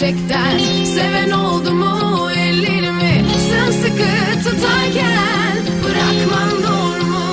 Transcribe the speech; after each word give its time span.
Gerçekten 0.00 0.84
seven 0.84 1.30
oldu 1.30 1.74
mu 1.74 2.30
ellerimi 2.30 3.24
sımsıkı 3.50 4.38
tutarken 4.44 5.56
bırakman 5.84 6.62
doğru 6.62 7.04
mu? 7.04 7.24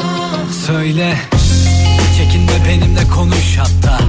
Söyle 0.68 1.18
Çekinme 2.18 2.66
benimle 2.68 3.08
konuş 3.16 3.58
hatta 3.58 4.00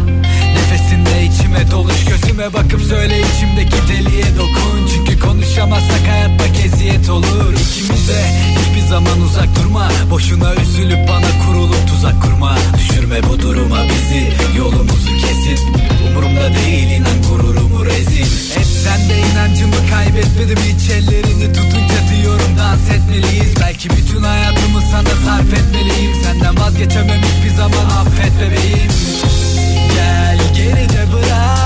İçime 1.56 1.70
doluş 1.70 2.04
Gözüme 2.04 2.52
bakıp 2.52 2.80
söyle 2.82 3.20
içimdeki 3.20 3.76
deliye 3.88 4.36
dokun. 4.38 4.86
Çünkü 4.94 5.20
konuşamazsak 5.20 6.08
hayat 6.08 6.30
bak 6.40 6.64
eziyet 6.66 7.10
olur 7.10 7.52
İkimize. 7.52 8.24
Hiçbir 8.58 8.88
zaman 8.88 9.20
uzak 9.20 9.48
durma 9.56 9.88
Boşuna 10.10 10.54
üzülüp 10.54 11.08
bana 11.08 11.46
kurulup 11.46 11.88
tuzak 11.88 12.22
kurma. 12.22 12.56
Düşürme 12.78 13.22
bu 13.22 13.40
duruma 13.40 13.78
bizi 13.84 14.32
Yolumuzu 14.58 15.16
kesip 15.16 15.58
Umurumda 16.10 16.54
değil 16.54 16.90
inan 16.90 17.22
gururumu 17.30 17.84
rezil. 17.86 18.56
Hep 18.56 18.66
sende 18.84 19.14
inancımı 19.32 19.90
kaybetmedim 19.90 20.58
Hiç 20.58 20.90
ellerini 20.90 21.52
tutunca 21.52 22.00
diyorum 22.12 22.52
dans 22.58 22.90
etmeliyiz. 22.90 23.54
Belki 23.60 23.90
bütün 23.90 24.22
hayatımı 24.22 24.80
sana 24.90 25.14
sarf 25.26 25.54
etmeliyim. 25.54 26.14
Senden 26.22 26.58
vazgeçemem 26.58 27.20
hiçbir 27.22 27.56
zaman 27.56 27.86
affet 28.00 28.32
bebeğim. 28.40 28.90
Gel 29.94 30.35
geride 30.56 31.12
bırak 31.12 31.65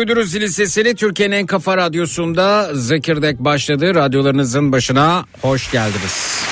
duydunuz 0.00 0.30
zilin 0.30 0.46
sesini 0.46 0.94
Türkiye'nin 0.94 1.36
en 1.36 1.46
kafa 1.46 1.76
radyosunda 1.76 2.70
Zekirdek 2.74 3.38
başladı. 3.38 3.94
Radyolarınızın 3.94 4.72
başına 4.72 5.24
hoş 5.42 5.70
geldiniz. 5.70 6.44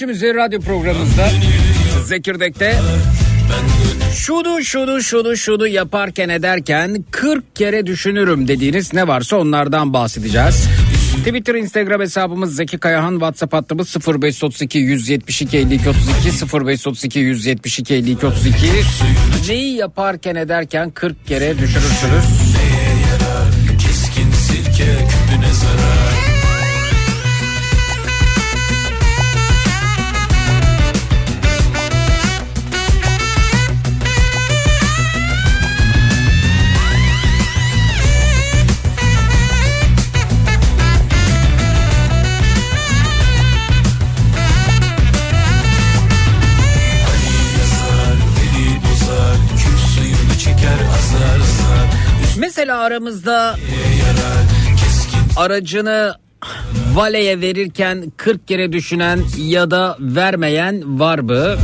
Akşam 0.00 0.10
üzeri 0.10 0.34
radyo 0.34 0.60
programımızda 0.60 1.30
Zekirdek'te 2.04 2.78
şunu 4.14 4.64
şunu 4.64 5.02
şunu 5.02 5.36
şunu 5.36 5.66
yaparken 5.66 6.28
ederken 6.28 7.04
40 7.10 7.56
kere 7.56 7.86
düşünürüm 7.86 8.48
dediğiniz 8.48 8.94
ne 8.94 9.08
varsa 9.08 9.36
onlardan 9.36 9.92
bahsedeceğiz. 9.92 10.68
Twitter, 11.18 11.54
Instagram 11.54 12.00
hesabımız 12.00 12.56
Zeki 12.56 12.78
Kayahan, 12.78 13.12
WhatsApp 13.12 13.52
hattımız 13.52 13.96
0532 14.06 14.78
172 14.78 15.58
52 15.58 15.88
32 15.88 16.66
0532 16.66 17.18
172 17.18 17.94
52 17.94 18.26
32. 18.26 18.56
Neyi 19.48 19.76
yaparken 19.76 20.34
ederken 20.34 20.90
40 20.90 21.26
kere 21.26 21.58
düşünürsünüz. 21.58 22.24
yarar 23.10 23.78
Keskin 23.78 24.30
sirke 24.32 24.86
aramızda 52.90 53.56
aracını 55.36 56.14
valeye 56.94 57.40
verirken 57.40 58.12
40 58.16 58.48
kere 58.48 58.72
düşünen 58.72 59.20
ya 59.38 59.70
da 59.70 59.96
vermeyen 60.00 61.00
var 61.00 61.18
mı? 61.18 61.56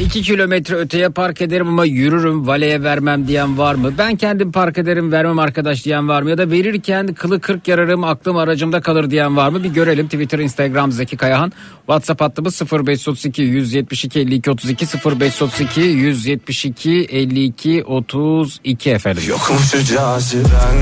2 0.00 0.22
kilometre 0.22 0.76
öteye 0.76 1.08
park 1.08 1.42
ederim 1.42 1.68
ama 1.68 1.84
yürürüm 1.84 2.46
valeye 2.46 2.82
vermem 2.82 3.28
diyen 3.28 3.58
var 3.58 3.74
mı? 3.74 3.92
Ben 3.98 4.16
kendim 4.16 4.52
park 4.52 4.78
ederim 4.78 5.12
vermem 5.12 5.38
arkadaş 5.38 5.84
diyen 5.84 6.08
var 6.08 6.22
mı? 6.22 6.30
Ya 6.30 6.38
da 6.38 6.50
verirken 6.50 7.14
kılı 7.14 7.40
40 7.40 7.68
yararım 7.68 8.04
aklım 8.04 8.36
aracımda 8.36 8.80
kalır 8.80 9.10
diyen 9.10 9.36
var 9.36 9.48
mı? 9.48 9.64
Bir 9.64 9.68
görelim 9.68 10.06
Twitter, 10.06 10.38
Instagram 10.38 10.92
Zeki 10.92 11.16
Kayahan. 11.16 11.52
WhatsApp 11.76 12.20
hattımız 12.20 12.62
0532 12.72 13.42
172 13.42 14.20
52 14.20 14.50
32 14.50 14.86
0532 14.86 15.80
172 15.80 16.90
52 17.10 17.84
32 17.84 18.90
efendim. 18.90 19.22
Yokmuş 19.28 19.70
caziben 19.94 20.76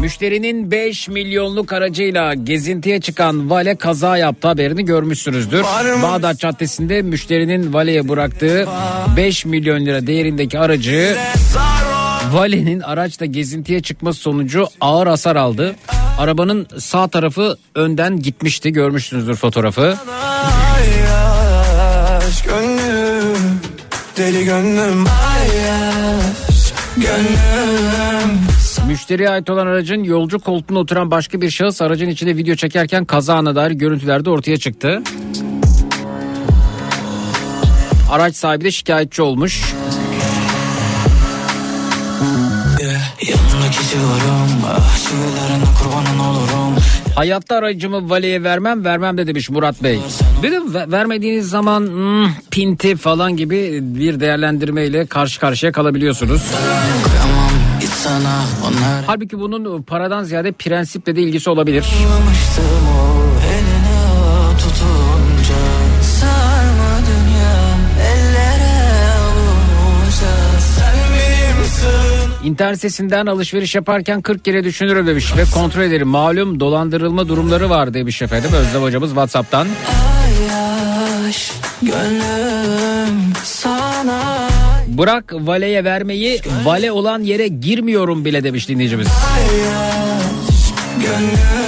Müşterinin 0.00 0.70
5 0.70 1.08
milyonluk 1.08 1.72
aracıyla 1.72 2.34
gezintiye 2.34 3.00
çıkan 3.00 3.50
vale 3.50 3.76
kaza 3.76 4.16
yaptı 4.16 4.48
haberini 4.48 4.84
görmüşsünüzdür. 4.84 5.62
Bağdat 6.02 6.38
Caddesi'nde 6.38 7.02
müşterinin 7.02 7.72
valeye 7.72 8.08
bıraktığı 8.08 8.68
5 9.16 9.44
milyon 9.44 9.86
lira 9.86 10.06
değerindeki 10.06 10.58
aracı 10.58 11.16
valenin 12.32 12.80
araçla 12.80 13.26
gezintiye 13.26 13.82
çıkması 13.82 14.20
sonucu 14.20 14.66
ağır 14.80 15.06
hasar 15.06 15.36
aldı. 15.36 15.76
Arabanın 16.18 16.66
sağ 16.78 17.08
tarafı 17.08 17.56
önden 17.74 18.20
gitmişti 18.20 18.72
görmüşsünüzdür 18.72 19.34
fotoğrafı. 19.34 19.96
Gönlüm 22.44 23.60
Deli 24.16 24.44
gönlüm 24.44 25.04
Ay 25.06 25.70
aşk 25.70 26.74
gönlüm 26.96 27.61
Müşteriye 28.92 29.30
ait 29.30 29.50
olan 29.50 29.66
aracın 29.66 30.04
yolcu 30.04 30.38
koltuğuna 30.38 30.78
oturan 30.78 31.10
başka 31.10 31.40
bir 31.40 31.50
şahıs 31.50 31.82
aracın 31.82 32.08
içinde 32.08 32.36
video 32.36 32.54
çekerken 32.54 33.04
kaza 33.04 33.34
anına 33.34 33.56
dair 33.56 33.70
görüntülerde 33.70 34.30
ortaya 34.30 34.56
çıktı. 34.56 35.02
Araç 38.10 38.36
sahibi 38.36 38.64
de 38.64 38.70
şikayetçi 38.70 39.22
olmuş. 39.22 39.74
Ah 44.66 44.98
Hayatta 47.16 47.56
aracımı 47.56 48.10
valeye 48.10 48.42
vermem 48.42 48.84
vermem 48.84 49.18
de 49.18 49.26
demiş 49.26 49.50
Murat 49.50 49.82
Bey. 49.82 50.00
Bir 50.42 50.52
de 50.52 50.60
ve- 50.74 50.90
vermediğiniz 50.90 51.48
zaman 51.48 51.80
hmm, 51.80 52.26
pinti 52.50 52.96
falan 52.96 53.36
gibi 53.36 53.78
bir 53.82 54.20
değerlendirmeyle 54.20 55.06
karşı 55.06 55.40
karşıya 55.40 55.72
kalabiliyorsunuz. 55.72 56.42
Kıyamam 57.04 57.41
sana 58.02 58.44
Onlar 58.66 59.04
Halbuki 59.06 59.40
bunun 59.40 59.82
paradan 59.82 60.24
ziyade 60.24 60.52
prensiple 60.52 61.16
de 61.16 61.22
ilgisi 61.22 61.50
olabilir. 61.50 61.84
İnternet 72.44 72.76
sitesinden 72.76 73.26
alışveriş 73.26 73.74
yaparken 73.74 74.22
40 74.22 74.44
kere 74.44 74.64
düşünürüm 74.64 75.06
demiş 75.06 75.36
ve 75.36 75.44
kontrol 75.54 75.82
ederim. 75.82 76.08
Malum 76.08 76.60
dolandırılma 76.60 77.28
durumları 77.28 77.70
var 77.70 77.94
demiş 77.94 78.22
efendim 78.22 78.50
Özlem 78.52 78.82
hocamız 78.82 79.10
Whatsapp'tan. 79.10 79.68
Yaş 80.48 81.52
gönlüm 81.82 83.32
sana 83.44 84.31
Bırak 84.98 85.32
valeye 85.34 85.84
vermeyi 85.84 86.40
vale 86.64 86.92
olan 86.92 87.22
yere 87.22 87.48
girmiyorum 87.48 88.24
bile 88.24 88.44
demiş 88.44 88.68
dinleyicimiz. 88.68 89.06
Yaş 89.06 90.72
gönlüm 91.02 91.61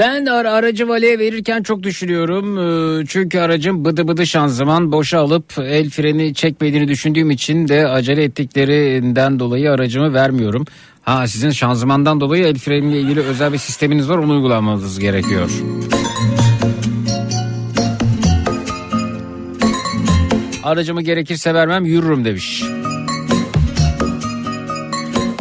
Ben 0.00 0.26
ara- 0.26 0.52
aracı 0.52 0.88
valeye 0.88 1.18
verirken 1.18 1.62
çok 1.62 1.82
düşünüyorum. 1.82 2.58
Ee, 2.58 3.04
Çünkü 3.08 3.38
aracın 3.38 3.84
bıdı 3.84 4.08
bıdı 4.08 4.26
şanzıman 4.26 4.92
boşa 4.92 5.18
alıp 5.18 5.44
el 5.58 5.90
freni 5.90 6.34
çekmediğini 6.34 6.88
düşündüğüm 6.88 7.30
için 7.30 7.68
de 7.68 7.86
acele 7.88 8.22
ettiklerinden 8.24 9.38
dolayı 9.40 9.70
aracımı 9.72 10.14
vermiyorum. 10.14 10.64
Ha 11.02 11.26
sizin 11.26 11.50
şanzımandan 11.50 12.20
dolayı 12.20 12.44
el 12.44 12.58
freniyle 12.58 13.00
ilgili 13.00 13.20
özel 13.20 13.52
bir 13.52 13.58
sisteminiz 13.58 14.08
var 14.08 14.18
onu 14.18 14.32
uygulamanız 14.32 14.98
gerekiyor. 14.98 15.50
Aracımı 20.64 21.02
gerekirse 21.02 21.54
vermem 21.54 21.84
yürürüm 21.84 22.24
demiş. 22.24 22.62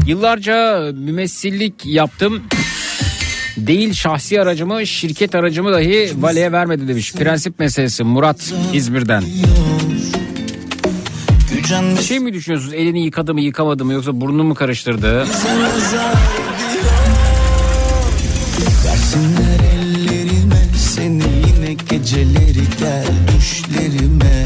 Yıllarca 0.06 0.80
mümessillik 0.96 1.74
yaptım. 1.86 2.42
Değil 3.68 3.94
şahsi 3.94 4.42
aracımı 4.42 4.88
şirket 4.88 5.36
aracımı 5.36 5.74
dahi 5.74 6.12
valeye 6.18 6.52
vermedi 6.52 6.88
demiş. 6.88 7.14
Prensip 7.14 7.60
meselesi 7.60 8.04
Murat 8.04 8.54
İzmir'den. 8.74 9.24
Şey 12.02 12.20
mi 12.20 12.34
düşünüyorsunuz 12.34 12.74
elini 12.74 13.06
yıkadı 13.06 13.34
mı 13.34 13.42
yıkamadı 13.42 13.86
mı 13.86 13.94
yoksa 13.94 14.22
burnunu 14.22 14.44
mu 14.44 14.56
karıştırdı? 14.56 15.20
Versinler 18.86 19.60
ellerime 19.74 20.62
seni 20.78 21.24
yine 21.48 21.74
geceleri 21.90 22.64
gel 22.80 23.08
düşlerime 23.38 24.39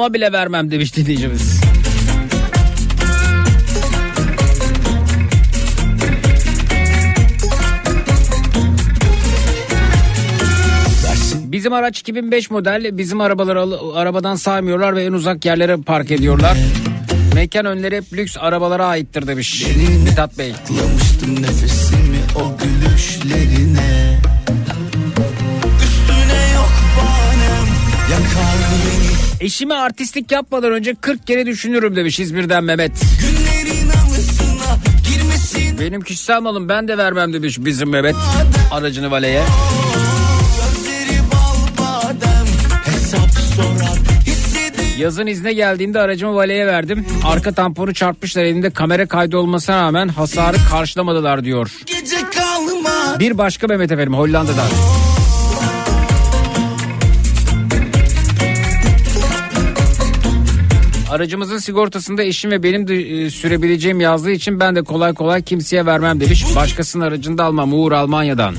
oğluma 0.00 0.14
bile 0.14 0.32
vermem 0.32 0.70
demiş 0.70 0.96
dinleyicimiz. 0.96 1.60
Bizim 11.34 11.72
araç 11.72 12.00
2005 12.00 12.50
model. 12.50 12.98
Bizim 12.98 13.20
arabaları 13.20 13.60
al- 13.60 13.94
arabadan 13.94 14.34
saymıyorlar 14.36 14.96
ve 14.96 15.04
en 15.04 15.12
uzak 15.12 15.44
yerlere 15.44 15.76
park 15.76 16.10
ediyorlar. 16.10 16.56
Mekan 17.34 17.66
önleri 17.66 17.96
hep 17.96 18.12
lüks 18.12 18.36
arabalara 18.40 18.86
aittir 18.86 19.26
demiş 19.26 19.66
Mithat 20.04 20.38
Bey. 20.38 20.52
Saklamıştım 20.52 21.42
nefesimi 21.42 22.18
o 22.36 22.56
gülüşlerine 22.58 24.09
Eşime 29.40 29.74
artistlik 29.74 30.32
yapmadan 30.32 30.72
önce 30.72 30.94
40 30.94 31.26
kere 31.26 31.46
düşünürüm 31.46 31.96
demiş 31.96 32.20
İzmir'den 32.20 32.64
Mehmet. 32.64 32.92
Benim 35.80 36.00
kişisel 36.00 36.40
malım 36.40 36.68
ben 36.68 36.88
de 36.88 36.98
vermem 36.98 37.32
demiş 37.32 37.58
bizim 37.58 37.90
Mehmet 37.90 38.16
aracını 38.70 39.10
valeye. 39.10 39.42
Yazın 44.98 45.26
izne 45.26 45.52
geldiğimde 45.52 46.00
aracımı 46.00 46.34
valeye 46.34 46.66
verdim. 46.66 47.06
Arka 47.24 47.52
tamponu 47.52 47.94
çarpmışlar 47.94 48.44
elinde 48.44 48.70
kamera 48.70 49.06
kaydı 49.06 49.36
olmasına 49.36 49.76
rağmen 49.82 50.08
hasarı 50.08 50.56
karşılamadılar 50.70 51.44
diyor. 51.44 51.72
Bir 53.18 53.38
başka 53.38 53.66
Mehmet 53.66 53.92
efendim 53.92 54.14
Hollanda'dan. 54.14 54.66
Aracımızın 61.10 61.58
sigortasında 61.58 62.22
eşim 62.22 62.50
ve 62.50 62.62
benim 62.62 62.88
de 62.88 62.94
e, 62.94 63.30
sürebileceğim 63.30 64.00
yazdığı 64.00 64.30
için 64.30 64.60
ben 64.60 64.76
de 64.76 64.82
kolay 64.82 65.14
kolay 65.14 65.42
kimseye 65.42 65.86
vermem 65.86 66.20
demiş. 66.20 66.44
Başkasının 66.56 67.04
aracını 67.04 67.38
da 67.38 67.44
almam 67.44 67.72
Uğur 67.72 67.92
Almanya'dan. 67.92 68.54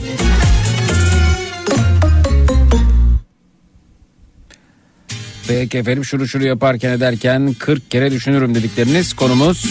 Peki 5.48 5.78
efendim 5.78 6.06
şunu 6.06 6.28
şunu 6.28 6.46
yaparken 6.46 6.90
ederken 6.92 7.56
40 7.60 7.92
kere 7.92 8.12
düşünürüm 8.12 8.56
dedikleriniz 8.56 9.14
konumuz. 9.14 9.66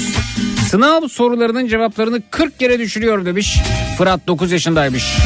Sınav 0.68 1.08
sorularının 1.08 1.68
cevaplarını 1.68 2.22
40 2.30 2.58
kere 2.58 2.78
düşünüyorum 2.78 3.26
demiş. 3.26 3.58
Fırat 3.98 4.26
9 4.26 4.52
yaşındaymış. 4.52 5.16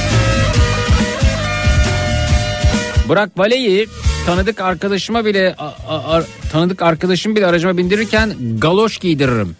Bırak 3.09 3.39
valeyi 3.39 3.87
tanıdık 4.26 4.61
arkadaşıma 4.61 5.25
bile 5.25 5.54
a- 5.59 5.66
a- 5.88 6.16
a- 6.16 6.25
tanıdık 6.52 6.83
arkadaşım 6.83 7.37
bile 7.37 7.47
aracıma 7.47 7.76
bindirirken 7.76 8.35
galoş 8.59 8.99
giydiririm. 8.99 9.57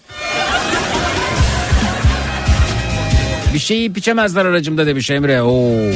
Bir 3.54 3.59
şey 3.59 3.76
yiyip 3.76 3.99
içemezler 3.99 4.44
aracımda 4.47 4.87
demiş 4.87 5.11
Emre. 5.11 5.42
Oo. 5.42 5.92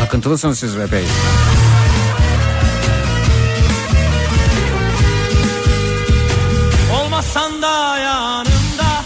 Takıntılısınız 0.00 0.58
siz 0.58 0.76
epey. 0.76 1.04
Olmasan 7.00 7.62
da 7.62 7.98
yanımda 7.98 9.04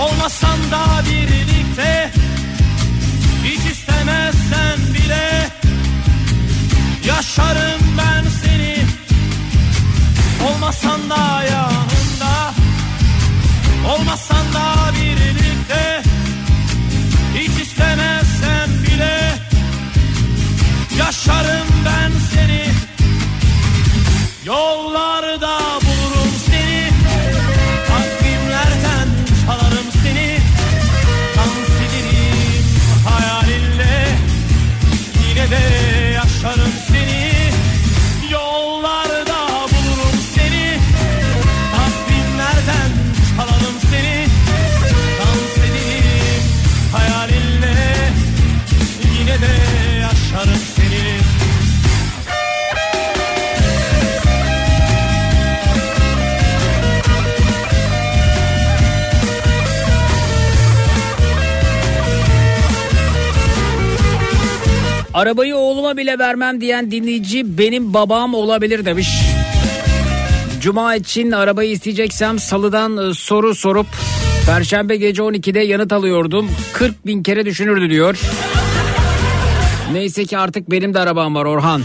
Olmasan 0.00 0.58
da 0.70 0.84
birlikte 1.10 2.10
Yaşarım 7.16 7.80
ben 7.98 8.24
seni. 8.42 8.76
Olmasan 10.48 11.10
da 11.10 11.42
yanında 11.44 12.54
Olmasan 13.88 14.46
da 14.54 14.92
birlikte. 14.94 16.02
Hiç 17.34 17.66
istemezsem 17.66 18.70
bile. 18.82 19.38
Yaşarım 20.98 21.68
ben 21.86 22.12
seni. 22.34 22.64
Yollarda 24.44 25.59
Arabayı 65.14 65.56
oğluma 65.56 65.96
bile 65.96 66.18
vermem 66.18 66.60
diyen 66.60 66.90
dinleyici 66.90 67.58
benim 67.58 67.94
babam 67.94 68.34
olabilir 68.34 68.84
demiş. 68.84 69.08
Cuma 70.60 70.94
için 70.94 71.30
arabayı 71.32 71.70
isteyeceksem 71.70 72.38
salıdan 72.38 73.10
e, 73.10 73.14
soru 73.14 73.54
sorup 73.54 73.86
Perşembe 74.46 74.96
gece 74.96 75.22
12'de 75.22 75.60
yanıt 75.60 75.92
alıyordum. 75.92 76.50
40 76.72 77.06
bin 77.06 77.22
kere 77.22 77.46
düşünürdü 77.46 77.90
diyor. 77.90 78.18
Neyse 79.92 80.24
ki 80.24 80.38
artık 80.38 80.70
benim 80.70 80.94
de 80.94 80.98
arabam 80.98 81.34
var 81.34 81.44
Orhan. 81.44 81.82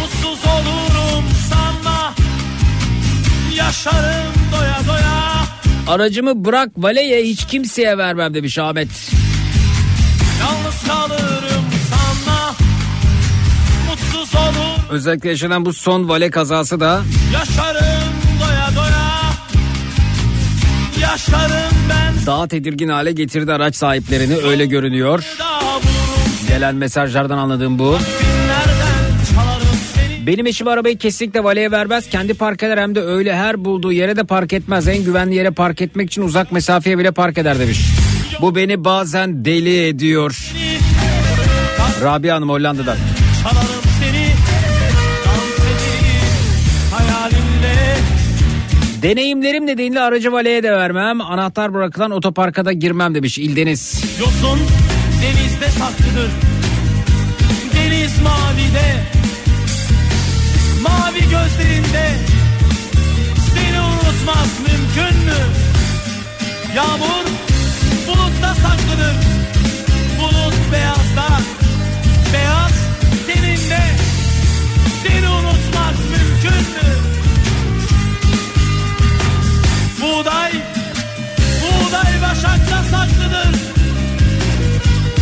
Mutsuz 0.00 0.46
olurum 0.46 1.24
sanma 1.50 2.14
Yaşarım 3.54 4.32
doya 4.52 4.78
doya 4.88 5.44
Aracımı 5.88 6.44
bırak 6.44 6.68
valeye 6.76 7.22
hiç 7.22 7.46
kimseye 7.46 7.98
vermem 7.98 8.34
demiş 8.34 8.58
Ahmet. 8.58 8.88
Yalnız 10.40 10.82
kalırım 10.86 11.49
Özellikle 14.90 15.28
yaşanan 15.28 15.64
bu 15.64 15.72
son 15.72 16.08
vale 16.08 16.30
kazası 16.30 16.80
da 16.80 17.02
Yaşarım 17.32 18.12
doya 18.40 18.68
doya 18.76 19.10
Yaşarım 21.00 21.74
ben 21.90 22.26
daha 22.26 22.48
tedirgin 22.48 22.88
hale 22.88 23.12
getirdi 23.12 23.52
araç 23.52 23.76
sahiplerini 23.76 24.36
öyle 24.36 24.66
görünüyor. 24.66 25.24
Gelen 26.48 26.74
mesajlardan 26.74 27.38
anladığım 27.38 27.78
bu. 27.78 27.98
Benim 30.26 30.46
eşim 30.46 30.68
arabayı 30.68 30.98
kesinlikle 30.98 31.44
valeye 31.44 31.70
vermez. 31.70 32.08
Kendi 32.08 32.34
park 32.34 32.62
eder 32.62 32.78
hem 32.78 32.94
de 32.94 33.02
öyle 33.02 33.36
her 33.36 33.64
bulduğu 33.64 33.92
yere 33.92 34.16
de 34.16 34.24
park 34.24 34.52
etmez. 34.52 34.88
En 34.88 35.04
güvenli 35.04 35.34
yere 35.34 35.50
park 35.50 35.80
etmek 35.80 36.10
için 36.10 36.22
uzak 36.22 36.52
mesafeye 36.52 36.98
bile 36.98 37.10
park 37.10 37.38
eder 37.38 37.58
demiş. 37.58 37.80
Bu 38.40 38.54
beni 38.54 38.84
bazen 38.84 39.44
deli 39.44 39.86
ediyor. 39.86 40.52
Rabia 42.02 42.36
Hanım 42.36 42.48
Hollanda'dan. 42.48 42.96
Çalarım 43.42 43.79
Deneyimlerim 49.02 49.66
nedeniyle 49.66 50.00
aracı 50.00 50.32
valeye 50.32 50.62
de 50.62 50.72
vermem. 50.72 51.20
Anahtar 51.20 51.74
bırakılan 51.74 52.10
otoparka 52.10 52.64
da 52.64 52.72
girmem 52.72 53.14
demiş 53.14 53.38
İldeniz. 53.38 54.04
Yosun 54.20 54.58
denizde 55.22 55.68
saklıdır 55.68 56.30
Deniz 57.74 58.22
mavide 58.22 58.88
Mavi 60.82 61.20
gözlerinde 61.20 62.10
Seni 63.54 63.80
unutmak 63.80 64.48
mümkün 64.60 65.24
mü? 65.24 65.40
Yağmur 66.76 67.24
bulutta 68.06 68.54
saklıdır 68.54 69.14
Bulut 70.20 70.72
beyazda 70.72 71.59
saklıdır 82.90 83.58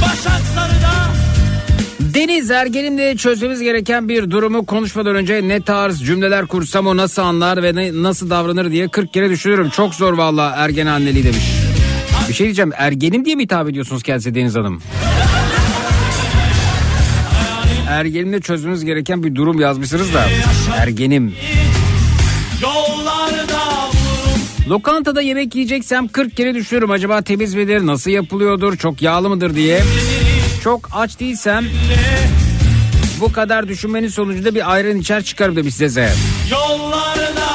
Başak 0.02 0.40
Sarı'da 0.54 1.08
Deniz 2.14 2.50
Ergen'imle 2.50 3.16
çözmemiz 3.16 3.60
gereken 3.60 4.08
bir 4.08 4.30
durumu 4.30 4.66
konuşmadan 4.66 5.16
önce 5.16 5.48
ne 5.48 5.60
tarz 5.60 6.04
cümleler 6.04 6.46
kursam 6.46 6.86
o 6.86 6.96
nasıl 6.96 7.22
anlar 7.22 7.62
ve 7.62 7.74
ne, 7.74 8.02
nasıl 8.02 8.30
davranır 8.30 8.70
diye 8.70 8.88
40 8.88 9.14
kere 9.14 9.30
düşünüyorum. 9.30 9.70
Çok 9.70 9.94
zor 9.94 10.12
valla 10.12 10.54
ergen 10.56 10.86
anneliği 10.86 11.24
demiş. 11.24 11.44
Bir 12.28 12.34
şey 12.34 12.46
diyeceğim 12.46 12.72
ergenim 12.76 13.24
diye 13.24 13.36
mi 13.36 13.42
hitap 13.42 13.68
ediyorsunuz 13.68 14.02
kendisi 14.02 14.34
Deniz 14.34 14.54
Hanım? 14.54 14.82
Ergenimle 17.88 18.40
çözmemiz 18.40 18.84
gereken 18.84 19.22
bir 19.22 19.34
durum 19.34 19.60
yazmışsınız 19.60 20.14
da 20.14 20.24
ergenim. 20.76 21.24
Yollarda 21.24 21.67
Lokantada 24.68 25.20
yemek 25.22 25.54
yiyeceksem 25.54 26.08
40 26.08 26.36
kere 26.36 26.54
düşünüyorum 26.54 26.90
acaba 26.90 27.22
temiz 27.22 27.54
midir, 27.54 27.86
nasıl 27.86 28.10
yapılıyordur, 28.10 28.76
çok 28.76 29.02
yağlı 29.02 29.28
mıdır 29.28 29.54
diye. 29.54 29.82
Çok 30.64 30.88
aç 30.92 31.20
değilsem 31.20 31.64
bu 33.20 33.32
kadar 33.32 33.68
düşünmenin 33.68 34.08
sonucunda 34.08 34.54
bir 34.54 34.72
ayran 34.72 34.96
içer 34.96 35.22
çıkarım 35.22 35.56
demiş 35.56 35.74
size. 35.74 36.10
Yollarda 36.50 37.48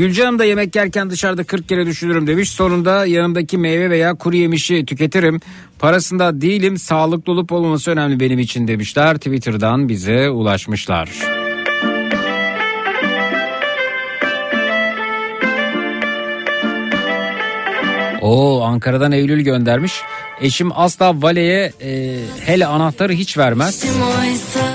Gülcan 0.00 0.26
Hanım 0.26 0.38
da 0.38 0.44
yemek 0.44 0.76
yerken 0.76 1.10
dışarıda 1.10 1.44
40 1.44 1.68
kere 1.68 1.86
düşünürüm 1.86 2.26
demiş. 2.26 2.50
Sonunda 2.50 3.06
yanımdaki 3.06 3.58
meyve 3.58 3.90
veya 3.90 4.14
kuru 4.14 4.36
yemişi 4.36 4.86
tüketirim. 4.86 5.40
Parasında 5.78 6.40
değilim 6.40 6.78
sağlıklı 6.78 7.32
olup 7.32 7.52
olmaması 7.52 7.90
önemli 7.90 8.20
benim 8.20 8.38
için 8.38 8.68
demişler. 8.68 9.16
Twitter'dan 9.16 9.88
bize 9.88 10.30
ulaşmışlar. 10.30 11.10
Oo 18.20 18.62
Ankara'dan 18.62 19.12
Eylül 19.12 19.40
göndermiş. 19.40 20.00
Eşim 20.40 20.70
asla 20.74 21.22
valeye 21.22 21.72
e, 21.82 22.16
hele 22.46 22.66
anahtarı 22.66 23.12
hiç 23.12 23.38
vermez. 23.38 23.84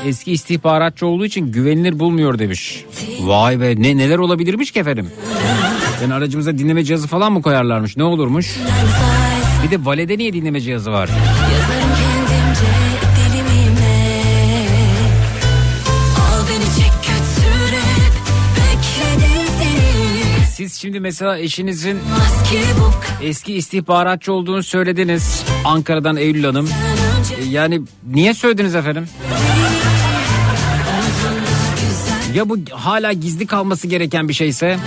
Eski 0.05 0.31
istihbaratçı 0.31 1.05
olduğu 1.08 1.25
için 1.25 1.51
güvenilir 1.51 1.99
bulmuyor 1.99 2.39
demiş. 2.39 2.86
Vay 3.21 3.62
be 3.62 3.81
ne 3.81 3.97
neler 3.97 4.17
olabilirmiş 4.17 4.71
ki 4.71 4.79
efendim? 4.79 5.12
Yani 6.01 6.13
aracımıza 6.13 6.58
dinleme 6.58 6.84
cihazı 6.84 7.08
falan 7.08 7.34
mı 7.34 7.41
koyarlarmış 7.41 7.97
ne 7.97 8.03
olurmuş? 8.03 8.60
Bir 9.65 9.71
de 9.71 9.86
valede 9.86 10.17
niye 10.17 10.34
dinleme 10.34 10.62
cihazı 10.62 10.91
var? 10.91 11.10
Yazarım 11.53 11.89
Siz 20.65 20.82
şimdi 20.82 20.99
mesela 20.99 21.38
eşinizin 21.38 21.99
eski 23.21 23.54
istihbaratçı 23.54 24.34
olduğunu 24.34 24.63
söylediniz. 24.63 25.43
Ankara'dan 25.65 26.17
Eylül 26.17 26.43
Hanım. 26.43 26.69
E, 27.39 27.43
Yani 27.43 27.82
niye 28.08 28.34
söylediniz 28.34 28.75
efendim? 28.75 29.08
Ya 32.36 32.49
bu 32.49 32.58
hala 32.71 33.12
gizli 33.13 33.47
kalması 33.47 33.88
gereken 33.88 34.30
bir 34.30 34.34
şeyse? 34.34 34.78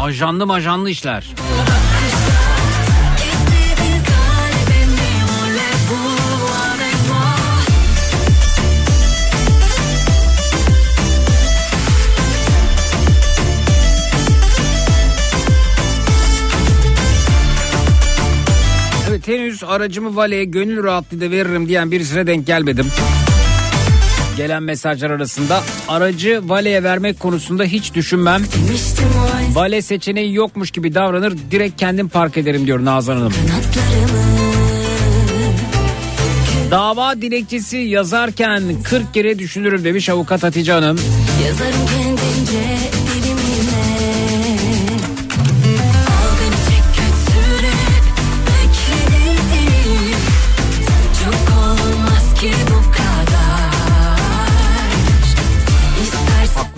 Ajanlı 0.00 0.46
majanlı 0.46 0.90
işler. 0.90 1.26
Henüz 19.56 19.64
aracımı 19.64 20.16
valeye 20.16 20.44
gönül 20.44 20.84
rahatlığıyla 20.84 21.30
veririm 21.30 21.68
diyen 21.68 21.90
birisine 21.90 22.26
denk 22.26 22.46
gelmedim. 22.46 22.86
Gelen 24.36 24.62
mesajlar 24.62 25.10
arasında 25.10 25.62
aracı 25.88 26.40
valeye 26.44 26.82
vermek 26.82 27.20
konusunda 27.20 27.64
hiç 27.64 27.94
düşünmem. 27.94 28.42
Vale 29.52 29.82
seçeneği 29.82 30.34
yokmuş 30.34 30.70
gibi 30.70 30.94
davranır 30.94 31.34
direkt 31.50 31.80
kendim 31.80 32.08
park 32.08 32.36
ederim 32.36 32.66
diyor 32.66 32.84
Nazan 32.84 33.16
Hanım. 33.16 33.32
Dava 36.70 37.22
dilekçesi 37.22 37.76
yazarken 37.76 38.62
40 38.84 39.14
kere 39.14 39.38
düşünürüm 39.38 39.84
demiş 39.84 40.08
avukat 40.08 40.42
Hatice 40.42 40.72
Hanım. 40.72 41.00
Yazarım 41.46 41.86
kendimce 41.86 42.95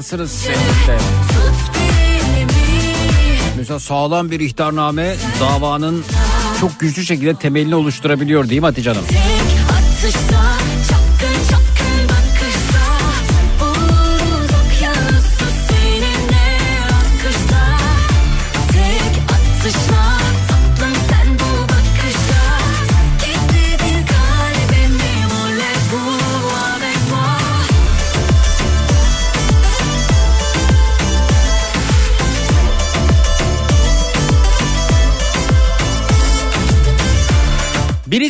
Tut 0.09 1.77
elimi 1.77 2.47
Mesela 3.57 3.81
sağlam 3.81 4.31
bir 4.31 4.40
ihtarname 4.40 5.16
davanın 5.40 6.05
çok 6.61 6.81
güçlü 6.81 7.05
şekilde 7.05 7.35
temelini 7.35 7.75
oluşturabiliyor 7.75 8.49
değil 8.49 8.61
mi 8.61 8.66
Hatice 8.66 8.90
Hanım? 8.90 9.05
Tek 9.07 10.14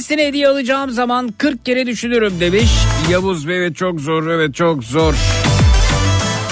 Birisine 0.09 0.27
hediye 0.27 0.49
alacağım 0.49 0.91
zaman 0.91 1.29
40 1.39 1.65
kere 1.65 1.87
düşünürüm 1.87 2.41
demiş. 2.41 2.71
Yavuz 3.11 3.49
Bey 3.49 3.59
evet 3.59 3.77
çok 3.77 4.01
zor 4.01 4.27
evet 4.27 4.55
çok 4.55 4.85
zor. 4.85 5.15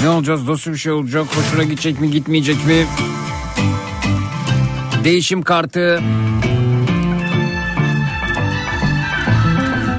Ne 0.02 0.08
olacağız 0.08 0.48
nasıl 0.48 0.72
bir 0.72 0.76
şey 0.76 0.92
olacak 0.92 1.26
hoşuna 1.36 1.62
gidecek 1.64 2.00
mi 2.00 2.10
gitmeyecek 2.10 2.56
mi? 2.66 2.86
Değişim 5.04 5.42
kartı. 5.42 6.00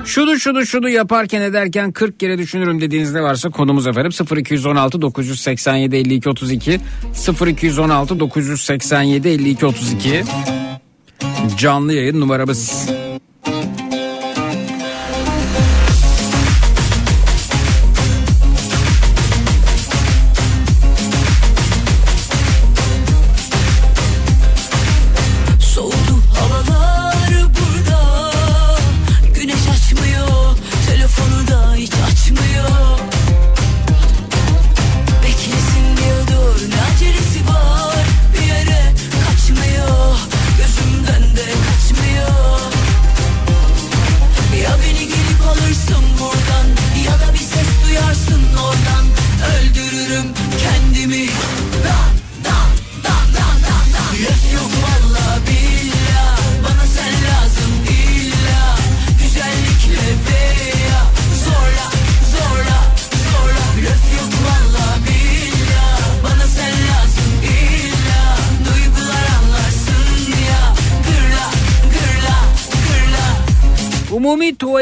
Şunu 0.05 0.39
şunu 0.39 0.65
şunu 0.65 0.89
yaparken 0.89 1.41
ederken 1.41 1.91
40 1.91 2.19
kere 2.19 2.37
düşünürüm 2.37 2.81
dediğiniz 2.81 3.13
ne 3.13 3.21
varsa 3.21 3.49
konumuz 3.49 3.87
efendim 3.87 4.11
0216 4.37 5.01
987 5.01 5.95
52 5.95 6.29
32 6.29 6.79
0216 7.47 8.19
987 8.19 9.27
52 9.29 9.65
32 9.65 10.23
canlı 11.57 11.93
yayın 11.93 12.21
numaramız. 12.21 12.89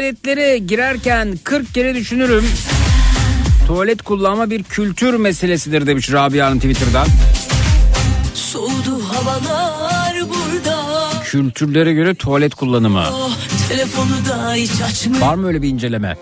Tuvaletlere 0.06 0.58
girerken 0.58 1.38
40 1.44 1.74
kere 1.74 1.96
düşünürüm. 1.96 2.46
Tuvalet 3.68 4.02
kullanma 4.02 4.50
bir 4.50 4.64
kültür 4.64 5.14
meselesidir 5.14 5.88
demiş 5.88 6.12
Rabia 6.12 6.46
Hanım 6.48 6.60
Twitter'dan. 6.60 7.08
Soğudu 8.34 9.04
havalar 9.08 10.14
burada 10.30 11.10
Kültürlere 11.24 11.94
göre 11.94 12.16
tuvalet 12.16 12.56
kullanımı. 12.56 13.04
Oh, 13.14 13.32
Telefonu 13.70 14.10
da 14.30 14.54
hiç 14.54 14.82
açmıyor 14.82 15.22
Var 15.22 15.36
mı 15.36 15.48
öyle 15.48 15.62
bir 15.62 15.70
inceleme? 15.70 16.18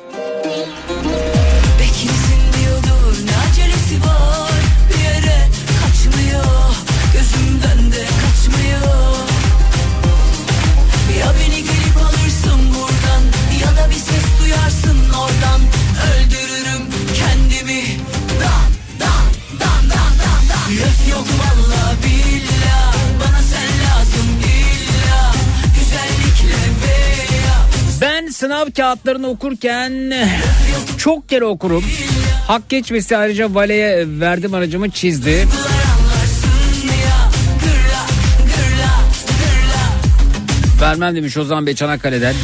Sınav 28.54 28.72
kağıtlarını 28.72 29.28
okurken 29.28 30.14
çok 30.98 31.30
kere 31.30 31.46
okurum. 31.46 31.84
Hak 32.48 32.70
geçmesi 32.70 33.18
ayrıca 33.18 33.54
valeye 33.54 34.06
verdim 34.20 34.54
aracımı 34.54 34.90
çizdi. 34.90 35.48
Vermem 40.82 41.16
demiş 41.16 41.38
Ozan 41.38 41.68
Bey 41.68 41.76
Çanakkale'den. 41.76 42.36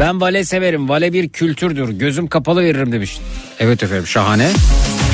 Ben 0.00 0.20
vale 0.20 0.44
severim. 0.44 0.88
Vale 0.88 1.12
bir 1.12 1.28
kültürdür. 1.28 1.88
Gözüm 1.88 2.26
kapalı 2.26 2.62
veririm 2.62 2.92
demiş. 2.92 3.18
Evet 3.60 3.82
efendim 3.82 4.06
şahane. 4.06 4.50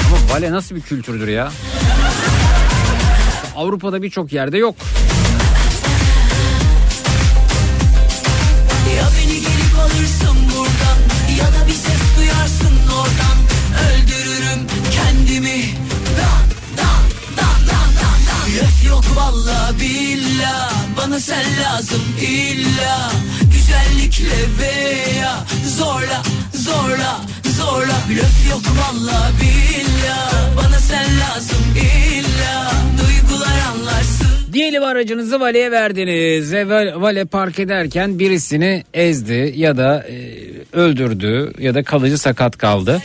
Ama 0.06 0.34
vale 0.34 0.52
nasıl 0.52 0.76
bir 0.76 0.80
kültürdür 0.80 1.28
ya? 1.28 1.52
Avrupa'da 3.56 4.02
birçok 4.02 4.32
yerde 4.32 4.58
yok. 4.58 4.74
Alırsın 9.90 10.36
buradan. 10.56 10.98
Ya 11.38 11.46
da 11.46 11.66
bir 11.66 11.72
ses 11.72 12.02
duyarsın 12.16 12.74
oradan. 12.98 13.38
Öldürürüm 13.86 14.66
kendimi. 14.92 15.74
Dan 16.18 16.44
dan 16.76 17.02
dan 17.36 17.66
dan 17.68 17.88
dan 18.00 18.20
dan. 18.28 18.64
Laf 18.64 18.84
yok 18.86 19.04
valla 19.16 19.72
billah. 19.80 20.72
Bana 20.96 21.20
sen 21.20 21.44
lazım 21.62 22.02
illa. 22.20 23.10
Güzellikle 23.52 24.58
veya 24.58 25.44
Zorla 25.76 26.22
zorla 26.54 27.20
zorla. 27.56 27.94
Laf 28.10 28.50
yok 28.50 28.62
valla 28.78 29.30
billah. 29.40 30.56
Bana 30.56 30.78
sen 30.78 31.06
lazım 31.20 31.64
illa. 31.76 32.72
Duygular 32.98 33.58
anlarsın 33.72 34.29
Diyelim 34.52 34.84
aracınızı 34.84 35.40
valeye 35.40 35.70
verdiniz 35.70 36.52
ve 36.52 36.62
val- 36.62 37.00
vale 37.00 37.24
park 37.24 37.58
ederken 37.58 38.18
birisini 38.18 38.84
ezdi 38.94 39.52
ya 39.56 39.76
da 39.76 40.06
e, 40.08 40.16
öldürdü 40.72 41.52
ya 41.58 41.74
da 41.74 41.82
kalıcı 41.82 42.18
sakat 42.18 42.58
kaldı. 42.58 43.02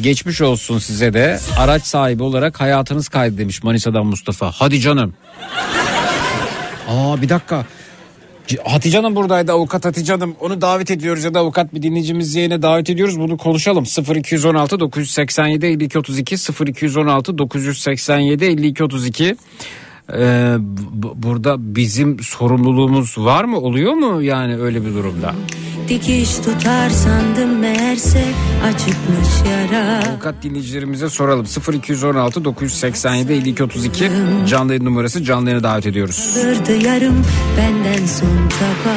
Geçmiş 0.00 0.40
olsun 0.40 0.78
size 0.78 1.12
de 1.14 1.38
araç 1.58 1.82
sahibi 1.82 2.22
olarak 2.22 2.60
hayatınız 2.60 3.08
kaydı 3.08 3.38
demiş 3.38 3.62
Manisa'dan 3.62 4.06
Mustafa. 4.06 4.50
Hadi 4.50 4.80
canım. 4.80 5.14
Aa 6.88 7.22
bir 7.22 7.28
dakika. 7.28 7.66
Hatice 8.64 8.96
Hanım 8.96 9.16
buradaydı 9.16 9.52
avukat 9.52 9.84
Hatice 9.84 10.12
Hanım 10.12 10.36
onu 10.40 10.60
davet 10.60 10.90
ediyoruz 10.90 11.24
ya 11.24 11.34
da 11.34 11.38
avukat 11.38 11.74
bir 11.74 11.82
dinleyicimiz 11.82 12.34
yayına 12.34 12.62
davet 12.62 12.90
ediyoruz 12.90 13.20
bunu 13.20 13.36
konuşalım 13.36 13.84
0216 14.14 14.80
987 14.80 15.66
52 15.66 15.98
32 15.98 16.36
0216 16.66 17.38
987 17.38 18.44
52 18.44 18.84
32 18.84 19.36
bu- 20.92 21.12
burada 21.22 21.56
bizim 21.76 22.18
sorumluluğumuz 22.22 23.18
var 23.18 23.44
mı? 23.44 23.58
Oluyor 23.60 23.92
mu 23.92 24.22
yani 24.22 24.56
öyle 24.56 24.84
bir 24.86 24.94
durumda? 24.94 25.34
Dikiş 25.88 26.34
tutar 26.36 26.90
sandım 26.90 27.58
meğerse 27.58 28.24
açıkmış 28.64 29.28
yara. 29.50 30.02
Avukat 30.12 30.34
dinleyicilerimize 30.42 31.08
soralım. 31.08 31.46
0216 31.74 32.44
987 32.44 33.32
52 33.32 33.64
32 33.64 34.10
canlı 34.48 34.72
yayın 34.72 34.84
numarası. 34.84 35.24
Canlı 35.24 35.48
yayına 35.50 35.62
davet 35.64 35.86
ediyoruz. 35.86 36.30
Kırdı 36.34 36.86
yarım 36.86 37.24
benden 37.58 38.06
son 38.06 38.48
çaba 38.48 38.94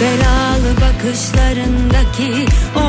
Belalı 0.00 0.76
bakışlarındaki 0.80 2.46
o 2.76 2.81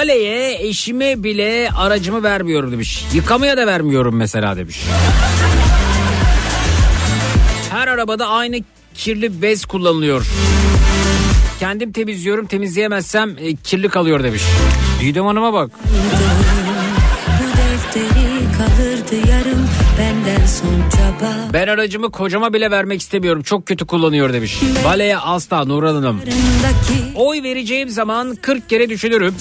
valeye 0.00 0.68
eşime 0.68 1.22
bile 1.22 1.68
aracımı 1.76 2.22
vermiyorum 2.22 2.72
demiş. 2.72 3.04
Yıkamaya 3.14 3.56
da 3.56 3.66
vermiyorum 3.66 4.16
mesela 4.16 4.56
demiş. 4.56 4.80
Her 7.70 7.88
arabada 7.88 8.28
aynı 8.28 8.56
kirli 8.94 9.42
bez 9.42 9.64
kullanılıyor. 9.64 10.26
Kendim 11.60 11.92
temizliyorum 11.92 12.46
temizleyemezsem 12.46 13.36
e, 13.38 13.56
kirli 13.56 13.88
kalıyor 13.88 14.24
demiş. 14.24 14.42
Didem 15.00 15.24
Hanım'a 15.26 15.52
bak. 15.52 15.70
Ben 21.52 21.68
aracımı 21.68 22.10
kocama 22.10 22.52
bile 22.52 22.70
vermek 22.70 23.00
istemiyorum. 23.00 23.42
Çok 23.42 23.66
kötü 23.66 23.86
kullanıyor 23.86 24.32
demiş. 24.32 24.58
Valeye 24.84 25.18
asla 25.18 25.64
Nurhan 25.64 25.94
Hanım. 25.94 26.20
Oy 27.14 27.42
vereceğim 27.42 27.88
zaman 27.88 28.36
40 28.36 28.68
kere 28.68 28.88
düşünürüm. 28.88 29.34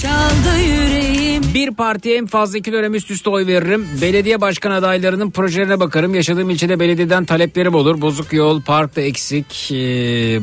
Bir 1.53 1.71
partiye 1.71 2.17
en 2.17 2.25
fazla 2.27 2.58
iki 2.58 2.71
dönem 2.73 2.93
üst 2.95 3.12
üste 3.12 3.29
oy 3.29 3.47
veririm. 3.47 3.88
Belediye 4.01 4.41
başkan 4.41 4.71
adaylarının 4.71 5.32
projelerine 5.32 5.79
bakarım. 5.79 6.15
Yaşadığım 6.15 6.49
ilçede 6.49 6.79
belediyeden 6.79 7.25
taleplerim 7.25 7.75
olur. 7.75 8.01
Bozuk 8.01 8.34
yol, 8.34 8.62
parkta 8.62 9.01
eksik, 9.01 9.71
e, 9.71 9.75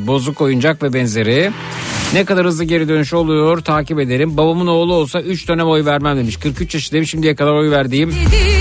bozuk 0.07 0.41
oyuncak 0.41 0.83
ve 0.83 0.93
benzeri. 0.93 1.51
Ne 2.15 2.25
kadar 2.25 2.47
hızlı 2.47 2.65
geri 2.65 2.89
dönüş 2.89 3.15
oluyor 3.15 3.59
takip 3.61 4.01
ederim. 4.01 4.37
Babamın 4.37 4.67
oğlu 4.67 4.95
olsa 4.95 5.21
3 5.21 5.49
dönem 5.49 5.67
oy 5.69 5.85
vermem 5.85 6.17
demiş. 6.17 6.37
43 6.37 6.75
yaşındayım 6.75 7.07
şimdiye 7.07 7.35
kadar 7.35 7.53
oy 7.53 7.71
verdiğim. 7.71 8.11
Ya- 8.11 8.56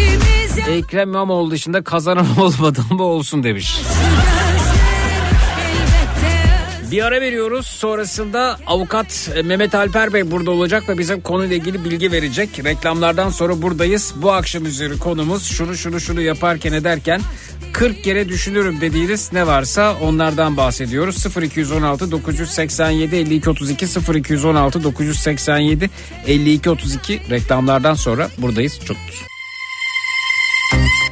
Ekrem 0.70 1.10
İmamoğlu 1.10 1.52
dışında 1.52 1.84
kazanan 1.84 2.26
olmadı 2.40 2.80
mı 2.92 3.04
olsun 3.04 3.44
demiş. 3.44 3.78
Bir 6.92 7.06
ara 7.06 7.22
veriyoruz. 7.22 7.66
Sonrasında 7.66 8.60
avukat 8.68 9.30
Mehmet 9.44 9.76
Alper 9.76 10.14
Bey 10.14 10.32
burada 10.32 10.52
olacak 10.52 10.90
ve 10.90 10.98
bize 10.98 11.22
konuyla 11.22 11.56
ilgili 11.56 11.86
bilgi 11.86 12.12
verecek. 12.12 12.66
Reklamlardan 12.66 13.30
sonra 13.30 13.62
buradayız. 13.62 14.14
Bu 14.16 14.32
akşam 14.32 14.66
üzeri 14.66 15.00
konumuz 15.00 15.46
şunu 15.46 15.76
şunu 15.76 16.00
şunu 16.00 16.22
yaparken 16.22 16.74
ederken 16.74 17.22
40 17.74 18.04
kere 18.04 18.30
düşünürüm 18.30 18.82
dediğiniz 18.82 19.34
ne 19.34 19.48
varsa 19.48 19.96
onlardan 20.02 20.58
bahsediyoruz. 20.58 21.26
0216 21.44 22.12
987 22.12 23.16
52 23.16 23.50
32 23.50 23.86
0216 24.16 24.84
987 24.84 25.90
52 26.28 26.70
32 26.70 27.22
reklamlardan 27.30 27.94
sonra 27.94 28.30
buradayız. 28.38 28.80
Çok 28.86 28.98
Thank 30.72 30.90
you. 31.00 31.05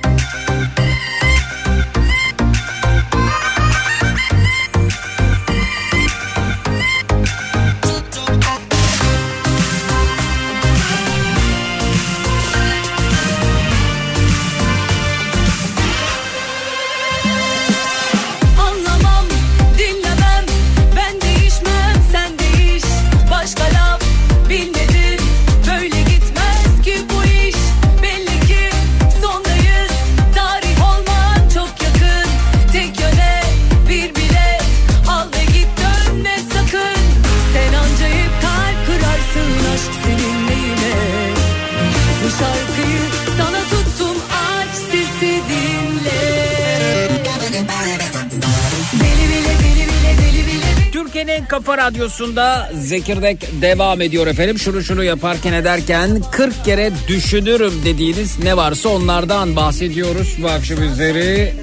Radyosu'nda 52.03 52.69
Zekirdek 52.73 53.47
devam 53.61 54.01
ediyor 54.01 54.27
efendim. 54.27 54.57
Şunu 54.59 54.81
şunu 54.81 55.03
yaparken 55.03 55.53
ederken 55.53 56.09
40 56.31 56.65
kere 56.65 56.91
düşünürüm 57.07 57.73
dediğiniz 57.85 58.43
ne 58.43 58.57
varsa 58.57 58.89
onlardan 58.89 59.55
bahsediyoruz 59.55 60.37
bu 60.43 60.47
akşam 60.47 60.83
üzeri. 60.83 61.53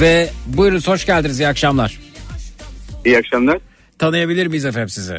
Ve 0.00 0.30
buyurunuz 0.46 0.88
hoş 0.88 1.06
geldiniz 1.06 1.40
iyi 1.40 1.48
akşamlar. 1.48 1.98
İyi 3.04 3.18
akşamlar. 3.18 3.58
Tanıyabilir 3.98 4.46
miyiz 4.46 4.64
efendim 4.64 4.88
sizi? 4.88 5.18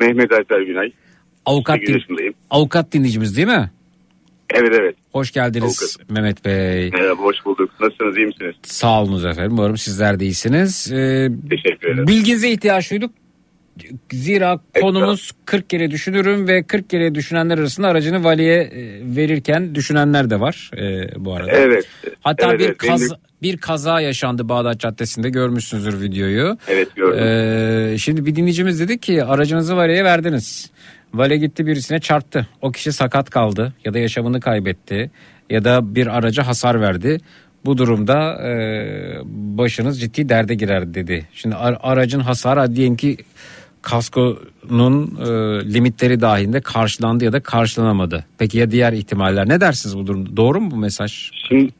Mehmet 0.00 0.32
Alper 0.32 0.60
Günay. 0.60 0.92
Avukat, 1.46 1.76
8 1.76 1.94
din- 1.94 2.34
avukat 2.50 2.92
dinleyicimiz 2.92 3.36
değil 3.36 3.48
mi? 3.48 3.70
Evet 4.54 4.72
evet. 4.80 4.96
Hoş 5.12 5.32
geldiniz 5.32 5.64
Avukat. 5.82 6.10
Mehmet 6.10 6.44
Bey. 6.44 6.90
Merhaba 6.90 7.22
hoş 7.22 7.36
bulduk. 7.44 7.70
Nasılsınız 7.80 8.16
iyi 8.16 8.26
misiniz? 8.26 8.54
Sağ 8.62 9.02
olunuz 9.02 9.24
efendim. 9.24 9.52
Umarım 9.52 9.76
sizler 9.78 10.20
de 10.20 10.24
iyisiniz. 10.24 10.92
Ee, 10.92 11.28
Teşekkür 11.50 11.88
ederim. 11.88 12.06
Bilginize 12.06 12.50
ihtiyaç 12.50 12.90
duyduk. 12.90 13.10
Zira 14.12 14.60
konumuz 14.80 15.30
40 15.44 15.70
kere 15.70 15.90
düşünürüm 15.90 16.48
ve 16.48 16.62
40 16.62 16.90
kere 16.90 17.14
düşünenler 17.14 17.58
arasında 17.58 17.88
aracını 17.88 18.24
valiye 18.24 18.60
e, 18.60 18.70
verirken 19.16 19.74
düşünenler 19.74 20.30
de 20.30 20.40
var 20.40 20.70
e, 20.76 21.08
bu 21.24 21.34
arada. 21.34 21.50
Evet. 21.52 21.84
Hatta 22.20 22.48
evet, 22.50 22.60
bir 22.60 22.64
evet. 22.64 22.76
Benim 22.82 22.92
de- 22.92 22.98
kaza, 23.02 23.16
bir 23.42 23.56
kaza 23.56 24.00
yaşandı 24.00 24.48
Bağdat 24.48 24.80
Caddesi'nde 24.80 25.30
görmüşsünüzdür 25.30 26.00
videoyu. 26.00 26.58
Evet 26.68 26.96
gördüm. 26.96 27.24
Ee, 27.24 27.98
şimdi 27.98 28.26
bir 28.26 28.36
dinleyicimiz 28.36 28.80
dedi 28.80 28.98
ki 28.98 29.24
aracınızı 29.24 29.76
valeye 29.76 30.04
verdiniz. 30.04 30.70
Vale 31.14 31.36
gitti 31.36 31.66
birisine 31.66 32.00
çarptı. 32.00 32.46
O 32.62 32.72
kişi 32.72 32.92
sakat 32.92 33.30
kaldı 33.30 33.72
ya 33.84 33.94
da 33.94 33.98
yaşamını 33.98 34.40
kaybetti 34.40 35.10
ya 35.50 35.64
da 35.64 35.94
bir 35.94 36.06
araca 36.18 36.46
hasar 36.46 36.80
verdi. 36.80 37.20
Bu 37.64 37.78
durumda 37.78 38.42
e, 38.48 38.52
başınız 39.26 40.00
ciddi 40.00 40.28
derde 40.28 40.54
girer 40.54 40.94
dedi. 40.94 41.28
Şimdi 41.34 41.54
ar- 41.54 41.78
aracın 41.82 42.20
hasarı 42.20 42.76
diyelim 42.76 42.96
ki 42.96 43.16
kaskonun 43.84 45.16
e, 45.20 45.28
limitleri 45.74 46.20
dahilinde 46.20 46.60
karşılandı 46.60 47.24
ya 47.24 47.32
da 47.32 47.40
karşılanamadı. 47.40 48.24
Peki 48.38 48.58
ya 48.58 48.70
diğer 48.70 48.92
ihtimaller 48.92 49.48
ne 49.48 49.60
dersiniz 49.60 49.98
bu 49.98 50.06
durumda? 50.06 50.36
Doğru 50.36 50.60
mu 50.60 50.70
bu 50.70 50.76
mesaj? 50.76 51.30
Şimdi 51.48 51.72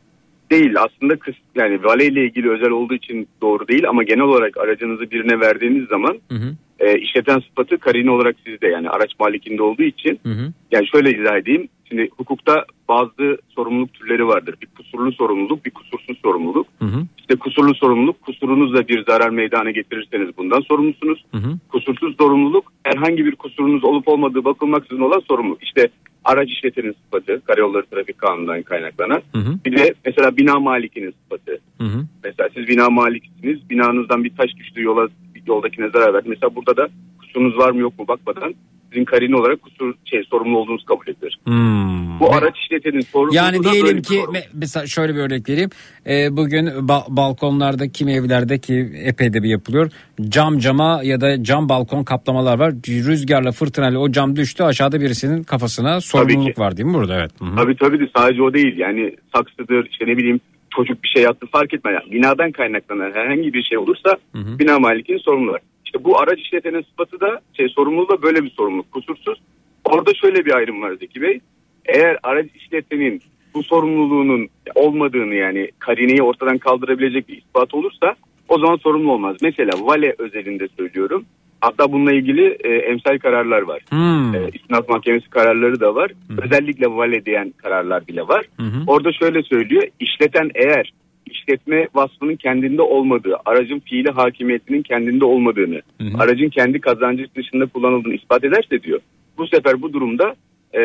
değil 0.51 0.75
aslında 0.79 1.17
kıs, 1.17 1.35
yani 1.55 1.85
vale 1.85 2.07
ile 2.07 2.25
ilgili 2.25 2.51
özel 2.51 2.71
olduğu 2.71 2.95
için 2.95 3.29
doğru 3.43 3.69
değil 3.69 3.88
ama 3.88 4.03
genel 4.03 4.21
olarak 4.21 4.57
aracınızı 4.57 5.11
birine 5.11 5.40
verdiğiniz 5.40 5.88
zaman 5.88 6.19
Hı 6.31 6.35
hı, 6.35 6.55
e, 6.81 6.99
işleten 6.99 7.39
sıfatı 7.39 7.79
karine 7.79 8.11
olarak 8.11 8.37
sizde 8.47 8.67
yani 8.69 8.91
araç 8.91 9.11
malikinde 9.21 9.63
olduğu 9.63 9.83
için 9.83 10.21
hı 10.23 10.29
hı, 10.33 10.53
yani 10.71 10.87
şöyle 10.89 11.11
izah 11.19 11.37
edeyim. 11.37 11.69
Şimdi 11.89 12.09
hukukta 12.17 12.65
bazı 12.89 13.39
sorumluluk 13.49 13.95
türleri 13.95 14.27
vardır. 14.27 14.55
Bir 14.63 14.67
kusurlu 14.67 15.13
sorumluluk, 15.13 15.67
bir 15.67 15.71
kusursuz 15.71 16.19
sorumluluk. 16.23 16.67
hı 16.79 16.85
hı, 16.85 17.07
İşte 17.19 17.37
kusurlu 17.37 17.75
sorumluluk, 17.75 18.23
kusurunuzla 18.23 18.89
bir 18.89 19.05
zarar 19.05 19.31
meydana 19.31 19.71
getirirseniz 19.71 20.37
bundan 20.39 20.61
sorumlusunuz. 20.61 21.25
hı 21.33 21.39
hı. 21.39 21.59
Kusursuz 21.69 22.17
sorumluluk, 22.17 22.73
herhangi 22.85 23.25
bir 23.27 23.35
kusurunuz 23.37 23.85
olup 23.85 24.09
olmadığı 24.09 24.45
bakılmaksızın 24.45 25.03
olan 25.03 25.21
sorumluluk. 25.29 25.63
İşte 25.63 25.89
araç 26.25 26.51
işletenin 26.51 26.97
sıfatı, 27.05 27.41
karayolları 27.45 27.87
trafik 27.87 28.19
kanunundan 28.19 28.63
kaynaklanan. 28.63 29.23
Hı 29.35 29.39
hı, 29.39 29.59
Bir 29.67 29.77
de 29.77 29.95
mesela 30.07 30.37
bina 30.37 30.61
malikinin 30.61 31.15
sıfatı. 31.23 31.59
hı 31.81 31.85
hı. 31.85 32.05
Mesela 32.25 32.49
siz 32.55 32.69
bina 32.69 32.91
malikisiniz, 32.91 33.71
binanızdan 33.71 34.25
bir 34.25 34.37
taş 34.37 34.57
düştü 34.57 34.83
yola, 34.83 35.09
yoldakine 35.47 35.89
zarar 35.91 36.15
verdi. 36.15 36.29
Mesela 36.29 36.55
burada 36.57 36.77
da 36.77 36.89
kusurunuz 37.21 37.59
var 37.59 37.71
mı 37.71 37.81
yok 37.81 37.99
mu 37.99 38.09
bakmadan 38.09 38.55
sizin 38.93 39.05
karine 39.05 39.37
olarak 39.37 39.63
kusur 39.63 39.95
şey 40.05 40.23
sorumlu 40.31 40.59
olduğunuz 40.59 40.85
kabul 40.85 41.09
edilir. 41.09 41.39
Hmm. 41.45 42.21
Bu 42.21 42.35
araç 42.35 42.57
işletenin 42.59 43.01
sorumluluğu 43.01 43.37
Yani 43.37 43.63
diyelim 43.65 44.03
ki 44.03 44.15
sorumluluk. 44.15 44.37
me- 44.37 44.49
mesela 44.55 44.87
şöyle 44.87 45.15
bir 45.15 45.21
örnek 45.21 45.49
vereyim. 45.49 45.71
Ee, 46.07 46.37
bugün 46.37 46.67
ba- 46.67 47.17
balkonlarda 47.17 47.89
kimi 47.89 48.13
evlerde 48.13 48.59
ki 48.59 48.91
epey 49.05 49.33
de 49.33 49.43
bir 49.43 49.49
yapılıyor. 49.49 49.91
Cam 50.29 50.59
cama 50.59 51.01
ya 51.05 51.21
da 51.21 51.43
cam 51.43 51.69
balkon 51.69 52.05
kaplamalar 52.05 52.59
var. 52.59 52.73
Rüzgarla 52.89 53.53
fırtınayla 53.53 53.99
o 53.99 54.11
cam 54.13 54.37
düştü 54.37 54.63
aşağıda 54.63 55.01
birisinin 55.01 55.43
kafasına 55.43 56.01
sorumluluk 56.01 56.59
var 56.59 56.77
değil 56.77 56.87
mi 56.89 56.95
burada? 56.95 57.15
Evet. 57.21 57.31
Hı 57.41 57.45
hı. 57.45 57.57
Tabii 57.57 57.77
tabii 57.77 58.01
de 58.01 58.11
sadece 58.17 58.43
o 58.43 58.55
değil. 58.55 58.79
Yani 58.79 59.17
saksıdır 59.37 59.87
işte 59.91 60.05
ne 60.07 60.17
bileyim 60.17 60.41
çocuk 60.77 61.03
bir 61.03 61.09
şey 61.09 61.23
yaptı 61.23 61.47
fark 61.47 61.75
etmez. 61.75 61.95
Yani 61.95 62.13
binadan 62.13 62.53
kaynaklanan 62.53 63.13
herhangi 63.13 63.55
bir 63.55 63.63
şey 63.63 63.79
olursa 63.79 64.17
hı. 64.33 64.59
bina 64.59 64.79
malikinin 64.79 65.19
sorumluluğu. 65.19 65.59
İşte 65.85 66.05
bu 66.05 66.21
araç 66.21 66.39
işletenin 66.39 66.83
sıfatı 66.83 67.21
da 67.21 67.41
şey 67.53 67.69
sorumluluğu 67.69 68.09
da 68.09 68.23
böyle 68.23 68.45
bir 68.45 68.51
sorumluluk 68.51 68.93
kusursuz. 68.93 69.41
Orada 69.85 70.15
şöyle 70.15 70.45
bir 70.45 70.55
ayrım 70.55 70.83
var 70.83 70.93
Zeki 70.93 71.23
Bey. 71.23 71.41
Eğer 71.87 72.19
araç 72.23 72.47
işletenin 72.55 73.23
bu 73.55 73.63
sorumluluğunun 73.63 74.49
olmadığını 74.75 75.35
yani 75.35 75.71
karineyi 75.79 76.23
ortadan 76.23 76.59
kaldırabilecek 76.59 77.29
bir 77.29 77.39
ispat 77.39 77.75
olursa 77.75 78.15
o 78.49 78.59
zaman 78.59 78.77
sorumlu 78.77 79.13
olmaz. 79.13 79.37
Mesela 79.43 79.73
vale 79.81 80.15
özelinde 80.19 80.69
söylüyorum. 80.77 81.25
Hatta 81.64 81.92
bununla 81.92 82.12
ilgili 82.12 82.57
e, 82.64 82.68
emsal 82.68 83.18
kararlar 83.18 83.62
var. 83.62 83.83
Hmm. 83.88 84.35
E, 84.35 84.50
İstinaf 84.55 84.88
Mahkemesi 84.88 85.31
kararları 85.31 85.81
da 85.81 85.94
var. 85.94 86.12
Özellikle 86.44 86.87
vale 86.87 87.24
diyen 87.27 87.55
kararlar 87.57 88.07
bile 88.07 88.29
var. 88.29 88.44
Hı. 88.61 88.64
Orada 88.87 89.12
şöyle 89.12 89.42
söylüyor. 89.42 89.83
İşleten 90.00 90.50
eğer 90.55 90.92
işletme 91.27 91.88
vasfının 91.94 92.37
kendinde 92.37 92.83
olmadığı, 92.83 93.37
aracın 93.44 93.79
fiili 93.79 94.11
hakimiyetinin 94.11 94.83
kendinde 94.83 95.24
olmadığını, 95.24 95.83
hı. 96.00 96.09
aracın 96.18 96.48
kendi 96.48 96.81
kazancı 96.81 97.27
dışında 97.37 97.66
kullanıldığını 97.66 98.14
ispat 98.14 98.44
ederse 98.44 98.83
diyor. 98.83 99.00
bu 99.38 99.46
sefer 99.46 99.83
bu 99.83 99.92
durumda 99.92 100.35
e, 100.74 100.81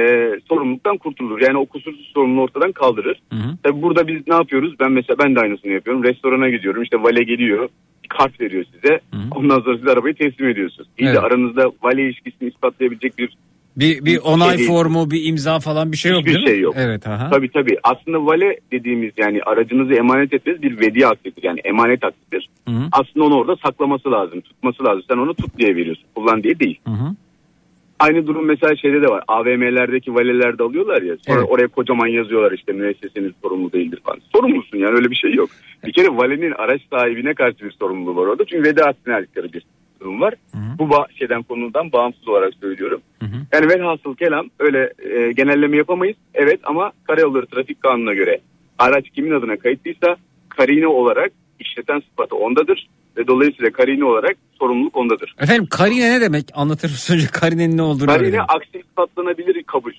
sorumluluktan 0.49 0.97
kurtulur. 0.97 1.41
Yani 1.41 1.57
o 1.57 1.65
kusursuz 1.65 2.11
sorumluluğu 2.13 2.41
ortadan 2.43 2.71
kaldırır. 2.71 3.21
Hı 3.33 3.35
hı. 3.35 3.57
Tabii 3.63 3.81
burada 3.81 4.07
biz 4.07 4.27
ne 4.27 4.35
yapıyoruz? 4.35 4.73
Ben 4.79 4.91
mesela 4.91 5.17
ben 5.19 5.35
de 5.35 5.39
aynısını 5.39 5.71
yapıyorum. 5.71 6.03
Restorana 6.03 6.49
gidiyorum. 6.49 6.83
İşte 6.83 7.03
vale 7.03 7.23
geliyor. 7.23 7.69
Kart 8.09 8.41
veriyor 8.41 8.65
size. 8.75 8.99
hı. 9.13 9.17
Ondan 9.35 9.59
sonra 9.59 9.77
siz 9.77 9.87
arabayı 9.87 10.15
teslim 10.15 10.47
ediyorsunuz. 10.49 10.89
İyi 10.97 11.05
Evet. 11.05 11.15
de 11.15 11.19
aranızda 11.19 11.71
vale 11.83 12.03
ilişkisini 12.03 12.49
ispatlayabilecek 12.49 13.17
bir 13.17 13.29
Bir, 13.77 14.05
bir 14.05 14.17
onay 14.17 14.57
Şey- 14.57 14.67
formu, 14.67 15.11
bir 15.11 15.25
imza 15.25 15.59
falan 15.59 15.91
bir 15.91 15.97
şey 15.97 16.11
yok 16.11 16.19
Hiçbir 16.21 16.33
değil 16.33 16.43
mi? 16.43 16.49
şey 16.49 16.59
yok. 16.59 16.73
Evet. 16.77 17.07
Aha. 17.07 17.29
Tabii 17.29 17.49
tabii. 17.51 17.77
Aslında 17.83 18.25
vale 18.25 18.59
dediğimiz 18.71 19.11
yani 19.17 19.41
aracınızı 19.43 19.93
emanet 19.93 20.33
etmeniz 20.33 20.61
bir 20.61 20.79
vedi 20.79 21.07
aktidir. 21.07 21.43
Yani 21.43 21.59
emanet 21.63 22.03
aktidir. 22.03 22.49
Hı 22.67 22.71
hı. 22.75 22.83
Aslında 22.91 23.25
onu 23.25 23.35
orada 23.35 23.55
saklaması 23.65 24.11
lazım. 24.11 24.41
Tutması 24.41 24.83
lazım. 24.85 25.03
Sen 25.09 25.17
onu 25.17 25.33
tut 25.33 25.57
diye 25.57 25.75
veriyorsun. 25.75 26.05
Kullan 26.15 26.43
diye 26.43 26.59
değil. 26.59 26.79
Hı 26.85 26.91
hı. 26.91 27.15
Aynı 27.99 28.27
durum 28.27 28.45
mesela 28.45 28.75
şeyde 28.75 29.01
de 29.01 29.07
var. 29.07 29.23
AVM'lerdeki 29.27 30.15
valelerde 30.15 30.63
alıyorlar 30.63 31.01
ya. 31.01 31.15
Sonra 31.27 31.39
Evet. 31.39 31.49
oraya 31.51 31.67
kocaman 31.67 32.07
yazıyorlar 32.07 32.51
işte 32.51 32.71
müesseseniz 32.73 33.31
sorumlu 33.41 33.71
değildir 33.71 33.99
falan. 34.03 34.19
Sorumlusun 34.35 34.77
yani 34.77 34.95
öyle 34.95 35.09
bir 35.11 35.15
şey 35.15 35.33
yok. 35.33 35.49
Bir 35.85 35.93
kere 35.93 36.07
valenin 36.17 36.51
araç 36.51 36.81
sahibine 36.89 37.33
karşı 37.33 37.65
bir 37.65 37.71
sorumluluğu 37.71 38.15
var 38.15 38.27
orada. 38.27 38.45
Çünkü 38.45 38.69
veda 38.69 38.85
aksine 38.85 39.15
aldıkları 39.15 39.53
bir 39.53 39.63
durum 39.99 40.21
var. 40.21 40.33
Bu 40.79 40.83
ba- 40.83 41.13
şeyden 41.19 41.43
konudan 41.43 41.91
bağımsız 41.91 42.27
olarak 42.27 42.53
söylüyorum. 42.61 43.01
Hı 43.19 43.25
hı. 43.25 43.35
Yani 43.53 43.69
velhasıl 43.69 44.15
kelam 44.15 44.49
öyle 44.59 44.93
e, 44.99 45.31
genelleme 45.31 45.77
yapamayız. 45.77 46.17
Evet 46.33 46.59
ama 46.63 46.91
karayolları 47.03 47.45
trafik 47.45 47.81
kanununa 47.81 48.13
göre 48.13 48.39
araç 48.77 49.09
kimin 49.09 49.31
adına 49.31 49.57
kayıtlıysa 49.57 50.15
karine 50.49 50.87
olarak 50.87 51.31
işleten 51.59 51.99
sıfatı 52.09 52.35
ondadır. 52.35 52.87
Ve 53.19 53.27
dolayısıyla 53.27 53.71
karine 53.71 54.05
olarak 54.05 54.37
sorumluluk 54.59 54.97
ondadır. 54.97 55.35
Efendim 55.39 55.67
karine 55.71 56.11
ne 56.17 56.21
demek? 56.21 56.45
Anlatır 56.53 56.89
mısın 56.89 57.13
önce 57.13 57.27
karinenin 57.27 57.77
ne 57.77 57.81
olduğunu 57.81 58.05
Karine 58.07 58.23
öğrenelim. 58.27 58.41
aksi 58.47 58.79
ispatlanabilir 58.79 59.63
kabul. 59.63 59.91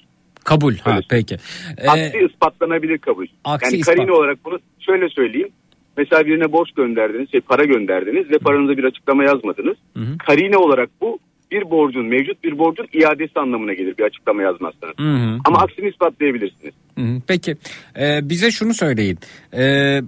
Kabul. 0.44 0.74
Ha, 0.76 0.90
Öyle. 0.90 1.06
peki. 1.10 1.36
Ee, 1.78 1.88
Aksi 1.88 2.18
ispatlanabilir 2.32 2.98
kabul. 2.98 3.26
Aksi 3.44 3.66
yani 3.66 3.76
ispat. 3.80 3.96
karine 3.96 4.12
olarak 4.12 4.44
bunu 4.44 4.58
şöyle 4.80 5.08
söyleyeyim. 5.08 5.48
Mesela 5.96 6.26
birine 6.26 6.52
borç 6.52 6.70
gönderdiniz, 6.72 7.30
şey, 7.30 7.40
para 7.40 7.64
gönderdiniz 7.64 8.30
ve 8.30 8.38
paranıza 8.38 8.76
bir 8.76 8.84
açıklama 8.84 9.24
yazmadınız. 9.24 9.76
Hı 9.96 10.02
hı. 10.02 10.18
Karine 10.18 10.56
olarak 10.56 10.90
bu 11.00 11.18
bir 11.50 11.70
borcun, 11.70 12.06
mevcut 12.06 12.44
bir 12.44 12.58
borcun 12.58 12.86
iadesi 12.92 13.40
anlamına 13.40 13.72
gelir 13.74 13.94
bir 13.98 14.02
açıklama 14.04 14.42
yazmazsanız. 14.42 14.94
Hı 14.98 15.02
hı. 15.14 15.38
Ama 15.44 15.58
aksini 15.58 15.88
ispatlayabilirsiniz. 15.88 16.74
Hı 16.98 17.04
hı. 17.04 17.22
Peki 17.28 17.56
Ee, 18.00 18.20
bize 18.22 18.50
şunu 18.50 18.74
söyleyin. 18.74 19.18
Ee, 19.58 20.00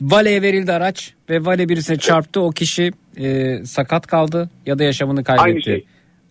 valeye 0.00 0.42
verildi 0.42 0.72
araç 0.72 1.14
ve 1.30 1.44
vale 1.44 1.68
birisine 1.68 1.96
çarptı. 1.96 2.40
O 2.40 2.50
kişi 2.50 2.90
e, 3.16 3.56
sakat 3.64 4.06
kaldı 4.06 4.50
ya 4.66 4.78
da 4.78 4.84
yaşamını 4.84 5.24
kaybetti. 5.24 5.48
Aynı 5.48 5.62
şey. 5.62 5.84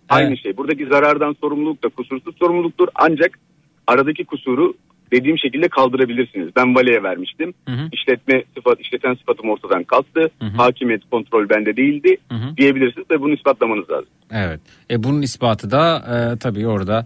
Aynı 0.09 0.37
şey. 0.37 0.57
Buradaki 0.57 0.85
zarardan 0.85 1.35
sorumluluk 1.41 1.83
da 1.83 1.89
kusursuz 1.89 2.35
sorumluluktur. 2.37 2.87
Ancak 2.95 3.39
aradaki 3.87 4.25
kusuru 4.25 4.73
dediğim 5.11 5.37
şekilde 5.37 5.67
kaldırabilirsiniz. 5.67 6.49
Ben 6.55 6.75
valeye 6.75 7.03
vermiştim. 7.03 7.53
Hı 7.67 7.75
hı. 7.75 7.89
İşletme 7.91 8.43
sıfat, 8.57 8.79
işleten 8.79 9.13
sıfatım 9.13 9.49
ortadan 9.49 9.83
kalktı. 9.83 10.29
Hı 10.39 10.45
hı. 10.45 10.57
Hakimiyet 10.57 11.01
kontrol 11.11 11.49
bende 11.49 11.77
değildi 11.77 12.17
Hı 12.29 12.35
hı. 12.35 12.57
diyebilirsiniz 12.57 13.11
ve 13.11 13.21
bunu 13.21 13.33
ispatlamanız 13.33 13.89
lazım. 13.89 14.09
Evet. 14.31 14.59
E 14.91 15.03
bunun 15.03 15.21
ispatı 15.21 15.71
da 15.71 15.97
e, 15.97 16.37
tabii 16.37 16.67
orada 16.67 17.05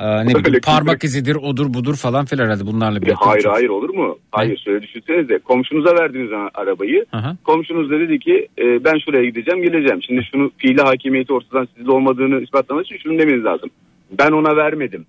e, 0.00 0.26
ne 0.26 0.34
bileyim 0.34 0.60
parmak 0.60 1.04
izidir, 1.04 1.34
odur 1.36 1.74
budur 1.74 1.94
falan 1.96 2.24
filan 2.24 2.44
herhalde 2.44 2.66
bunlarla 2.66 2.98
E, 2.98 3.02
birlikte. 3.02 3.24
hayır 3.24 3.42
çok- 3.42 3.52
hayır 3.52 3.68
olur 3.68 3.90
mu? 3.94 4.18
Hayır 4.32 4.62
şöyle 4.64 4.82
düşünsenize. 4.82 5.38
Komşunuza 5.38 5.94
verdiniz 5.94 6.30
arabayı. 6.54 7.04
Hı. 7.14 7.36
Komşunuz 7.44 7.90
da 7.90 8.00
dedi 8.00 8.18
ki 8.18 8.48
e, 8.58 8.84
ben 8.84 8.98
şuraya 9.04 9.24
gideceğim 9.24 9.62
geleceğim. 9.62 10.02
Şimdi 10.02 10.24
şunu 10.32 10.50
fiili 10.58 10.82
hakimiyeti 10.82 11.32
ortadan 11.32 11.68
sizde 11.76 11.90
olmadığını 11.90 12.40
ispatlamak 12.42 12.86
için 12.86 12.98
şunu 13.02 13.18
demeniz 13.18 13.44
lazım. 13.44 13.70
Ben 14.18 14.30
ona 14.32 14.56
vermedim 14.56 15.06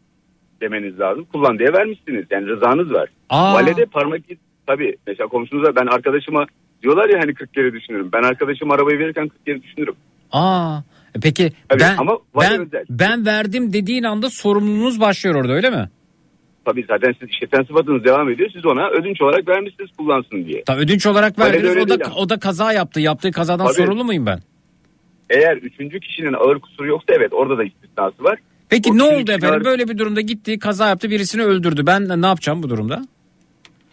demeniz 0.62 1.00
lazım. 1.00 1.26
Kullan 1.34 1.60
diye 1.60 1.74
vermişsiniz. 1.74 2.26
Yani 2.32 2.48
rızanız 2.48 2.94
var. 2.94 3.10
Aa. 3.30 3.54
Valede 3.54 3.86
parmak 3.86 4.22
iz 4.32 4.38
tabii 4.68 4.96
mesela 5.08 5.28
komşunuza 5.28 5.76
ben 5.76 5.86
arkadaşıma 5.88 6.46
diyorlar 6.84 7.10
ya 7.10 7.20
hani 7.20 7.34
40 7.34 7.54
kere 7.54 7.74
düşünürüm. 7.74 8.10
Ben 8.14 8.24
arkadaşıma 8.24 8.74
arabayı 8.76 9.00
verirken 9.00 9.28
40 9.28 9.46
kere 9.46 9.64
düşünürüm. 9.64 9.94
Aa. 10.32 10.78
E 11.16 11.20
Peki 11.20 11.52
Tabii, 11.70 11.80
ben 11.80 11.98
ama 11.98 12.18
ben 12.40 12.62
özel. 12.68 12.86
ben 12.90 13.26
verdim 13.26 13.74
dediğin 13.74 14.04
anda 14.04 14.30
sorumluluğunuz 14.30 15.00
başlıyor 15.00 15.36
orada 15.36 15.54
öyle 15.54 15.70
mi? 15.70 15.90
Tabii 16.66 16.86
zaten 16.88 17.16
siz 17.20 17.30
işleten 17.30 17.64
sıfatınız 17.64 18.04
devam 18.04 18.30
ediyor. 18.30 18.50
Siz 18.54 18.66
ona 18.66 18.90
ödünç 18.90 19.22
olarak 19.22 19.48
vermişsiniz 19.48 19.90
kullansın 19.98 20.46
diye. 20.46 20.64
Ta 20.64 20.78
ödünç 20.78 21.06
olarak 21.06 21.40
verdiniz 21.40 21.78
o 21.78 21.90
da 21.90 22.00
değil 22.00 22.12
o 22.18 22.30
da 22.30 22.40
kaza 22.40 22.74
yaptı. 22.74 23.00
Yaptığı 23.00 23.32
kazadan 23.32 23.66
Tabii. 23.66 23.76
sorumlu 23.76 24.04
muyum 24.06 24.26
ben? 24.26 24.40
Eğer 25.30 25.58
üçüncü 25.58 26.00
kişinin 26.00 26.34
ağır 26.34 26.60
kusuru 26.60 26.88
yoksa 26.88 27.14
evet 27.18 27.34
orada 27.34 27.58
da 27.58 27.64
istisnası 27.64 28.24
var. 28.24 28.40
Peki 28.70 28.92
O 28.92 28.98
ne 28.98 29.04
oldu 29.04 29.32
efendim? 29.32 29.50
ağır- 29.50 29.66
Böyle 29.66 29.88
bir 29.88 29.98
durumda 29.98 30.22
gitti, 30.22 30.60
kaza 30.60 30.88
yaptı, 30.88 31.10
birisini 31.10 31.44
öldürdü. 31.44 31.86
Ben 31.86 32.22
ne 32.22 32.28
yapacağım 32.28 32.64
bu 32.64 32.70
durumda? 32.70 33.02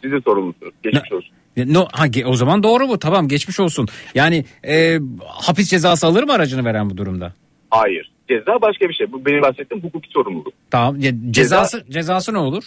Siz 0.02 0.12
de 0.12 0.20
sorumlusunuz. 0.20 0.72
Geçmiş 0.83 1.12
olsun. 1.12 1.31
No, 1.57 1.87
ha, 1.92 2.05
o 2.27 2.35
zaman 2.35 2.62
doğru 2.62 2.88
bu. 2.88 2.99
Tamam 2.99 3.29
geçmiş 3.29 3.61
olsun. 3.61 3.88
Yani 4.14 4.45
e, 4.69 4.99
hapis 5.27 5.71
cezası 5.71 6.07
alır 6.07 6.23
mı 6.23 6.33
aracını 6.33 6.64
veren 6.64 6.90
bu 6.90 6.97
durumda? 6.97 7.33
Hayır. 7.71 8.11
Ceza 8.29 8.62
başka 8.62 8.88
bir 8.88 8.95
şey. 8.95 9.12
Bu 9.12 9.27
benim 9.27 9.42
bahsettiğim 9.42 9.85
hukuki 9.85 10.09
sorumluluk. 10.11 10.53
Tamam. 10.71 10.97
Cezası 11.31 11.85
cezası 11.90 12.33
ne 12.33 12.38
olur? 12.38 12.64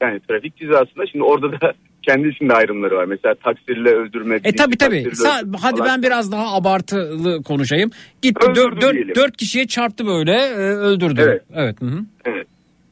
Yani 0.00 0.20
trafik 0.28 0.56
cezasında 0.56 1.06
şimdi 1.06 1.24
orada 1.24 1.60
da 1.60 1.72
kendi 2.02 2.28
içinde 2.28 2.54
ayrımları 2.54 2.96
var. 2.96 3.04
Mesela 3.04 3.34
taksirle 3.34 3.90
öldürme. 3.90 4.38
E 4.44 4.52
tabi 4.52 4.76
tabi. 4.76 4.96
öldürme 4.96 5.58
Hadi 5.60 5.78
falan. 5.78 5.92
ben 5.92 6.02
biraz 6.02 6.32
daha 6.32 6.56
abartılı 6.56 7.42
konuşayım. 7.42 7.90
Gitti 8.22 8.46
dört, 8.54 8.80
dört, 8.82 9.16
dört 9.16 9.36
kişiye 9.36 9.66
çarptı 9.66 10.06
böyle 10.06 10.32
e, 10.32 10.56
öldürdü. 10.58 11.20
Evet. 11.24 11.42
Evet. 11.54 11.80
hı 11.80 11.86
hı. 11.86 11.98
Evet. 12.24 12.46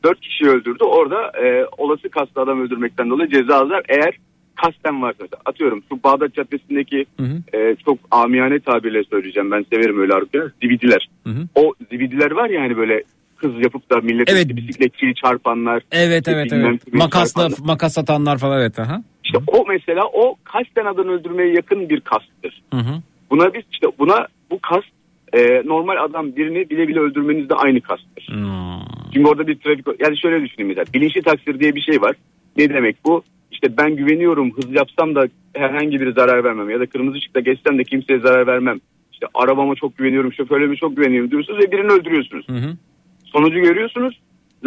Dört 0.05 0.21
kişiyi 0.21 0.49
öldürdü. 0.49 0.85
Orada 0.85 1.33
e, 1.45 1.67
olası 1.79 2.09
kaslı 2.09 2.41
adam 2.41 2.61
öldürmekten 2.61 3.11
dolayı 3.11 3.31
ceza 3.31 3.57
alır. 3.57 3.83
Eğer 3.89 4.19
kasten 4.57 5.03
varsa 5.03 5.25
atıyorum 5.45 5.83
şu 5.89 6.03
Bağdat 6.03 6.35
Caddesi'ndeki 6.35 7.07
Hı 7.21 7.27
hı. 7.27 7.59
e, 7.59 7.77
çok 7.85 7.99
amiyane 8.11 8.61
tabirle 8.61 9.05
söyleyeceğim. 9.05 9.51
Ben 9.51 9.67
severim 9.73 10.01
öyle 10.01 10.15
argumenler. 10.15 10.53
Zibidiler. 10.63 11.09
Hı 11.27 11.31
hı. 11.31 11.49
O 11.55 11.75
zibidiler 11.91 12.31
var 12.31 12.51
ya 12.51 12.63
hani 12.63 12.77
böyle 12.77 13.03
hız 13.37 13.53
yapıp 13.65 13.91
da 13.91 14.01
millete 14.01 14.33
Evet. 14.33 14.57
bisikletçiyi 14.57 15.15
çarpanlar. 15.15 15.83
Evet 15.93 16.29
evet 16.29 16.53
evet. 16.53 16.93
Makasla 16.95 17.43
çarpanlar. 17.43 17.67
makas 17.73 17.99
atanlar 17.99 18.39
falan 18.39 18.61
evet. 18.61 18.79
Aha. 18.79 19.03
İşte 19.25 19.39
o 19.47 19.65
mesela 19.69 20.03
o 20.13 20.37
kasten 20.45 20.85
adam 20.85 21.09
öldürmeye 21.09 21.53
yakın 21.55 21.89
bir 21.89 22.01
kasttır. 22.01 22.63
Hı 22.73 22.81
hı. 22.81 23.03
Buna 23.31 23.55
biz 23.55 23.63
işte 23.73 23.87
buna 23.99 24.27
bu 24.51 24.59
kast 24.61 24.87
e, 25.33 25.63
normal 25.65 26.05
adam 26.05 26.37
birini 26.37 26.71
bile 26.71 26.89
bile 26.89 27.01
öldürmeniz 27.01 27.49
de 27.49 27.55
aynı 27.55 27.81
kasttır. 27.81 28.29
Hmm. 28.31 28.85
Çünkü 29.15 29.29
orada 29.29 29.47
bir 29.47 29.59
trafik 29.59 29.87
yani 30.01 30.19
şöyle 30.19 30.45
düşünün 30.45 30.67
mesela 30.67 30.85
bilinçli 30.95 31.23
taksir 31.23 31.61
diye 31.61 31.75
bir 31.75 31.81
şey 31.81 32.03
var. 32.03 32.17
Ne 32.57 32.69
demek 32.69 32.97
bu? 33.05 33.23
İşte 33.65 33.77
ben 33.77 33.97
güveniyorum 33.97 34.53
hız 34.57 34.73
yapsam 34.73 35.15
da 35.15 35.29
herhangi 35.55 36.01
bir 36.01 36.15
zarar 36.15 36.45
vermem 36.45 36.71
ya 36.71 36.81
da 36.81 36.87
kırmızı 36.87 37.17
ışıkta 37.17 37.41
geçsem 37.41 37.79
de 37.79 37.85
kimseye 37.85 38.19
zarar 38.19 38.47
vermem. 38.47 38.81
İşte 39.13 39.27
arabama 39.35 39.75
çok 39.75 39.99
güveniyorum, 39.99 40.33
şoförlerime 40.33 40.77
çok 40.77 40.97
güveniyorum 40.97 41.31
diyorsunuz 41.31 41.59
ve 41.59 41.73
birini 41.73 41.93
öldürüyorsunuz. 41.93 42.49
Hı 42.49 42.53
hı. 42.53 42.77
Sonucu 43.25 43.61
görüyorsunuz 43.61 44.21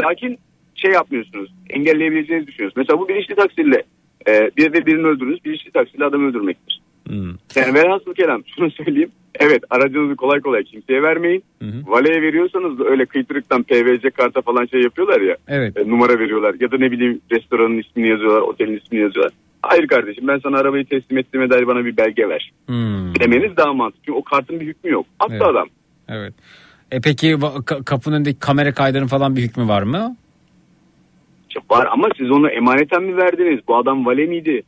lakin 0.04 0.38
şey 0.76 0.92
yapmıyorsunuz. 0.92 1.54
Engelleyebileceğinizi 1.70 2.48
düşünüyorsunuz. 2.48 2.78
Mesela 2.78 3.00
bu 3.00 3.10
bilinçli 3.10 3.36
taksirle 3.36 3.84
e, 4.28 4.52
bir 4.58 4.74
ve 4.74 4.86
birini 4.86 5.08
öldürünüz 5.08 5.46
bilinçli 5.46 5.72
taksirle 5.72 6.06
adam 6.06 6.28
öldürmektir. 6.28 6.82
Hmm. 7.08 7.34
Yani 7.56 7.74
velhasıl 7.74 8.14
kelam 8.14 8.42
şunu 8.56 8.72
söyleyeyim. 8.72 9.12
Evet 9.40 9.64
aracınızı 9.70 10.16
kolay 10.16 10.42
kolay 10.42 10.64
kimseye 10.64 11.04
vermeyin. 11.04 11.44
Hı 11.62 11.66
hı. 11.66 11.84
Valeye 11.88 12.22
veriyorsanız 12.22 12.80
da 12.80 12.84
öyle 12.84 13.06
kıytırıktan 13.06 13.64
PVC 13.64 14.10
karta 14.10 14.42
falan 14.42 14.66
şey 14.66 14.82
yapıyorlar 14.82 15.22
ya. 15.22 15.38
Evet. 15.48 15.78
e, 15.78 15.90
numara 15.90 16.20
veriyorlar 16.20 16.56
ya 16.60 16.72
da 16.72 16.78
ne 16.78 16.92
bileyim 16.92 17.22
restoranın 17.32 17.78
ismini 17.78 18.08
yazıyorlar, 18.10 18.42
otelin 18.42 18.78
ismini 18.78 19.02
yazıyorlar. 19.02 19.34
Hayır 19.62 19.88
kardeşim 19.88 20.28
ben 20.28 20.40
sana 20.40 20.58
arabayı 20.58 20.86
teslim 20.86 21.18
ettiğime 21.18 21.50
dair 21.50 21.68
bana 21.68 21.86
bir 21.86 21.98
belge 21.98 22.30
ver. 22.30 22.52
Hmm. 22.66 23.16
Demeniz 23.20 23.58
daha 23.58 23.74
mantıklı. 23.74 24.06
Çünkü 24.06 24.18
o 24.18 24.24
kartın 24.24 24.60
bir 24.60 24.66
hükmü 24.66 24.92
yok. 24.92 25.06
Hatta 25.20 25.34
Evet. 25.34 25.48
adam. 25.48 25.68
Evet. 26.10 26.34
E 26.92 27.02
peki 27.02 27.38
kapının 27.86 28.16
önündeki 28.16 28.40
kamera 28.40 28.74
kaydının 28.74 29.08
falan 29.08 29.36
bir 29.36 29.42
hükmü 29.42 29.68
var 29.68 29.82
mı? 29.82 30.16
Var 31.70 31.88
ama 31.92 32.08
siz 32.18 32.32
onu 32.32 32.50
emaneten 32.50 33.04
mi 33.04 33.18
verdiniz? 33.18 33.60
Bu 33.68 33.78
adam 33.78 34.06
vale 34.06 34.26
miydi? 34.26 34.64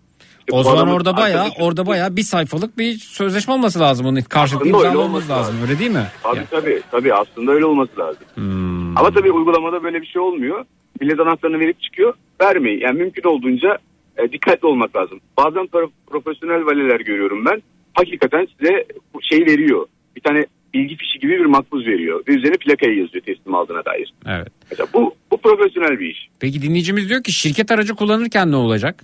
İşte 0.50 0.58
O 0.60 0.64
zaman 0.64 0.88
orada 0.88 1.10
arkadaşı- 1.10 1.64
orada 1.64 1.86
bayağı 1.86 2.16
bir 2.16 2.22
sayfalık 2.22 2.78
bir 2.78 2.94
sözleşme 2.94 3.54
olması 3.54 3.80
lazım 3.80 4.06
onun 4.06 4.22
karşılıklı 4.22 4.68
imzalamamız 4.68 4.98
olması 5.06 5.30
lazım. 5.30 5.56
lazım. 5.56 5.70
öyle 5.70 5.80
değil 5.80 5.92
mi? 5.92 6.08
Tabii 6.24 6.38
Ya. 6.38 6.46
tabii 6.52 6.82
tabii 6.92 7.14
aslında 7.14 7.52
öyle 7.52 7.66
olması 7.66 8.00
lazım. 8.00 8.24
Hmm. 8.36 8.98
Ama 8.98 9.12
tabii 9.12 9.32
uygulamada 9.32 9.84
böyle 9.84 10.02
bir 10.02 10.08
şey 10.08 10.22
olmuyor. 10.22 10.66
Millet 11.02 11.20
anahtarını 11.20 11.60
verip 11.60 11.82
çıkıyor. 11.82 12.14
Vermeyin. 12.42 12.80
Yani 12.82 12.98
mümkün 13.00 13.24
olduğunca 13.30 13.78
e, 14.18 14.32
dikkatli 14.32 14.68
olmak 14.68 14.96
lazım. 14.96 15.20
Bazen 15.38 15.64
pro- 15.66 15.90
profesyonel 16.08 16.66
valiler 16.66 17.00
görüyorum 17.00 17.46
ben. 17.46 17.62
Hakikaten 17.94 18.48
size 18.60 18.86
bu 19.14 19.20
şeyi 19.22 19.46
veriyor. 19.46 19.86
Bir 20.16 20.22
tane 20.22 20.46
bilgi 20.74 20.96
fişi 20.98 21.20
gibi 21.20 21.32
bir 21.32 21.46
makbuz 21.46 21.88
veriyor. 21.88 22.24
Ve 22.28 22.34
üzerine 22.34 22.58
plakayı 22.58 22.98
yazıyor 22.98 23.24
teslim 23.24 23.56
aldığına 23.56 23.86
dair. 23.86 24.14
Evet. 24.28 24.48
Mesela 24.72 24.88
bu, 24.94 25.16
bu 25.32 25.38
profesyonel 25.38 26.00
bir 26.00 26.10
iş. 26.10 26.28
Peki 26.40 26.62
dinleyicimiz 26.62 27.10
diyor 27.10 27.24
ki 27.24 27.32
şirket 27.32 27.72
aracı 27.72 27.96
kullanırken 27.96 28.52
ne 28.52 28.56
olacak? 28.56 29.04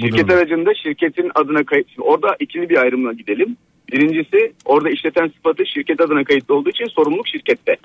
Şirket 0.00 0.30
aracında 0.30 0.74
şirketin 0.74 1.30
adına 1.34 1.64
kayıt. 1.64 1.88
Şimdi 1.88 2.02
orada 2.08 2.36
ikili 2.40 2.68
bir 2.68 2.76
ayrımla 2.76 3.12
gidelim. 3.12 3.56
Birincisi 3.92 4.52
orada 4.64 4.90
işleten 4.90 5.28
sıfatı 5.36 5.66
şirket 5.66 6.00
adına 6.00 6.24
kayıtlı 6.24 6.54
olduğu 6.54 6.70
için 6.70 6.84
sorumluluk 6.86 7.28
şirkette. 7.28 7.76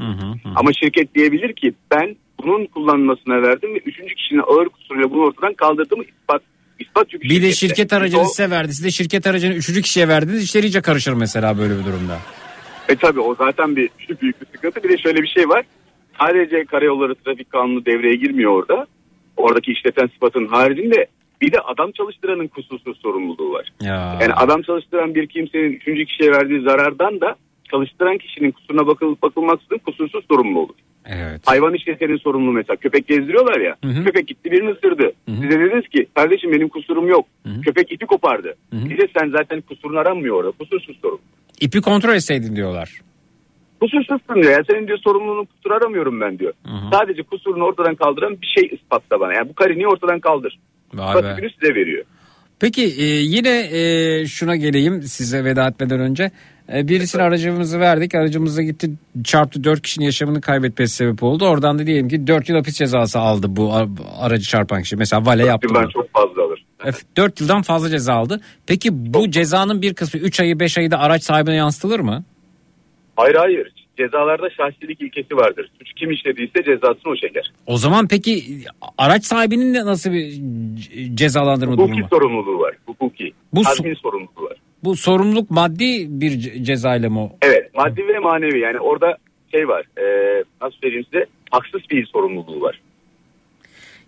Ama 0.55 0.73
şirket 0.73 1.15
diyebilir 1.15 1.53
ki 1.53 1.73
ben 1.91 2.15
bunun 2.43 2.65
kullanılmasına 2.65 3.41
verdim 3.41 3.73
ve 3.75 3.77
üçüncü 3.77 4.15
kişinin 4.15 4.41
ağır 4.47 4.69
kusuruyla 4.69 5.11
bunu 5.11 5.21
ortadan 5.21 5.53
kaldırdığımı 5.53 6.03
ispat 6.03 6.41
ispat 6.79 7.13
yükü 7.13 7.29
Bir 7.29 7.41
de 7.41 7.51
şirkette. 7.51 7.55
şirket 7.55 7.93
aracını 7.93 8.21
O- 8.21 8.25
size 8.25 8.49
verdi. 8.49 8.73
Siz 8.73 8.85
de 8.85 8.91
şirket 8.91 9.27
aracını 9.27 9.53
üçüncü 9.53 9.81
kişiye 9.81 10.07
verdiniz. 10.07 10.43
İşler 10.43 10.63
iyice 10.63 10.81
karışır 10.81 11.13
mesela 11.13 11.57
böyle 11.57 11.73
bir 11.79 11.85
durumda. 11.85 12.19
E 12.89 12.95
tabi 12.95 13.19
o 13.19 13.35
zaten 13.35 13.75
bir 13.75 13.89
şu 14.07 14.21
büyük 14.21 14.41
bir 14.41 14.45
sıkıntı. 14.45 14.83
Bir 14.83 14.89
de 14.89 14.97
şöyle 14.97 15.21
bir 15.21 15.27
şey 15.27 15.49
var. 15.49 15.65
Sadece 16.19 16.65
karayolları 16.65 17.15
trafik 17.15 17.49
kanunu 17.49 17.85
devreye 17.85 18.15
girmiyor 18.15 18.51
orada. 18.51 18.87
Oradaki 19.37 19.71
işleten 19.71 20.07
sıfatın 20.07 20.47
haricinde 20.47 21.07
bir 21.43 21.51
de 21.51 21.59
adam 21.59 21.91
çalıştıranın 21.91 22.47
kusursuz 22.47 22.97
sorumluluğu 23.01 23.53
var. 23.53 23.69
Ya. 23.81 24.17
Yani 24.21 24.33
adam 24.33 24.61
çalıştıran 24.61 25.15
bir 25.15 25.27
kimsenin 25.27 25.71
üçüncü 25.71 26.05
kişiye 26.05 26.31
verdiği 26.31 26.61
zarardan 26.61 27.21
da 27.21 27.35
çalıştıran 27.71 28.17
kişinin 28.17 28.51
kusuruna 28.51 28.87
bakılıp 28.87 29.21
bakılmaksızın 29.21 29.77
kusursuz 29.77 30.25
sorumlu 30.31 30.59
olur. 30.59 30.75
Evet. 31.05 31.41
Hayvan 31.45 31.73
işletenin 31.73 32.17
sorumlu 32.17 32.51
mesela. 32.51 32.75
Köpek 32.75 33.07
gezdiriyorlar 33.07 33.59
ya. 33.59 33.75
Hı 33.83 33.89
hı. 33.89 34.03
Köpek 34.03 34.27
gitti 34.27 34.51
birini 34.51 34.71
ısırdı. 34.71 35.13
Size 35.27 35.49
dediniz 35.49 35.87
ki 35.87 36.07
kardeşim 36.15 36.51
benim 36.51 36.69
kusurum 36.69 37.07
yok. 37.07 37.25
Köpek 37.65 37.91
ipi 37.91 38.05
kopardı. 38.05 38.55
Bize 38.73 39.07
sen 39.17 39.29
zaten 39.37 39.61
kusurun 39.61 39.95
aranmıyor 39.95 40.35
orada. 40.35 40.51
Kusursuz 40.51 40.97
sorumlu. 41.01 41.21
İpi 41.61 41.81
kontrol 41.81 42.13
etseydin 42.13 42.55
diyorlar. 42.55 43.01
Kusursuzsun 43.81 44.35
diyor. 44.35 44.51
Yani 44.51 44.65
senin 44.69 44.87
diyor 44.87 44.97
sorumluluğunu 44.97 45.45
kusur 45.45 45.71
aramıyorum 45.71 46.21
ben 46.21 46.39
diyor. 46.39 46.53
Sadece 46.91 47.23
kusurunu 47.23 47.63
ortadan 47.63 47.95
kaldıran 47.95 48.37
bir 48.41 48.47
şey 48.47 48.69
ispatla 48.71 49.19
bana. 49.19 49.33
Yani 49.33 49.49
bu 49.49 49.53
kariniyi 49.53 49.87
ortadan 49.87 50.19
kaldır. 50.19 50.59
Vay 50.93 51.15
be. 51.15 51.21
Pasifini 51.21 51.49
size 51.61 51.75
veriyor. 51.75 52.05
Peki 52.59 52.83
e, 52.83 53.03
yine 53.05 53.59
e, 53.71 54.25
şuna 54.27 54.55
geleyim 54.55 55.01
size 55.01 55.43
veda 55.43 55.67
etmeden 55.67 55.99
önce. 55.99 56.31
E, 56.73 56.87
birisine 56.87 57.21
aracımızı 57.21 57.79
verdik. 57.79 58.15
Aracımıza 58.15 58.61
gitti 58.63 58.91
çarptı 59.23 59.63
dört 59.63 59.81
kişinin 59.81 60.05
yaşamını 60.05 60.41
kaybetmesi 60.41 60.95
sebep 60.95 61.23
oldu. 61.23 61.45
Oradan 61.45 61.79
da 61.79 61.87
diyelim 61.87 62.09
ki 62.09 62.27
4 62.27 62.49
yıl 62.49 62.55
hapis 62.55 62.75
cezası 62.77 63.19
aldı 63.19 63.47
bu 63.49 63.73
aracı 64.19 64.45
çarpan 64.49 64.81
kişi. 64.81 64.95
Mesela 64.95 65.25
vale 65.25 65.45
yaptı 65.45 65.67
Yıldan 65.67 65.83
bunu. 65.83 65.91
çok 65.91 66.11
fazla 66.13 66.43
alır. 66.43 66.65
4 67.17 67.41
yıldan 67.41 67.61
fazla 67.61 67.89
ceza 67.89 68.13
aldı. 68.13 68.39
Peki 68.67 68.89
bu 69.13 69.31
cezanın 69.31 69.81
bir 69.81 69.93
kısmı 69.93 70.19
3 70.19 70.39
ayı 70.39 70.59
5 70.59 70.77
ayı 70.77 70.91
da 70.91 70.99
araç 70.99 71.23
sahibine 71.23 71.55
yansıtılır 71.55 71.99
mı? 71.99 72.23
Hayır 73.15 73.35
hayır. 73.35 73.73
Cezalarda 73.97 74.49
şahsilik 74.49 75.01
ilkesi 75.01 75.37
vardır. 75.37 75.69
Suç 75.79 75.93
kim 75.95 76.11
işlediyse 76.11 76.63
cezasını 76.63 77.11
o 77.11 77.15
çeker. 77.15 77.51
O 77.65 77.77
zaman 77.77 78.07
peki 78.07 78.43
araç 78.97 79.25
sahibinin 79.25 79.73
de 79.73 79.85
nasıl 79.85 80.11
bir 80.11 80.41
cezalandırma 81.15 81.73
durumu 81.73 81.87
Hukuki 81.87 82.03
var? 82.03 82.09
sorumluluğu 82.09 82.59
var. 82.59 82.75
Hukuki. 82.85 83.33
Bu 83.53 83.65
Hazmi 83.65 83.95
sorumluluğu 83.95 84.43
var. 84.45 84.57
Bu 84.83 84.95
sorumluluk 84.95 85.51
maddi 85.51 86.05
bir 86.09 86.31
ce- 86.31 86.63
cezayla 86.63 87.09
mı? 87.09 87.23
o? 87.23 87.31
Evet 87.41 87.75
maddi 87.75 88.07
ve 88.07 88.19
manevi 88.19 88.59
yani 88.59 88.79
orada 88.79 89.17
şey 89.51 89.67
var 89.67 89.85
e, 89.97 90.03
nasıl 90.61 90.77
söyleyeyim 90.81 91.05
size 91.11 91.25
haksız 91.51 91.81
fiil 91.89 92.05
sorumluluğu 92.05 92.61
var. 92.61 92.81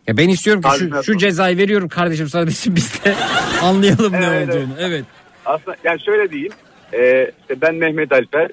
Ya 0.08 0.18
ben 0.18 0.30
istiyorum 0.30 0.62
ki 0.62 0.70
şu, 0.80 1.04
şu 1.04 1.18
cezayı 1.18 1.58
veriyorum 1.58 1.88
kardeşim 1.90 2.28
sadece 2.28 2.76
biz 2.76 3.04
de 3.06 3.16
anlayalım 3.64 4.14
ne 4.14 4.26
Evet, 4.26 4.50
olduğunu. 4.50 4.68
Evet. 4.80 5.06
Aslında 5.46 5.78
yani 5.84 6.00
şöyle 6.06 6.32
diyeyim 6.32 6.52
e, 6.94 7.32
işte 7.42 7.62
ben 7.62 7.76
Mehmet 7.76 8.12
Alper 8.12 8.50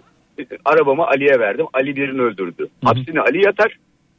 arabamı 0.64 1.06
Ali'ye 1.06 1.38
verdim 1.40 1.66
Ali 1.72 1.96
birini 1.96 2.22
öldürdü. 2.22 2.68
Hapsini 2.84 3.20
Ali 3.20 3.44
yatar 3.44 3.78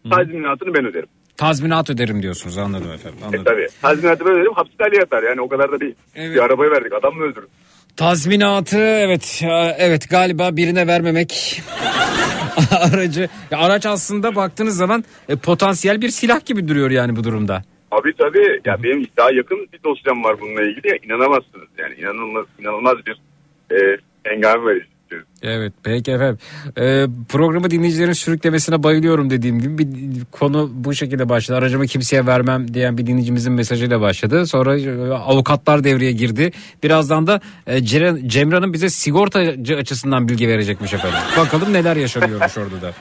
tazminatını 0.10 0.74
ben 0.74 0.86
öderim. 0.86 1.08
Tazminat 1.38 1.90
öderim 1.90 2.22
diyorsunuz 2.22 2.58
anladım 2.58 2.92
efendim. 2.92 3.20
E, 3.22 3.26
Anladım. 3.26 3.44
tabii 3.44 3.68
tazminatı 3.82 4.26
ben 4.26 4.32
öderim 4.34 4.54
hapsini 4.54 4.78
Ali 4.88 4.96
yatar 4.98 5.24
yani 5.24 5.42
o 5.42 5.48
kadar 5.50 5.72
da 5.72 5.80
değil. 5.80 5.96
Evet. 6.16 6.36
Bir 6.36 6.40
arabayı 6.44 6.72
verdik 6.72 6.94
adam 6.94 7.14
mı 7.16 7.24
öldürdü? 7.24 7.48
Tazminatı 7.98 8.78
evet 8.80 9.42
ya, 9.44 9.76
evet 9.80 10.10
galiba 10.10 10.56
birine 10.58 10.88
vermemek 10.88 11.62
aracı. 12.72 13.30
Ya 13.52 13.58
araç 13.60 13.86
aslında 13.86 14.36
baktığınız 14.36 14.78
zaman 14.78 15.04
e, 15.30 15.36
potansiyel 15.36 16.02
bir 16.02 16.10
silah 16.10 16.46
gibi 16.46 16.68
duruyor 16.68 16.92
yani 16.92 17.16
bu 17.16 17.24
durumda. 17.24 17.62
Tabii 17.92 18.14
tabii. 18.18 18.62
Ya 18.66 18.84
benim 18.84 19.08
daha 19.18 19.32
yakın 19.32 19.68
bir 19.74 19.80
dosyam 19.84 20.24
var 20.24 20.42
bununla 20.42 20.62
ilgili. 20.62 20.88
Ya, 20.88 20.96
inanamazsınız 21.06 21.68
yani 21.78 21.94
inanılmaz 21.96 22.46
inanılmaz 22.60 22.96
bir 23.06 23.22
e, 23.76 23.98
hengame 24.24 24.64
var. 24.66 24.78
Evet 25.44 25.74
peki 25.84 26.12
efendim. 26.12 26.38
Ee, 26.78 27.06
programı 27.30 27.72
dinleyicilerin 27.72 28.14
sürüklemesine 28.14 28.84
bayılıyorum 28.84 29.30
dediğim 29.30 29.60
gibi 29.60 29.78
bir 29.78 30.26
konu 30.32 30.70
bu 30.74 30.94
şekilde 30.94 31.30
başladı. 31.30 31.58
Aracımı 31.58 31.88
kimseye 31.88 32.26
vermem 32.26 32.74
diyen 32.74 32.98
bir 32.98 33.06
dinleyicimizin 33.08 33.54
mesajıyla 33.54 34.02
başladı. 34.02 34.48
Sonra 34.48 34.78
e, 34.80 35.12
avukatlar 35.14 35.84
devreye 35.84 36.12
girdi. 36.12 36.52
Birazdan 36.84 37.28
da 37.28 37.42
e, 37.68 37.84
Cemran'ın 38.28 38.74
bize 38.74 38.90
sigortacı 38.90 39.76
açısından 39.78 40.30
bilgi 40.30 40.48
verecekmiş 40.48 40.94
efendim. 40.94 41.20
Bakalım 41.38 41.74
neler 41.74 41.96
yaşanıyormuş 41.96 42.58
orada 42.58 42.82
da. 42.82 42.94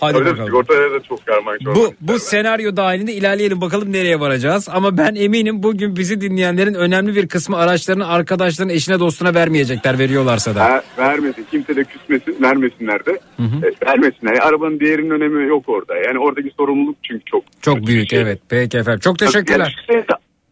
Hadi 0.00 0.16
Öyle 0.18 0.30
bakalım. 0.30 0.46
sigortaya 0.46 0.90
da 0.90 1.02
çok 1.02 1.26
karman 1.26 1.58
Bu, 1.74 1.94
bu 2.00 2.18
senaryo 2.18 2.76
dahilinde 2.76 3.12
ilerleyelim 3.12 3.60
bakalım 3.60 3.92
nereye 3.92 4.20
varacağız. 4.20 4.68
Ama 4.72 4.98
ben 4.98 5.14
eminim 5.14 5.62
bugün 5.62 5.96
bizi 5.96 6.20
dinleyenlerin 6.20 6.74
önemli 6.74 7.14
bir 7.14 7.28
kısmı 7.28 7.56
araçlarını 7.56 8.08
arkadaşlarının 8.08 8.72
eşine 8.72 9.00
dostuna 9.00 9.34
vermeyecekler 9.34 9.98
veriyorlarsa 9.98 10.54
da. 10.54 10.64
Ha, 10.64 10.82
vermesin. 10.98 11.46
Kimse 11.50 11.77
de 11.78 11.84
küsmesin. 11.84 12.42
Vermesinler 12.42 13.06
de. 13.06 13.18
E, 13.40 13.86
vermesinler. 13.86 14.32
Yani 14.32 14.40
arabanın 14.40 14.80
değerinin 14.80 15.10
önemi 15.10 15.48
yok 15.48 15.68
orada. 15.68 15.96
Yani 15.96 16.18
oradaki 16.18 16.50
sorumluluk 16.56 16.96
çünkü 17.02 17.24
çok. 17.24 17.44
Çok 17.62 17.86
büyük 17.86 18.10
şey. 18.10 18.20
evet. 18.22 18.40
Peki 18.48 18.78
efendim. 18.78 19.00
Çok 19.00 19.20
Yani 19.22 19.30
teşekkürler. 19.32 19.84
şey- 19.86 20.02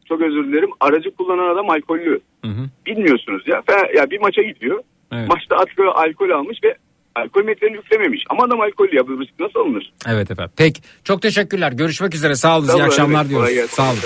çok 0.09 0.21
özür 0.21 0.45
dilerim. 0.45 0.71
Aracı 0.81 1.11
kullanan 1.11 1.55
adam 1.55 1.71
alkollü. 1.71 2.21
Hı 2.45 2.51
hı. 2.51 2.69
Bilmiyorsunuz 2.87 3.43
ya. 3.47 3.63
Ya 3.97 4.11
bir 4.11 4.21
maça 4.21 4.43
gidiyor. 4.43 4.83
Evet. 5.13 5.29
Maçta 5.29 5.57
alkol, 5.57 5.87
alkol 5.95 6.31
almış 6.31 6.59
ve 6.65 6.77
alkol 7.15 7.45
metrerini 7.45 7.77
yüklememiş. 7.77 8.25
Ama 8.31 8.45
adam 8.45 8.61
alkollü 8.61 8.97
ya. 8.97 9.09
Bu 9.09 9.21
risk 9.21 9.33
nasıl 9.41 9.61
alınır? 9.61 9.93
Evet 10.09 10.31
efendim. 10.31 10.53
Peki. 10.57 10.81
Çok 11.05 11.23
teşekkürler. 11.23 11.73
Görüşmek 11.73 12.15
üzere. 12.15 12.35
Sağ 12.35 12.59
olun. 12.59 12.67
İyi 12.67 12.71
Tamam, 12.71 12.87
akşamlar 12.87 13.21
evet, 13.21 13.31
diyoruz. 13.31 13.47
kolay 13.49 13.55
gelsin. 13.55 13.77
Sağ 13.77 13.91
olun. 13.91 13.99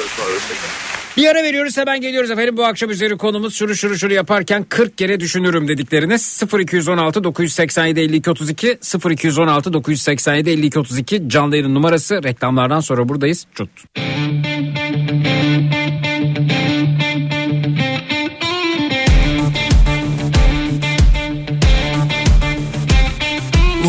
Bir 1.16 1.26
ara 1.26 1.42
veriyoruz 1.42 1.76
hemen 1.76 2.00
geliyoruz 2.00 2.30
efendim. 2.30 2.56
Bu 2.56 2.64
akşam 2.64 2.90
üzeri 2.90 3.16
konumuz 3.16 3.54
şuru 3.54 3.76
şuru 3.76 3.98
şuru 3.98 4.14
yaparken 4.14 4.64
40 4.68 4.98
kere 4.98 5.20
düşünürüm 5.20 5.68
dediklerine 5.68 6.16
0216 6.60 7.24
987 7.24 8.00
52 8.00 8.30
32 8.30 8.78
0216 9.10 9.72
987 9.72 10.50
52 10.50 10.78
32 10.78 11.28
canlı 11.28 11.56
yayın 11.56 11.74
numarası 11.74 12.22
reklamlardan 12.22 12.80
sonra 12.80 13.08
buradayız. 13.08 13.46
Çut. 13.54 13.70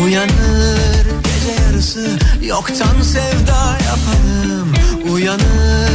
Uyanır 0.04 1.06
gece 1.24 1.62
yarısı 1.62 2.18
yoktan 2.42 3.02
sevda 3.02 3.78
yaparım 3.86 4.74
Uyanır 5.12 5.91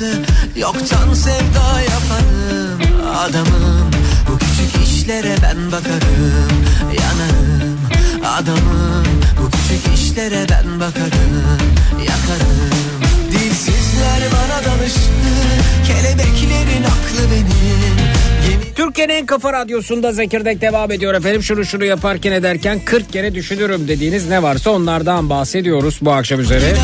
yarısı 0.00 0.22
yoktan 0.56 1.14
sevda 1.14 1.80
yaparım. 1.80 2.80
Adamım 3.16 3.90
bu 4.28 4.38
küçük 4.38 4.88
işlere 4.88 5.34
ben 5.42 5.72
bakarım. 5.72 6.64
Yanarım. 6.82 7.78
Adamım 8.24 9.04
bu 9.38 9.50
küçük 9.50 9.94
işlere 9.94 10.46
ben 10.50 10.80
bakarım. 10.80 11.58
Yakarım. 11.98 12.70
Dilsizler 13.30 14.22
bana 14.32 14.64
danıştı 14.64 15.00
kelebeklerin 15.86 16.84
aklı 16.84 17.30
benim 17.32 17.48
Türkiye'nin 18.74 19.14
en 19.14 19.26
kafa 19.26 19.52
radyosunda 19.52 20.12
Zekirdek 20.12 20.60
devam 20.60 20.90
ediyor 20.90 21.14
efendim. 21.14 21.42
Şunu 21.42 21.64
şunu 21.64 21.84
yaparken 21.84 22.32
ederken 22.32 22.80
40 22.84 23.12
kere 23.12 23.34
düşünürüm 23.34 23.88
dediğiniz 23.88 24.28
ne 24.28 24.42
varsa 24.42 24.70
onlardan 24.70 25.30
bahsediyoruz 25.30 25.98
bu 26.02 26.12
akşam 26.12 26.40
üzere. 26.40 26.74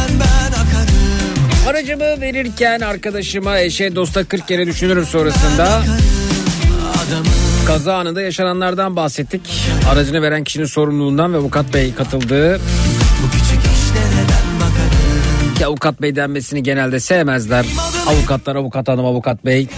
Aracımı 1.69 2.21
verirken 2.21 2.81
arkadaşıma, 2.81 3.59
eşe, 3.59 3.97
dosta 3.97 4.25
40 4.25 4.49
kere 4.49 4.67
düşünürüm 4.67 5.07
sonrasında. 5.07 5.83
Kaza 7.67 7.97
anında 7.97 8.21
yaşananlardan 8.23 8.97
bahsettik. 8.97 9.41
Aracını 9.91 10.23
veren 10.23 10.45
kişinin 10.45 10.65
sorumluluğundan 10.65 11.33
ve 11.33 11.37
avukat 11.37 11.75
bey 11.75 11.95
bakarım 14.61 15.55
ki 15.55 15.67
avukat 15.67 16.03
bey 16.03 16.17
denmesini 16.17 16.63
genelde 16.63 17.01
sevmezler. 17.01 17.67
Avukatlar, 18.07 18.57
avukat 18.57 18.89
hanım, 18.89 19.05
avukat 19.05 19.45
bey. 19.45 19.69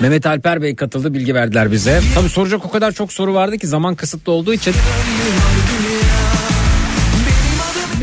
Mehmet 0.00 0.26
Alper 0.26 0.62
Bey 0.62 0.76
katıldı 0.76 1.14
bilgi 1.14 1.34
verdiler 1.34 1.72
bize. 1.72 2.00
Tabii 2.14 2.28
soracak 2.28 2.66
o 2.66 2.70
kadar 2.70 2.92
çok 2.92 3.12
soru 3.12 3.34
vardı 3.34 3.58
ki 3.58 3.66
zaman 3.66 3.94
kısıtlı 3.94 4.32
olduğu 4.32 4.54
için. 4.54 4.74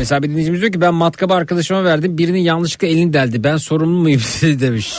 Mesela 0.02 0.22
bir 0.22 0.28
dinleyicimiz 0.30 0.60
diyor 0.60 0.72
ki 0.72 0.80
ben 0.80 0.94
matkabı 0.94 1.34
arkadaşıma 1.34 1.84
verdim 1.84 2.18
birinin 2.18 2.38
yanlışlıkla 2.38 2.86
elini 2.86 3.12
deldi 3.12 3.44
ben 3.44 3.56
sorumlu 3.56 3.98
muyum 4.00 4.20
demiş. 4.42 4.94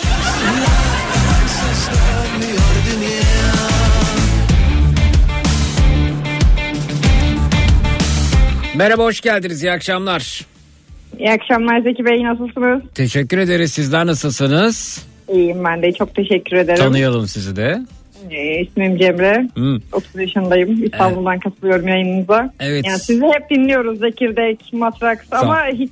Merhaba 8.75 9.03
hoş 9.03 9.21
geldiniz 9.21 9.63
iyi 9.63 9.71
akşamlar. 9.71 10.41
İyi 11.19 11.31
akşamlar 11.31 11.81
Zeki 11.81 12.05
Bey 12.05 12.23
nasılsınız? 12.23 12.81
Teşekkür 12.95 13.37
ederiz 13.37 13.73
sizler 13.73 14.05
nasılsınız? 14.05 15.05
İyiyim 15.33 15.63
ben 15.63 15.81
de 15.81 15.91
çok 15.91 16.15
teşekkür 16.15 16.57
ederim. 16.57 16.83
Tanıyalım 16.83 17.27
sizi 17.27 17.55
de. 17.55 17.81
Ee, 18.31 18.61
ismim 18.61 18.97
Cemre. 18.97 19.47
Hmm. 19.55 19.77
30 19.91 20.15
yaşındayım. 20.15 20.83
İstanbul'dan 20.83 21.39
katılıyorum 21.39 21.87
yayınınıza. 21.87 22.53
Evet. 22.59 22.85
Yani 22.85 22.99
sizi 22.99 23.25
hep 23.25 23.49
dinliyoruz. 23.49 23.99
Zekirdek, 23.99 24.73
Matraks 24.73 25.33
ama 25.33 25.65
hiç 25.65 25.91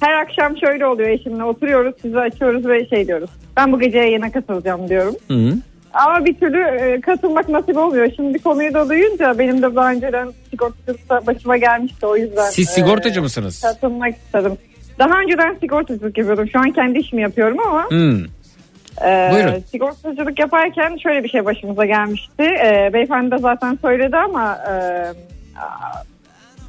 her 0.00 0.12
akşam 0.22 0.56
şöyle 0.56 0.86
oluyor 0.86 1.08
eşimle 1.08 1.44
oturuyoruz 1.44 1.94
sizi 2.02 2.18
açıyoruz 2.18 2.68
ve 2.68 2.86
şey 2.86 3.06
diyoruz. 3.06 3.30
Ben 3.56 3.72
bu 3.72 3.80
gece 3.80 3.98
yayına 3.98 4.32
katılacağım 4.32 4.88
diyorum. 4.88 5.14
Hı. 5.28 5.54
Ama 5.94 6.24
bir 6.24 6.34
türlü 6.34 6.60
e, 6.62 7.00
katılmak 7.00 7.48
nasip 7.48 7.76
olmuyor. 7.76 8.08
Şimdi 8.16 8.38
konuyu 8.38 8.74
da 8.74 8.88
duyunca 8.88 9.38
benim 9.38 9.62
de 9.62 9.74
daha 9.74 9.92
önceden 9.92 10.28
sigortacılıkta 10.50 11.26
başıma 11.26 11.56
gelmişti 11.56 12.06
o 12.06 12.16
yüzden. 12.16 12.50
Siz 12.50 12.68
e, 12.68 12.72
sigortacı 12.72 13.22
mısınız? 13.22 13.62
Katılmak 13.62 14.16
istedim. 14.16 14.52
Daha 14.98 15.20
önceden 15.20 15.56
sigortacılık 15.60 16.18
yapıyordum. 16.18 16.48
Şu 16.52 16.58
an 16.58 16.70
kendi 16.70 16.98
işimi 16.98 17.22
yapıyorum 17.22 17.58
ama 17.68 17.90
Hı. 17.90 18.16
E, 19.04 19.30
Buyurun. 19.32 19.58
sigortacılık 19.60 20.38
yaparken 20.38 20.96
şöyle 20.96 21.24
bir 21.24 21.28
şey 21.28 21.44
başımıza 21.44 21.86
gelmişti. 21.86 22.42
E, 22.42 22.90
beyefendi 22.92 23.30
de 23.30 23.38
zaten 23.38 23.78
söyledi 23.82 24.16
ama 24.16 24.58
e, 24.70 24.74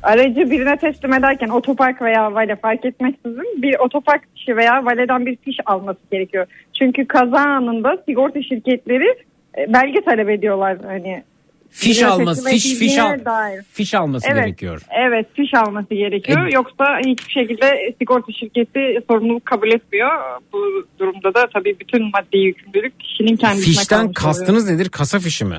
aracı 0.03 0.51
birine 0.51 0.77
teslim 0.77 1.13
ederken 1.13 1.49
otopark 1.49 2.01
veya 2.01 2.33
vale 2.33 2.55
fark 2.55 2.85
etmeksizin 2.85 3.61
bir 3.61 3.79
otopark 3.79 4.21
fişi 4.33 4.57
veya 4.57 4.85
valeden 4.85 5.25
bir 5.25 5.35
fiş 5.35 5.57
alması 5.65 5.99
gerekiyor. 6.11 6.45
Çünkü 6.79 7.07
kaza 7.07 7.39
anında 7.39 7.97
sigorta 8.05 8.41
şirketleri 8.41 9.15
e, 9.57 9.73
belge 9.73 10.01
talep 10.01 10.29
ediyorlar 10.29 10.77
hani 10.85 11.23
Fiş 11.71 12.03
alması, 12.03 12.49
fiş 12.49 12.75
fiş 12.79 12.97
al, 12.97 13.25
dair. 13.25 13.63
fiş 13.73 13.93
alması 13.93 14.27
Evet. 14.31 14.45
gerekiyor. 14.45 14.81
Evet 15.07 15.27
fiş 15.35 15.53
alması 15.53 15.93
gerekiyor. 15.93 16.47
E- 16.47 16.53
Yoksa 16.55 16.85
hiçbir 17.07 17.31
şekilde 17.33 17.93
sigorta 17.99 18.31
şirketi 18.33 18.99
sorumluluk 19.09 19.45
kabul 19.45 19.67
etmiyor. 19.71 20.09
Bu 20.53 20.85
durumda 20.99 21.33
da 21.33 21.47
tabii 21.53 21.75
bütün 21.79 22.03
maddi 22.03 22.37
yükümlülük 22.37 22.99
kişinin 22.99 23.35
kendisine 23.35 23.65
Fişten 23.73 23.97
kalmış 23.97 24.17
oluyor. 24.23 24.33
kastınız 24.35 24.69
nedir? 24.69 24.89
Kasa 24.89 25.19
fişi 25.19 25.45
mi? 25.45 25.57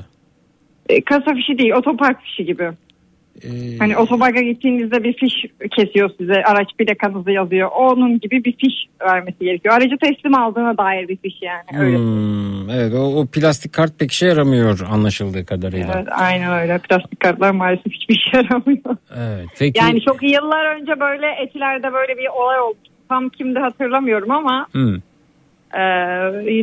E, 0.89 1.01
Kasa 1.03 1.33
fişi 1.35 1.57
değil 1.57 1.71
otopark 1.71 2.21
fişi 2.21 2.45
gibi. 2.45 2.71
Ee, 3.43 3.77
Hani 3.79 3.97
otoparka 3.97 4.41
gittiğinizde 4.41 5.03
bir 5.03 5.13
fiş 5.13 5.33
kesiyor 5.71 6.09
size. 6.17 6.33
Araç 6.33 6.67
plakanızı 6.77 7.31
yazıyor. 7.31 7.69
Onun 7.75 8.19
gibi 8.19 8.43
bir 8.43 8.51
fiş 8.57 8.73
vermesi 9.01 9.39
gerekiyor. 9.39 9.75
Aracı 9.75 9.97
teslim 9.97 10.35
aldığına 10.35 10.77
dair 10.77 11.07
bir 11.07 11.17
fiş 11.17 11.33
yani. 11.41 11.85
Öyle. 11.85 11.97
Hmm, 11.97 12.69
evet 12.69 12.93
o, 12.93 13.19
o 13.21 13.25
plastik 13.25 13.73
kart 13.73 13.99
pek 13.99 14.11
işe 14.11 14.27
yaramıyor 14.27 14.79
anlaşıldığı 14.91 15.45
kadarıyla. 15.45 15.93
Evet, 15.95 16.07
aynen 16.11 16.61
öyle. 16.61 16.77
Plastik 16.77 17.19
kartlar 17.19 17.51
maalesef 17.51 17.93
hiçbir 17.93 18.15
işe 18.15 18.37
yaramıyor. 18.37 18.97
Evet. 19.17 19.47
Peki. 19.59 19.79
Yani 19.79 20.01
çok 20.01 20.23
yıllar 20.23 20.75
önce 20.75 20.99
böyle 20.99 21.27
etilerde 21.43 21.93
böyle 21.93 22.17
bir 22.17 22.27
olay 22.27 22.59
oldu. 22.59 22.77
Tam 23.09 23.29
kimde 23.29 23.59
hatırlamıyorum 23.59 24.31
ama 24.31 24.67
Hmm. 24.71 24.95
E, 25.73 25.79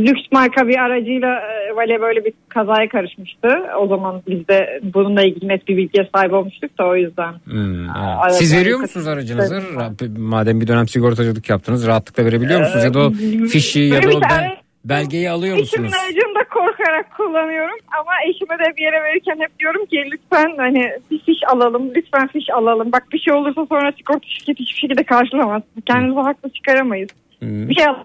lüks 0.06 0.22
marka 0.32 0.68
bir 0.68 0.78
aracıyla 0.78 1.28
e, 1.40 1.76
Vale 1.76 2.00
böyle 2.00 2.24
bir 2.24 2.32
kazaya 2.48 2.88
karışmıştı. 2.88 3.48
O 3.80 3.86
zaman 3.86 4.22
biz 4.28 4.48
de 4.48 4.80
bununla 4.82 5.22
ilgili 5.22 5.48
net 5.48 5.68
bir 5.68 5.76
bilgiye 5.76 6.08
sahip 6.14 6.32
olmuştuk 6.32 6.78
da 6.78 6.86
o 6.86 6.96
yüzden. 6.96 7.32
Hmm, 7.44 7.84
evet. 7.84 8.18
evet, 8.24 8.34
Siz 8.34 8.56
veriyor 8.56 8.78
musunuz 8.80 9.06
aracınızı? 9.06 9.54
Ra- 9.54 10.18
Madem 10.18 10.60
bir 10.60 10.66
dönem 10.66 10.88
sigortacılık 10.88 11.50
yaptınız 11.50 11.86
rahatlıkla 11.86 12.24
verebiliyor 12.24 12.60
musunuz? 12.60 12.84
Ya 12.84 12.94
da 12.94 13.00
o 13.00 13.10
fişi 13.52 13.80
ya 13.80 14.02
da 14.02 14.08
o 14.16 14.20
ara- 14.30 14.56
belgeyi 14.84 15.30
alıyor 15.30 15.56
Eşimin 15.58 15.84
musunuz? 15.86 16.02
aracını 16.04 16.34
da 16.34 16.44
korkarak 16.54 17.16
kullanıyorum 17.16 17.76
ama 18.00 18.10
eşime 18.28 18.58
de 18.58 18.76
bir 18.76 18.82
yere 18.82 19.02
verirken 19.02 19.36
hep 19.40 19.58
diyorum 19.58 19.86
ki 19.86 20.04
lütfen 20.12 20.54
hani 20.56 20.90
bir 21.10 21.18
fiş 21.18 21.38
alalım 21.52 21.90
lütfen 21.94 22.26
fiş 22.28 22.50
alalım. 22.50 22.92
Bak 22.92 23.06
bir 23.12 23.18
şey 23.18 23.34
olursa 23.34 23.66
sonra 23.66 23.92
sigorta 23.92 24.26
şirketi 24.28 24.60
hiçbir 24.60 24.80
şekilde 24.80 25.02
karşılamaz. 25.04 25.62
Kendimizi 25.86 26.20
haklı 26.20 26.50
çıkaramayız. 26.50 27.10
Hmm. 27.38 27.68
Bir 27.68 27.74
şey 27.74 27.86
alalım. 27.86 28.04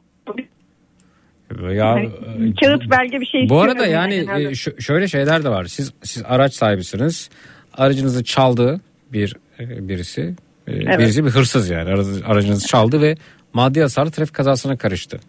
Ya, 1.73 1.89
Hani 1.89 2.05
e, 2.05 2.53
kağıt 2.61 2.81
belge 2.91 3.21
bir 3.21 3.25
şey 3.25 3.49
Bu 3.49 3.61
arada 3.61 3.85
yani 3.85 4.27
e, 4.37 4.55
ş- 4.55 4.75
şöyle 4.79 5.07
şeyler 5.07 5.43
de 5.43 5.49
var. 5.49 5.65
Siz 5.65 5.93
siz 6.03 6.23
araç 6.25 6.53
sahibisiniz. 6.53 7.29
Aracınızı 7.73 8.23
çaldı 8.23 8.81
bir 9.13 9.35
e, 9.59 9.87
birisi. 9.87 10.35
Evet. 10.67 10.99
Birisi 10.99 11.25
bir 11.25 11.29
hırsız 11.29 11.69
yani. 11.69 11.89
Aracı- 11.89 12.25
Aracınızı 12.27 12.67
çaldı 12.67 13.01
ve 13.01 13.15
maddi 13.53 13.81
hasarlı 13.81 14.11
trafik 14.11 14.33
kazasına 14.35 14.77
karıştı. 14.77 15.19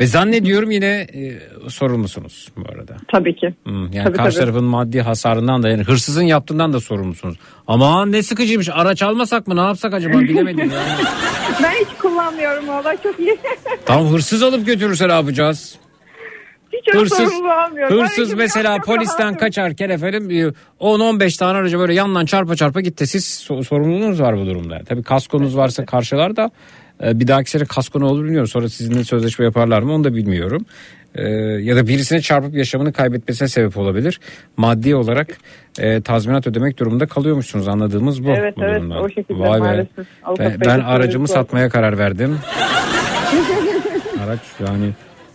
Ve 0.00 0.06
zannediyorum 0.06 0.70
yine 0.70 1.06
e, 1.14 1.38
sorumlusunuz 1.70 2.48
bu 2.56 2.62
arada. 2.74 2.96
Tabii 3.12 3.36
ki. 3.36 3.54
Hmm, 3.64 3.92
yani 3.92 4.04
Tabii, 4.04 4.16
karşı 4.16 4.36
tabii. 4.38 4.44
tarafın 4.46 4.64
maddi 4.64 5.00
hasarından 5.00 5.62
da 5.62 5.68
yani 5.68 5.82
hırsızın 5.82 6.22
yaptığından 6.22 6.72
da 6.72 6.80
sorumlusunuz. 6.80 7.36
Ama 7.66 8.06
ne 8.06 8.22
sıkıcıymış. 8.22 8.68
Araç 8.72 9.02
almasak 9.02 9.46
mı? 9.46 9.56
Ne 9.56 9.60
yapsak 9.60 9.94
acaba? 9.94 10.18
Bilemedim 10.20 10.58
yani. 10.58 10.70
Ben 11.62 11.70
hiç 11.72 11.88
kullanmıyorum 12.14 12.68
valla 12.68 12.96
çok 13.02 13.20
iyi. 13.20 13.38
Tam 13.86 14.06
hırsız 14.06 14.42
alıp 14.42 14.66
götürürse 14.66 15.08
ne 15.08 15.12
yapacağız? 15.12 15.74
hiç 16.72 16.94
Hırsız, 16.94 17.32
hırsız 17.88 18.28
hiç 18.28 18.36
mesela 18.36 18.78
polisten 18.78 19.34
kaçarken 19.36 19.90
efendim 19.90 20.30
e, 20.30 20.52
10-15 20.84 21.38
tane 21.38 21.58
aracı 21.58 21.78
böyle 21.78 21.94
yandan 21.94 22.26
çarpa 22.26 22.56
çarpa 22.56 22.80
gitti. 22.80 23.06
Siz 23.06 23.24
so- 23.48 23.64
sorumluluğunuz 23.64 24.20
var 24.20 24.38
bu 24.38 24.46
durumda. 24.46 24.80
Tabii 24.86 25.02
kaskonuz 25.02 25.56
varsa 25.56 25.84
karşılar 25.86 26.36
da 26.36 26.50
e, 27.04 27.20
bir 27.20 27.28
dahaki 27.28 27.50
sene 27.50 27.64
kasko 27.64 28.00
ne 28.00 28.04
olur 28.04 28.24
bilmiyorum. 28.24 28.48
Sonra 28.48 28.68
sizinle 28.68 29.04
sözleşme 29.04 29.44
yaparlar 29.44 29.82
mı 29.82 29.92
onu 29.92 30.04
da 30.04 30.14
bilmiyorum. 30.14 30.66
E, 31.14 31.28
ya 31.62 31.76
da 31.76 31.86
birisine 31.86 32.20
çarpıp 32.20 32.54
yaşamını 32.54 32.92
kaybetmesine 32.92 33.48
sebep 33.48 33.76
olabilir. 33.76 34.20
Maddi 34.56 34.94
olarak 34.94 35.28
e, 35.78 36.00
tazminat 36.00 36.46
ödemek 36.46 36.78
durumunda 36.78 37.06
kalıyormuşsunuz 37.06 37.68
anladığımız 37.68 38.24
bu. 38.24 38.30
Evet, 38.30 38.56
bu 38.56 38.64
evet, 38.64 38.80
durumdan. 38.80 39.02
o 39.04 39.08
şekilde 39.08 39.38
Vay 39.38 39.60
maalesef. 39.60 40.06
Ben, 40.38 40.60
ben 40.66 40.80
aracımı 40.80 41.28
satmaya 41.28 41.68
karar 41.68 41.98
verdim. 41.98 42.38
Araç 44.24 44.40
yani 44.60 44.90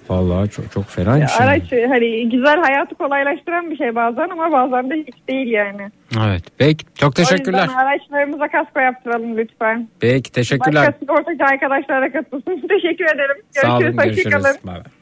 vallahi 0.09 0.49
çok 0.49 0.71
çok 0.71 0.85
fenaymış. 0.85 1.31
yani. 1.39 1.49
Araç 1.49 1.71
hani 1.71 2.29
güzel 2.29 2.61
hayatı 2.61 2.95
kolaylaştıran 2.95 3.71
bir 3.71 3.77
şey 3.77 3.95
bazen 3.95 4.29
ama 4.29 4.51
bazen 4.51 4.89
de 4.89 4.95
hiç 5.07 5.27
değil 5.29 5.47
yani. 5.47 5.91
Evet. 6.27 6.43
Peki 6.57 6.85
çok 6.95 7.09
O 7.09 7.13
teşekkürler. 7.13 7.63
yüzden 7.63 7.77
araçlarımıza 7.77 8.47
kasko 8.47 8.79
yaptıralım 8.79 9.37
lütfen. 9.37 9.87
Peki 9.99 10.31
teşekkürler. 10.31 10.87
Başka 10.87 10.99
sigortacı 10.99 11.43
arkadaşlar 11.43 12.01
da 12.01 12.11
katılsın. 12.11 12.67
Teşekkür 12.67 13.05
ederim. 13.05 13.41
Sağ 13.51 13.77
olun 13.77 13.79
Görüşürüz. 13.79 14.03
görüşürüz. 14.05 14.33
Hoşçakalın. 14.35 14.98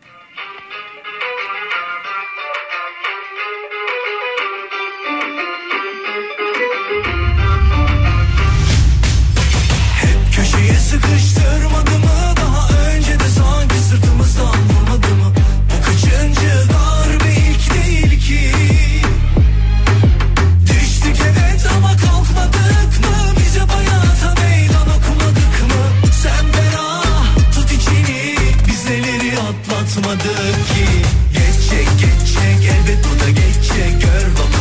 Atlatmadık 29.47 30.68
ki? 30.68 30.86
Geçecek 31.34 31.88
geçecek 31.99 32.72
elbet 32.72 33.05
bu 33.05 33.20
da 33.20 33.30
geçecek. 33.30 34.01
Gör 34.01 34.32
bak 34.39 34.57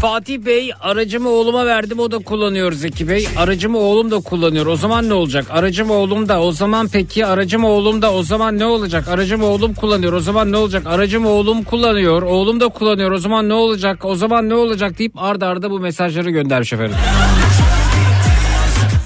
Fatih 0.00 0.38
Bey 0.46 0.70
aracımı 0.80 1.28
oğluma 1.28 1.66
verdim 1.66 1.98
o 1.98 2.10
da 2.10 2.18
kullanıyor 2.18 2.72
Zeki 2.72 3.08
Bey. 3.08 3.28
Aracımı 3.36 3.78
oğlum 3.78 4.10
da 4.10 4.20
kullanıyor. 4.20 4.66
O 4.66 4.76
zaman 4.76 5.08
ne 5.08 5.14
olacak? 5.14 5.46
Aracım 5.50 5.90
oğlum 5.90 6.28
da 6.28 6.40
o 6.42 6.52
zaman 6.52 6.88
peki 6.92 7.26
aracım 7.26 7.64
oğlum 7.64 8.02
da 8.02 8.12
o 8.12 8.22
zaman 8.22 8.58
ne 8.58 8.66
olacak? 8.66 9.08
Aracım 9.08 9.42
oğlum 9.42 9.74
kullanıyor. 9.74 10.12
O 10.12 10.20
zaman 10.20 10.52
ne 10.52 10.56
olacak? 10.56 10.86
Aracım 10.86 11.26
oğlum 11.26 11.62
kullanıyor. 11.62 12.22
Oğlum 12.22 12.60
da 12.60 12.68
kullanıyor. 12.68 13.10
O 13.10 13.18
zaman 13.18 13.48
ne 13.48 13.54
olacak? 13.54 14.04
O 14.04 14.14
zaman 14.14 14.48
ne 14.48 14.54
olacak 14.54 14.98
deyip 14.98 15.22
arda 15.22 15.46
arda 15.46 15.70
bu 15.70 15.80
mesajları 15.80 16.30
göndermiş 16.30 16.72
efendim. 16.72 16.96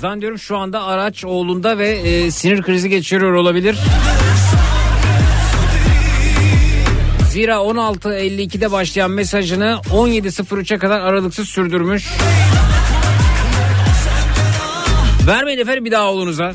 Zannediyorum 0.01 0.39
şu 0.39 0.57
anda 0.57 0.83
araç 0.83 1.25
oğlunda 1.25 1.79
ve 1.79 1.89
e, 1.89 2.31
sinir 2.31 2.63
krizi 2.63 2.89
geçiriyor 2.89 3.33
olabilir. 3.33 3.77
Zira 7.31 7.55
16.52'de 7.55 8.73
başlayan 8.73 9.11
mesajını 9.11 9.81
17.03'e 9.91 10.79
kadar 10.79 11.01
aralıksız 11.01 11.49
sürdürmüş. 11.49 12.07
Vermeyin 15.27 15.59
efendim 15.59 15.85
bir 15.85 15.91
daha 15.91 16.11
oğlunuza. 16.11 16.55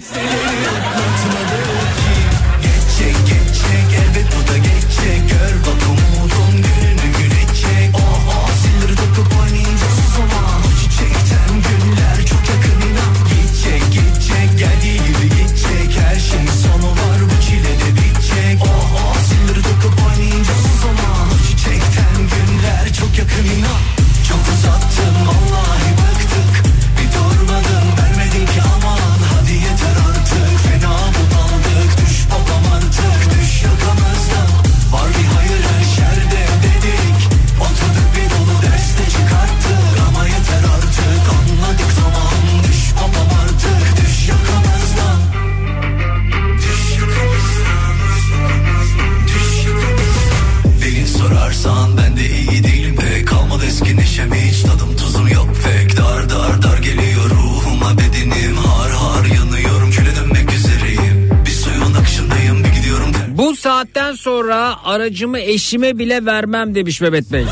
Aracımı 64.96 65.39
eşime 65.39 65.98
bile 65.98 66.26
vermem 66.26 66.76
demiş 66.76 67.02
Mehmet 67.02 67.32
Bey. 67.32 67.46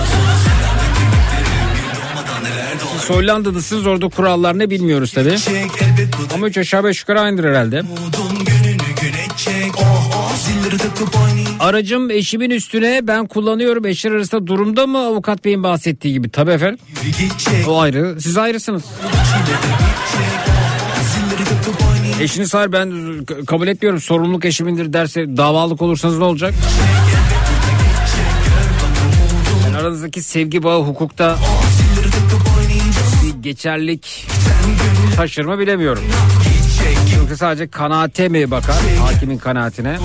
Siz 2.99 3.09
Hollanda'dasınız 3.09 3.87
orada 3.87 4.07
kurallar 4.07 4.59
ne 4.59 4.69
bilmiyoruz 4.69 5.13
tabi. 5.13 5.35
Ama 6.33 6.47
üç 6.47 6.57
aşağı 6.57 6.83
beş 6.83 6.99
yukarı 6.99 7.21
aynıdır 7.21 7.43
herhalde. 7.43 7.81
Aracım 11.59 12.11
eşimin 12.11 12.49
üstüne 12.49 12.99
ben 13.03 13.27
kullanıyorum 13.27 13.85
eşler 13.85 14.11
arasında 14.11 14.47
durumda 14.47 14.87
mı 14.87 14.97
avukat 14.97 15.45
beyin 15.45 15.63
bahsettiği 15.63 16.13
gibi. 16.13 16.29
Tabi 16.29 16.51
efendim 16.51 16.79
o 17.67 17.79
ayrı 17.79 18.21
siz 18.21 18.37
ayrısınız. 18.37 18.83
Eşiniz 22.21 22.53
hayır 22.53 22.71
ben 22.71 22.91
kabul 23.45 23.67
etmiyorum 23.67 24.01
sorumluluk 24.01 24.45
eşimindir 24.45 24.93
derse 24.93 25.37
davalık 25.37 25.81
olursanız 25.81 26.17
ne 26.17 26.23
olacak? 26.23 26.53
Aranızdaki 29.83 30.21
sevgi 30.21 30.63
bağı 30.63 30.83
hukukta 30.83 31.37
bir 33.23 33.43
geçerlik 33.43 34.27
taşır 35.15 35.45
mı 35.45 35.59
bilemiyorum. 35.59 36.03
Yoksa 37.17 37.37
sadece 37.37 37.67
kanaate 37.67 38.29
mi 38.29 38.51
bakar 38.51 38.75
hakimin 38.99 39.37
kanaatine? 39.37 39.97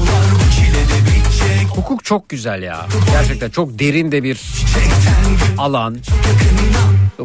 Hukuk 1.71 2.05
çok 2.05 2.29
güzel 2.29 2.63
ya. 2.63 2.87
Gerçekten 3.13 3.51
çok 3.51 3.79
derin 3.79 4.13
de 4.13 4.23
bir 4.23 4.41
alan. 5.59 5.97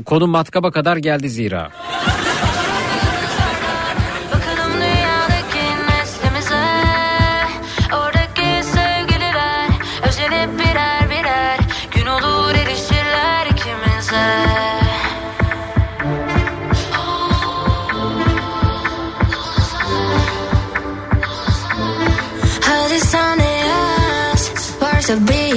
Konu 0.06 0.28
matkaba 0.28 0.72
kadar 0.72 0.98
geldi 0.98 1.30
zira. 1.30 1.72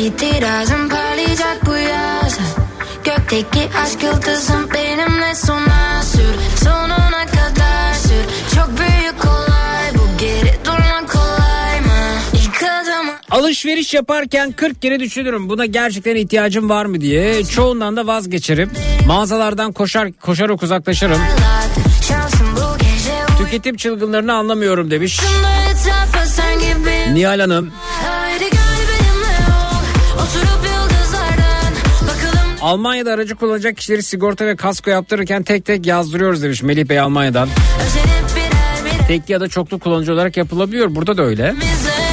İtirazın 0.06 0.88
parlayacak 0.88 1.66
bu 1.66 1.76
yaz 1.76 2.38
Gökteki 3.04 3.68
aşk 3.82 4.02
yıldızım 4.02 4.68
benimle 4.74 5.34
sona 5.34 6.02
sür 6.02 6.64
Sonuna 6.64 7.26
kadar 7.26 7.94
sür 7.94 8.54
Çok 8.56 8.68
büyük 8.78 9.24
olay 9.24 9.94
bu 9.94 10.18
geri 10.18 10.64
durmak 10.64 11.12
kolay 11.12 11.80
mı? 11.80 12.18
İlk 12.34 12.62
adımı 12.62 13.12
Alışveriş 13.30 13.94
yaparken 13.94 14.52
40 14.52 14.82
kere 14.82 15.00
düşünürüm 15.00 15.48
buna 15.48 15.66
gerçekten 15.66 16.16
ihtiyacım 16.16 16.68
var 16.68 16.86
mı 16.86 17.00
diye. 17.00 17.44
Çoğundan 17.44 17.96
da 17.96 18.06
vazgeçerim. 18.06 18.70
Mağazalardan 19.06 19.72
koşar 19.72 20.12
koşarak 20.12 20.62
uzaklaşırım. 20.62 21.20
Tüketim 23.38 23.76
çılgınlarını 23.76 24.32
anlamıyorum 24.32 24.90
demiş. 24.90 25.20
Nihal 27.12 27.40
Hanım. 27.40 27.72
Almanya'da 32.66 33.12
aracı 33.12 33.34
kullanacak 33.34 33.76
kişileri 33.76 34.02
sigorta 34.02 34.46
ve 34.46 34.56
kasko 34.56 34.90
yaptırırken 34.90 35.42
tek 35.42 35.64
tek 35.64 35.86
yazdırıyoruz 35.86 36.42
demiş 36.42 36.62
Melih 36.62 36.88
Bey 36.88 37.00
Almanya'dan. 37.00 37.48
Tek 39.08 39.30
ya 39.30 39.40
da 39.40 39.48
çoklu 39.48 39.78
kullanıcı 39.78 40.12
olarak 40.12 40.36
yapılabiliyor. 40.36 40.94
Burada 40.94 41.16
da 41.16 41.22
öyle. 41.22 41.54
bize 41.60 42.06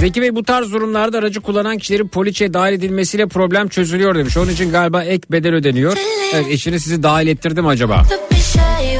Zeki 0.00 0.22
Bey 0.22 0.34
bu 0.34 0.42
tarz 0.42 0.72
durumlarda 0.72 1.18
aracı 1.18 1.40
kullanan 1.40 1.78
kişilerin 1.78 2.08
poliçeye 2.08 2.54
dahil 2.54 2.72
edilmesiyle 2.72 3.26
problem 3.26 3.68
çözülüyor 3.68 4.14
demiş. 4.14 4.36
Onun 4.36 4.50
için 4.50 4.70
galiba 4.70 5.04
ek 5.04 5.22
bedel 5.30 5.54
ödeniyor. 5.54 5.96
Evet 6.34 6.46
eşiniz 6.48 6.82
sizi 6.82 7.02
dahil 7.02 7.26
ettirdi 7.26 7.62
mi 7.62 7.68
acaba? 7.68 8.04
şey 8.34 8.94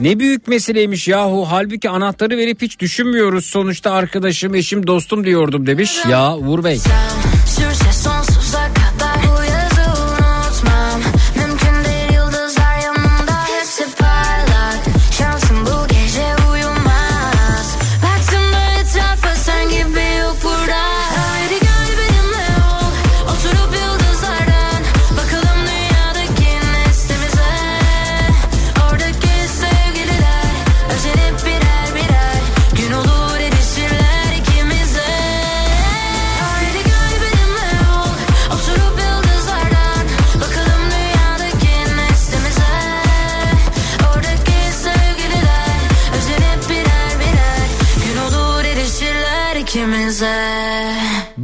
Ne 0.00 0.18
büyük 0.18 0.48
meseleymiş 0.48 1.08
yahu. 1.08 1.46
Halbuki 1.50 1.90
anahtarı 1.90 2.36
verip 2.36 2.62
hiç 2.62 2.80
düşünmüyoruz. 2.80 3.46
Sonuçta 3.46 3.92
arkadaşım, 3.92 4.54
eşim, 4.54 4.86
dostum 4.86 5.24
diyordum 5.24 5.66
demiş. 5.66 5.98
Ya 6.10 6.36
Uğur 6.36 6.64
Bey. 6.64 6.78
Sürse 6.78 7.29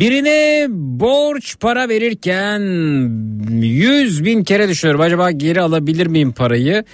Birine 0.07 0.67
borç 0.71 1.57
para 1.61 1.89
verirken 1.89 2.61
100 3.61 4.25
bin 4.25 4.45
kere 4.45 4.69
düşünüyorum. 4.69 5.01
Acaba 5.01 5.31
geri 5.31 5.61
alabilir 5.61 6.07
miyim 6.07 6.33
parayı? 6.33 6.85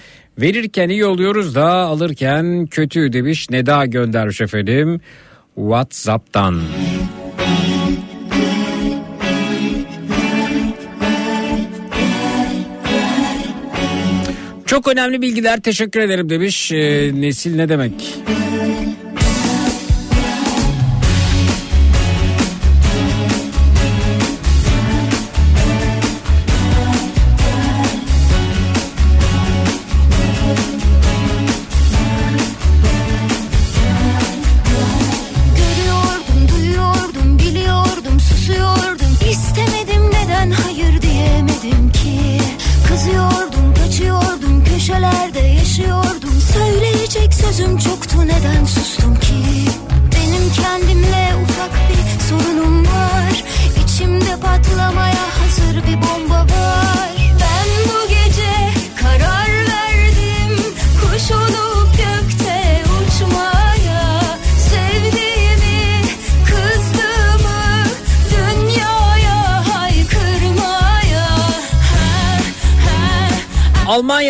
Verirken 0.41 0.89
iyi 0.89 1.05
oluyoruz 1.05 1.55
da 1.55 1.65
alırken 1.65 2.65
kötü 2.65 3.13
demiş. 3.13 3.49
Neda 3.49 3.85
göndermiş 3.85 4.41
efendim. 4.41 5.01
Whatsapp'tan. 5.55 6.61
Çok 14.65 14.87
önemli 14.87 15.21
bilgiler 15.21 15.59
teşekkür 15.61 15.99
ederim 15.99 16.29
demiş. 16.29 16.71
Ee, 16.71 17.11
nesil 17.13 17.55
ne 17.55 17.69
demek? 17.69 17.93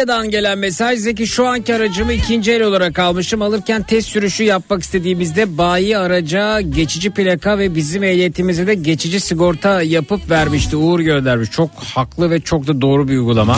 Almanya'dan 0.03 0.29
gelen 0.29 0.57
mesaj 0.57 0.99
Zeki 0.99 1.27
şu 1.27 1.47
anki 1.47 1.75
aracımı 1.75 2.13
ikinci 2.13 2.51
el 2.51 2.63
olarak 2.63 2.99
almışım. 2.99 3.41
Alırken 3.41 3.83
test 3.83 4.07
sürüşü 4.07 4.43
yapmak 4.43 4.83
istediğimizde 4.83 5.57
bayi 5.57 5.97
araca 5.97 6.61
geçici 6.61 7.09
plaka 7.09 7.59
ve 7.59 7.75
bizim 7.75 8.03
ehliyetimize 8.03 8.67
de 8.67 8.73
geçici 8.73 9.19
sigorta 9.19 9.81
yapıp 9.81 10.29
vermişti. 10.29 10.75
Uğur 10.75 10.99
göndermiş. 10.99 11.51
Çok 11.51 11.69
haklı 11.75 12.29
ve 12.29 12.41
çok 12.41 12.67
da 12.67 12.81
doğru 12.81 13.07
bir 13.07 13.17
uygulama. 13.17 13.57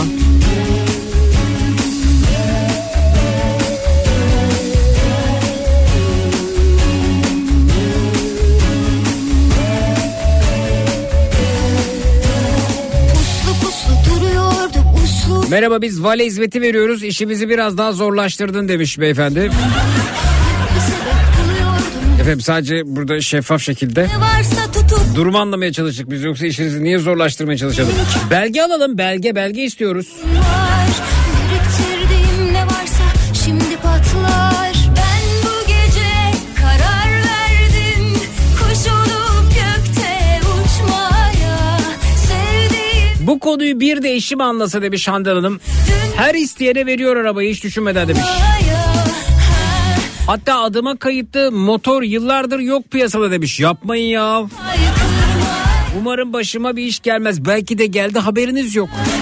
Merhaba 15.50 15.82
biz 15.82 16.04
vale 16.04 16.26
hizmeti 16.26 16.62
veriyoruz. 16.62 17.04
İşimizi 17.04 17.50
biraz 17.50 17.78
daha 17.78 17.92
zorlaştırdın 17.92 18.68
demiş 18.68 19.00
beyefendi. 19.00 19.52
Efendim 22.22 22.42
sadece 22.42 22.82
burada 22.86 23.22
şeffaf 23.22 23.62
şekilde 23.62 24.08
durumu 25.16 25.38
anlamaya 25.38 25.74
çalıştık 25.74 26.10
biz 26.10 26.24
yoksa 26.24 26.46
işinizi 26.48 26.84
niye 26.84 26.98
zorlaştırmaya 26.98 27.58
çalışalım? 27.58 27.94
Belge 28.32 28.62
alalım 28.62 28.98
belge 28.98 29.36
belge 29.36 29.64
istiyoruz. 29.64 30.08
var 30.26 30.85
Bu 43.36 43.40
konuyu 43.40 43.80
bir 43.80 44.04
de 44.04 44.14
eşim 44.14 44.42
anlasa 44.42 44.82
demiş 44.82 45.08
Handan 45.08 45.36
Hanım. 45.36 45.60
Her 46.16 46.36
isteyene 46.36 46.86
veriyor 46.86 47.16
arabayı 47.18 47.54
hiç 47.54 47.64
düşünmeden 47.64 48.08
demiş. 48.08 48.24
Hatta 50.28 50.60
adıma 50.60 50.96
kayıtlı 50.98 51.52
motor 51.52 52.04
yıllardır 52.04 52.60
yok 52.60 52.92
piyasada 52.92 53.32
demiş. 53.32 53.60
Yapmayın 53.60 54.08
ya. 54.08 54.44
Umarım 56.00 56.34
başıma 56.34 56.76
bir 56.76 56.84
iş 56.84 57.00
gelmez. 57.00 57.46
Belki 57.46 57.78
de 57.78 57.86
geldi 57.86 58.20
haberiniz 58.20 58.76
yok. 58.76 58.90
Sessizliği 58.90 59.15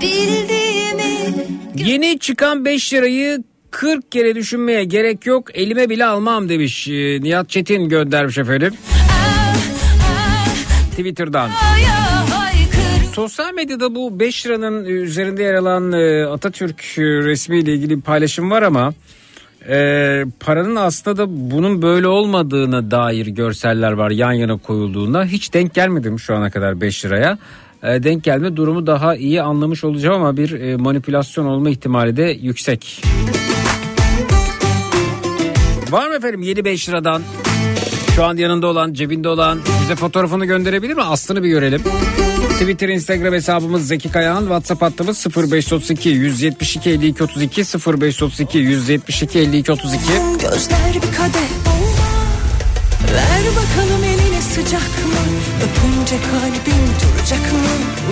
Bildiğimi 0.00 1.34
Yeni 1.74 2.18
çıkan 2.18 2.64
5 2.64 2.92
lirayı 2.94 3.44
40 3.70 4.12
kere 4.12 4.34
düşünmeye 4.34 4.84
gerek 4.84 5.26
yok. 5.26 5.48
Elime 5.54 5.90
bile 5.90 6.04
almam 6.06 6.48
demiş. 6.48 6.88
Ee, 6.88 7.20
Nihat 7.22 7.48
Çetin 7.48 7.88
göndermiş 7.88 8.38
efendim. 8.38 8.74
Twitter'dan. 10.90 11.50
Sosyal 13.12 13.54
medyada 13.54 13.94
bu 13.94 14.20
5 14.20 14.46
liranın 14.46 14.84
üzerinde 14.84 15.42
yer 15.42 15.54
alan 15.54 15.92
e, 15.92 16.26
Atatürk 16.26 16.98
e, 16.98 17.02
resmiyle 17.02 17.74
ilgili 17.74 17.96
bir 17.96 18.00
paylaşım 18.02 18.50
var 18.50 18.62
ama 18.62 18.92
e, 19.68 20.24
paranın 20.40 20.76
aslında 20.76 21.16
da 21.16 21.26
bunun 21.28 21.82
böyle 21.82 22.06
olmadığına 22.06 22.90
dair 22.90 23.26
görseller 23.26 23.92
var 23.92 24.10
yan 24.10 24.32
yana 24.32 24.56
koyulduğunda. 24.58 25.24
Hiç 25.24 25.54
denk 25.54 25.74
gelmedim 25.74 26.18
şu 26.18 26.34
ana 26.34 26.50
kadar 26.50 26.80
5 26.80 27.04
liraya. 27.04 27.38
E, 27.82 28.02
denk 28.02 28.24
gelme 28.24 28.56
durumu 28.56 28.86
daha 28.86 29.16
iyi 29.16 29.42
anlamış 29.42 29.84
olacağım 29.84 30.14
ama 30.14 30.36
bir 30.36 30.60
e, 30.60 30.76
manipülasyon 30.76 31.46
olma 31.46 31.70
ihtimali 31.70 32.16
de 32.16 32.36
yüksek. 32.40 33.02
Var 35.90 36.08
mı 36.08 36.14
efendim 36.14 36.42
yeni 36.42 36.64
5 36.64 36.88
liradan 36.88 37.22
şu 38.16 38.24
an 38.24 38.36
yanında 38.36 38.66
olan 38.66 38.92
cebinde 38.92 39.28
olan 39.28 39.60
bize 39.82 39.96
fotoğrafını 39.96 40.46
gönderebilir 40.46 40.94
mi? 40.94 41.02
Aslını 41.02 41.42
bir 41.42 41.48
görelim. 41.48 41.82
Twitter, 42.60 42.88
Instagram 42.88 43.34
hesabımız 43.34 43.88
Zeki 43.88 44.12
Kayağan. 44.12 44.40
WhatsApp 44.40 44.82
hattımız 44.82 45.26
0532 45.36 46.08
172 46.08 46.90
52 46.90 47.24
32 47.24 47.62
0532 47.62 48.58
172 48.58 49.38
52 49.38 49.72
32. 49.72 49.98
Gözler 50.40 50.94
bir 50.94 51.16
kadeh 51.16 51.48
Ver 53.14 53.42
bakalım 53.56 54.04
eline 54.04 54.40
sıcak 54.40 54.80
mı 54.80 55.18
Öpünce 55.64 56.16
mı 56.16 56.97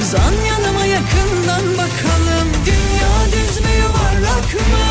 Uzan 0.07 0.33
yanıma 0.49 0.87
yakından 0.87 1.73
bakalım. 1.73 2.49
Dünya 2.67 3.27
düz 3.33 3.61
mü 3.61 3.71
yuvarlak 3.79 4.55
mı? 4.55 4.87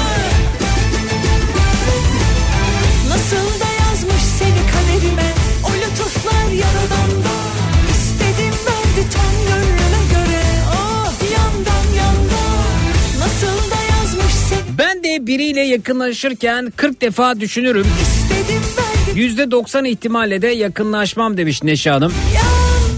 Nasıl 3.09 3.59
da 3.59 3.83
yazmış 3.83 4.21
seni 4.39 4.61
kaderime. 4.71 5.33
O 5.63 5.67
lütuflar 5.67 6.51
yaradan 6.51 7.23
da. 7.23 7.35
İstedim 7.91 8.53
verdi 8.65 9.09
tam 9.13 9.31
gönlüme 9.47 10.03
göre. 10.11 10.41
Ah 10.71 11.13
yandan 11.33 11.95
yandan 11.97 13.19
Nasıl 13.19 13.71
da 13.71 13.95
yazmış 13.97 14.33
seni 14.49 14.77
Ben 14.77 15.03
de 15.03 15.27
biriyle 15.27 15.61
yakınlaşırken 15.61 16.73
40 16.75 17.01
defa 17.01 17.39
düşünürüm. 17.39 17.87
İstedim 18.01 18.61
verdi 18.77 19.41
%90 19.41 19.87
ihtimalle 19.87 20.41
de 20.41 20.47
yakınlaşmam 20.47 21.37
demiş 21.37 21.63
Neşe 21.63 21.89
Hanım. 21.89 22.13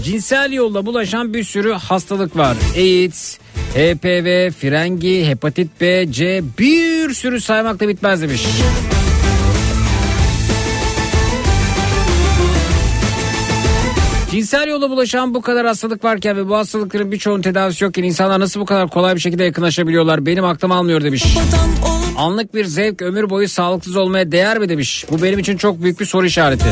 Cinsel 0.04 0.52
yolla 0.52 0.86
bulaşan 0.86 1.34
bir 1.34 1.44
sürü 1.44 1.72
hastalık 1.72 2.36
var. 2.36 2.56
AIDS, 2.76 3.38
HPV, 3.74 4.50
frengi, 4.50 5.26
hepatit 5.26 5.80
B, 5.80 6.12
C 6.12 6.42
bir 6.58 7.14
sürü 7.14 7.40
saymakla 7.40 7.88
bitmez 7.88 8.22
demiş. 8.22 8.46
Cinsel 14.30 14.68
yolla 14.68 14.90
bulaşan 14.90 15.34
bu 15.34 15.40
kadar 15.40 15.66
hastalık 15.66 16.04
varken 16.04 16.36
ve 16.36 16.48
bu 16.48 16.56
hastalıkların 16.56 17.12
birçoğunun 17.12 17.42
tedavisi 17.42 17.84
yokken 17.84 18.02
insanlar 18.02 18.40
nasıl 18.40 18.60
bu 18.60 18.64
kadar 18.64 18.88
kolay 18.88 19.14
bir 19.14 19.20
şekilde 19.20 19.44
yakınlaşabiliyorlar? 19.44 20.26
Benim 20.26 20.44
aklım 20.44 20.72
almıyor 20.72 21.04
demiş. 21.04 21.24
Anlık 22.16 22.54
bir 22.54 22.64
zevk 22.64 23.02
ömür 23.02 23.30
boyu 23.30 23.48
sağlıksız 23.48 23.96
olmaya 23.96 24.32
değer 24.32 24.58
mi 24.58 24.68
demiş. 24.68 25.04
Bu 25.10 25.22
benim 25.22 25.38
için 25.38 25.56
çok 25.56 25.82
büyük 25.82 26.00
bir 26.00 26.04
soru 26.06 26.26
işareti. 26.26 26.64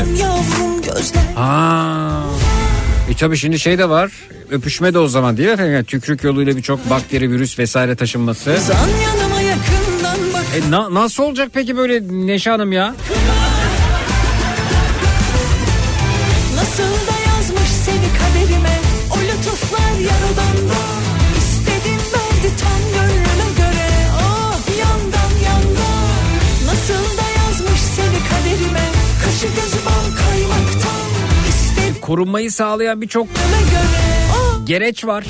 Aa. 1.37 2.26
E 3.11 3.15
tabii 3.15 3.37
şimdi 3.37 3.59
şey 3.59 3.79
de 3.79 3.89
var. 3.89 4.13
Öpüşme 4.51 4.95
de 4.95 4.99
o 4.99 5.09
zaman 5.09 5.37
değil 5.37 5.49
mi 5.49 5.53
efendim? 5.55 5.73
Yani 5.75 5.85
tükürük 5.85 6.25
yoluyla 6.25 6.57
birçok 6.57 6.91
bakteri, 6.91 7.31
virüs 7.31 7.59
vesaire 7.59 7.97
taşınması. 7.97 8.51
E 10.57 10.71
na- 10.71 10.95
nasıl 10.95 11.23
olacak 11.23 11.49
peki 11.55 11.77
böyle 11.77 12.03
Neşe 12.27 12.51
Hanım 12.51 12.73
ya? 12.73 12.95
Korunmayı 32.07 32.53
sağlayan 32.53 33.01
birçok 33.01 33.27
gereç 34.65 35.05
var. 35.05 35.25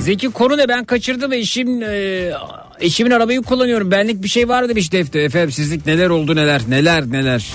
Zeki 0.00 0.30
konu 0.30 0.56
ne 0.56 0.68
ben 0.68 0.84
kaçırdım 0.84 1.32
eşim 1.32 1.82
e, 1.82 2.32
eşimin 2.80 3.10
arabayı 3.10 3.42
kullanıyorum. 3.42 3.90
Benlik 3.90 4.22
bir 4.22 4.28
şey 4.28 4.48
var 4.48 4.68
demiş 4.68 4.92
Defte. 4.92 5.20
Efendim 5.20 5.52
sizlik 5.52 5.86
neler 5.86 6.08
oldu 6.08 6.36
neler 6.36 6.62
neler 6.68 7.10
neler. 7.10 7.46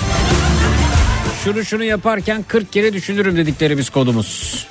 Şunu 1.43 1.65
şunu 1.65 1.83
yaparken 1.83 2.43
40 2.47 2.73
kere 2.73 2.93
düşünürüm 2.93 3.37
dediklerimiz 3.37 3.89
kodumuz. 3.89 4.67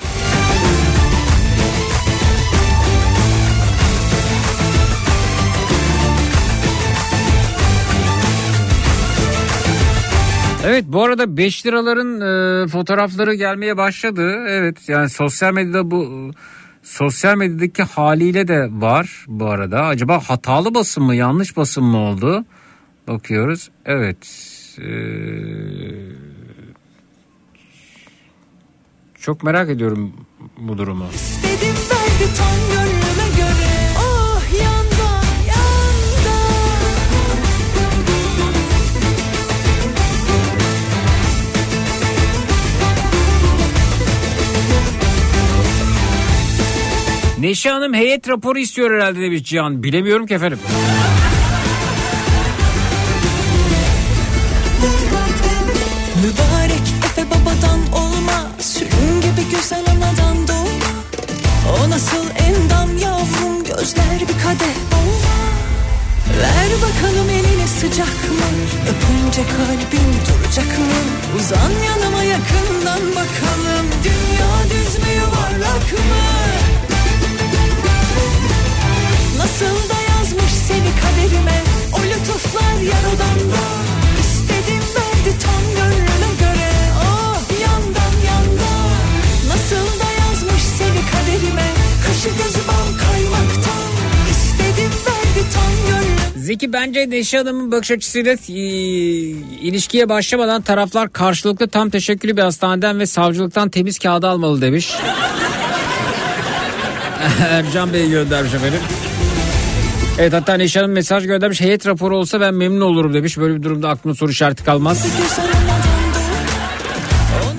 Evet 10.67 10.85
bu 10.89 11.03
arada 11.03 11.37
5 11.37 11.67
liraların 11.67 12.21
e, 12.21 12.69
fotoğrafları 12.69 13.35
gelmeye 13.35 13.77
başladı. 13.77 14.45
Evet 14.49 14.89
yani 14.89 15.09
sosyal 15.09 15.53
medyada 15.53 15.91
bu 15.91 16.05
e, 16.05 16.17
sosyal 16.83 17.37
medyadaki 17.37 17.83
haliyle 17.83 18.49
de 18.49 18.69
var 18.71 19.25
bu 19.29 19.47
arada. 19.51 19.83
Acaba 19.83 20.21
hatalı 20.21 20.75
basım 20.75 21.05
mı 21.05 21.15
yanlış 21.15 21.57
basım 21.57 21.85
mı 21.85 21.97
oldu? 21.99 22.45
Bakıyoruz. 23.09 23.71
Evet. 23.85 24.19
e, 24.79 24.89
çok 29.21 29.43
merak 29.43 29.71
ediyorum 29.71 30.13
bu 30.59 30.79
durumu. 30.79 31.07
İstedim 31.15 31.75
verdi 31.91 32.35
tam 32.39 33.14
Neşe 47.45 47.71
Hanım 47.71 47.95
heyet 47.95 48.29
raporu 48.29 48.59
istiyor 48.59 48.91
herhalde 48.95 49.21
demiş 49.21 49.45
Cihan. 49.45 49.83
Bilemiyorum 49.83 50.27
ki 50.27 50.35
efendim. 50.35 50.59
Mübarek 56.23 56.87
Efe 57.07 57.31
babadan 57.31 57.81
olma 57.93 58.51
Sürüm 58.61 59.21
gibi 59.21 59.57
güzel 59.57 59.85
anadan 59.91 60.49
doğma 60.49 60.95
O 61.79 61.91
nasıl 61.91 62.27
endam 62.47 62.99
yavrum 62.99 63.65
Gözler 63.65 64.21
bir 64.21 64.43
kadeh 64.43 64.77
olma 64.99 65.37
Ver 66.41 66.71
bakalım 66.83 67.31
elini 67.31 67.69
sıcak 67.69 68.09
mı 68.09 68.49
Öpünce 68.83 69.43
kalbim 69.43 70.13
duracak 70.27 70.79
mı 70.79 71.01
Uzan 71.39 71.73
yanıma 71.87 72.23
yakından 72.23 73.11
bakalım 73.11 73.87
Dünya 74.05 74.65
düz 74.71 74.99
mü 74.99 75.15
yuvarlak 75.15 75.93
mı 75.93 76.64
Nasıl 79.55 79.89
da 79.89 80.01
yazmış 80.19 80.51
seni 80.51 80.91
kaderime. 81.03 81.63
O 81.93 81.99
lütuflar 82.03 82.81
yar 82.83 83.05
odamda. 83.15 83.63
İstedim 84.21 84.83
verdi 84.97 85.39
tam 85.43 85.63
gönlüme 85.77 86.33
göre. 86.41 86.71
Ah 86.99 87.41
yandan 87.63 88.15
yandan 88.27 88.91
Nasıl 89.49 90.01
da 90.01 90.11
yazmış 90.21 90.63
seni 90.63 91.01
kaderime. 91.13 91.69
Kaşı 92.07 92.29
gözü 92.29 92.69
bal 92.69 92.99
kaymaktan 93.07 93.85
İstedim 94.31 94.91
verdi 95.07 95.49
tam 95.55 95.73
gönlüme. 95.89 96.45
Zeki 96.45 96.73
bence 96.73 97.11
Neşe 97.11 97.39
Hanım'ın 97.39 97.73
bakış 97.73 97.91
açısıyla 97.91 98.33
e, 98.33 98.53
ilişkiye 99.61 100.09
başlamadan 100.09 100.63
taraflar 100.63 101.13
karşılıklı 101.13 101.69
tam 101.69 101.91
teşekküllü 101.91 102.37
bir 102.37 102.43
hastaneden 102.43 102.99
ve 102.99 103.07
savcılıktan 103.07 103.69
temiz 103.69 103.99
kağıdı 103.99 104.29
almalı 104.29 104.61
demiş. 104.61 104.95
Ercan 107.51 107.93
Bey 107.93 108.11
göndermiş 108.11 108.55
efendim. 108.55 108.81
Evet 110.19 110.33
hatta 110.33 110.55
Neşe 110.55 110.81
Hanım 110.81 110.93
mesaj 110.93 111.27
göndermiş. 111.27 111.61
Heyet 111.61 111.87
raporu 111.87 112.17
olsa 112.17 112.41
ben 112.41 112.55
memnun 112.55 112.81
olurum 112.81 113.15
demiş. 113.15 113.39
Böyle 113.39 113.55
bir 113.55 113.63
durumda 113.63 113.89
aklına 113.89 114.15
soru 114.15 114.31
işareti 114.31 114.65
kalmaz. 114.65 115.07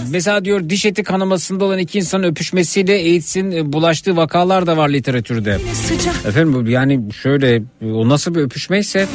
Mesela 0.10 0.45
diyor 0.45 0.70
diş 0.70 0.86
eti 0.86 1.03
kanamasında 1.03 1.66
olan 1.66 1.80
iki 1.80 1.97
insanın 1.97 2.24
öpüşmesiyle 2.24 2.93
AIDS'in 2.93 3.51
e, 3.51 3.74
bulaştığı 3.74 4.18
vakalar 4.18 4.68
da 4.68 4.78
var 4.78 4.89
literatürde. 4.89 5.60
Efendim 6.28 6.68
yani 6.68 7.14
şöyle 7.14 7.64
o 7.82 8.10
nasıl 8.10 8.36
bir 8.36 8.41
öpüşmeyse 8.41 9.08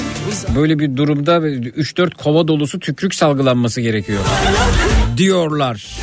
böyle 0.56 0.78
bir 0.78 0.96
durumda 0.96 1.36
3-4 1.36 2.14
kova 2.14 2.48
dolusu 2.48 2.80
tükürük 2.80 3.14
salgılanması 3.14 3.80
gerekiyor. 3.80 4.20
Diyorlar. 5.16 5.98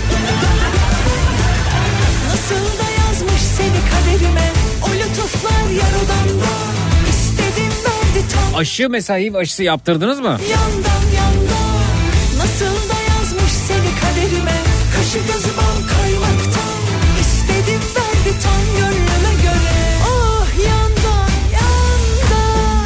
Aşı 8.58 8.90
mesela 8.90 9.20
HIV 9.20 9.34
aşısı 9.36 9.64
yaptırdınız 9.64 10.20
mı? 10.20 10.26
yandan 10.28 11.04
yandan 11.18 11.78
Nasıl 12.38 12.66
da 12.66 13.00
yazmış 13.10 13.52
seni 13.52 13.90
kaderime 14.02 14.58
Kaşı 14.96 15.18
gözü 15.18 15.50
bal 15.58 15.88
kaymaktan 15.88 16.78
İstedim 17.22 17.82
verdi 17.96 18.36
tam 18.44 18.62
gönlüme 18.78 19.34
göre 19.44 19.78
Oh 20.10 20.48
yandan 20.70 21.30
yandan 21.54 22.86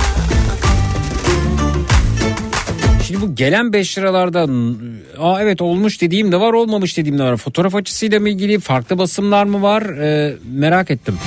Şimdi 3.07 3.21
bu 3.21 3.35
gelen 3.35 3.73
5 3.73 3.97
liralardan 3.97 4.77
aa 5.19 5.41
evet 5.41 5.61
olmuş 5.61 6.01
dediğim 6.01 6.31
de 6.31 6.39
var 6.39 6.53
olmamış 6.53 6.97
dediğim 6.97 7.19
de 7.19 7.23
var. 7.23 7.37
Fotoğraf 7.37 7.75
açısıyla 7.75 8.19
mı 8.19 8.29
ilgili 8.29 8.59
farklı 8.59 8.97
basımlar 8.97 9.43
mı 9.45 9.61
var 9.61 9.83
Ee, 9.83 10.35
merak 10.53 10.91
ettim. 10.91 11.17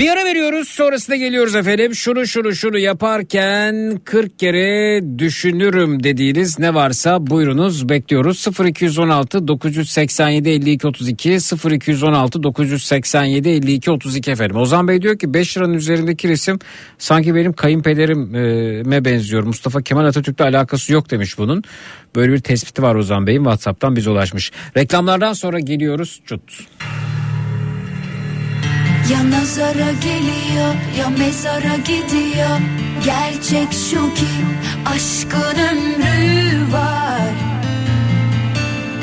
Bir 0.00 0.08
ara 0.08 0.24
veriyoruz 0.24 0.68
sonrasında 0.68 1.16
geliyoruz 1.16 1.54
efendim. 1.54 1.94
Şunu 1.94 2.26
şunu 2.26 2.54
şunu 2.54 2.78
yaparken 2.78 4.00
40 4.04 4.38
kere 4.38 5.02
düşünürüm 5.18 6.02
dediğiniz 6.02 6.58
ne 6.58 6.74
varsa 6.74 7.26
buyurunuz 7.26 7.88
bekliyoruz. 7.88 8.46
0216 8.66 9.48
987 9.48 10.48
52 10.48 10.86
32 10.86 11.38
0216 11.70 12.42
987 12.42 13.48
52 13.48 13.90
32 13.90 14.30
efendim. 14.30 14.56
Ozan 14.56 14.88
Bey 14.88 15.02
diyor 15.02 15.18
ki 15.18 15.34
5 15.34 15.56
liranın 15.56 15.74
üzerindeki 15.74 16.28
resim 16.28 16.58
sanki 16.98 17.34
benim 17.34 17.52
kayınpederime 17.52 19.04
benziyor. 19.04 19.42
Mustafa 19.42 19.82
Kemal 19.82 20.04
Atatürk'le 20.04 20.40
alakası 20.40 20.92
yok 20.92 21.10
demiş 21.10 21.38
bunun. 21.38 21.62
Böyle 22.16 22.32
bir 22.32 22.38
tespiti 22.38 22.82
var 22.82 22.94
Ozan 22.94 23.26
Bey'in 23.26 23.42
WhatsApp'tan 23.42 23.96
bize 23.96 24.10
ulaşmış. 24.10 24.52
Reklamlardan 24.76 25.32
sonra 25.32 25.60
geliyoruz. 25.60 26.20
Cut. 26.26 26.42
Ya 29.10 29.30
nazara 29.30 29.92
geliyor 29.92 30.74
ya 30.98 31.10
mezara 31.18 31.76
gidiyor. 31.76 32.58
Gerçek 33.04 33.72
şu 33.72 34.14
ki 34.14 34.26
aşkın 34.86 35.58
ömrü 35.60 36.72
var. 36.72 37.34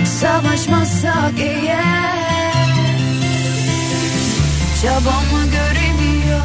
Savaşmazsak 0.06 1.34
eğer 1.40 2.98
Çabamı 4.82 5.44
göremiyor 5.52 6.42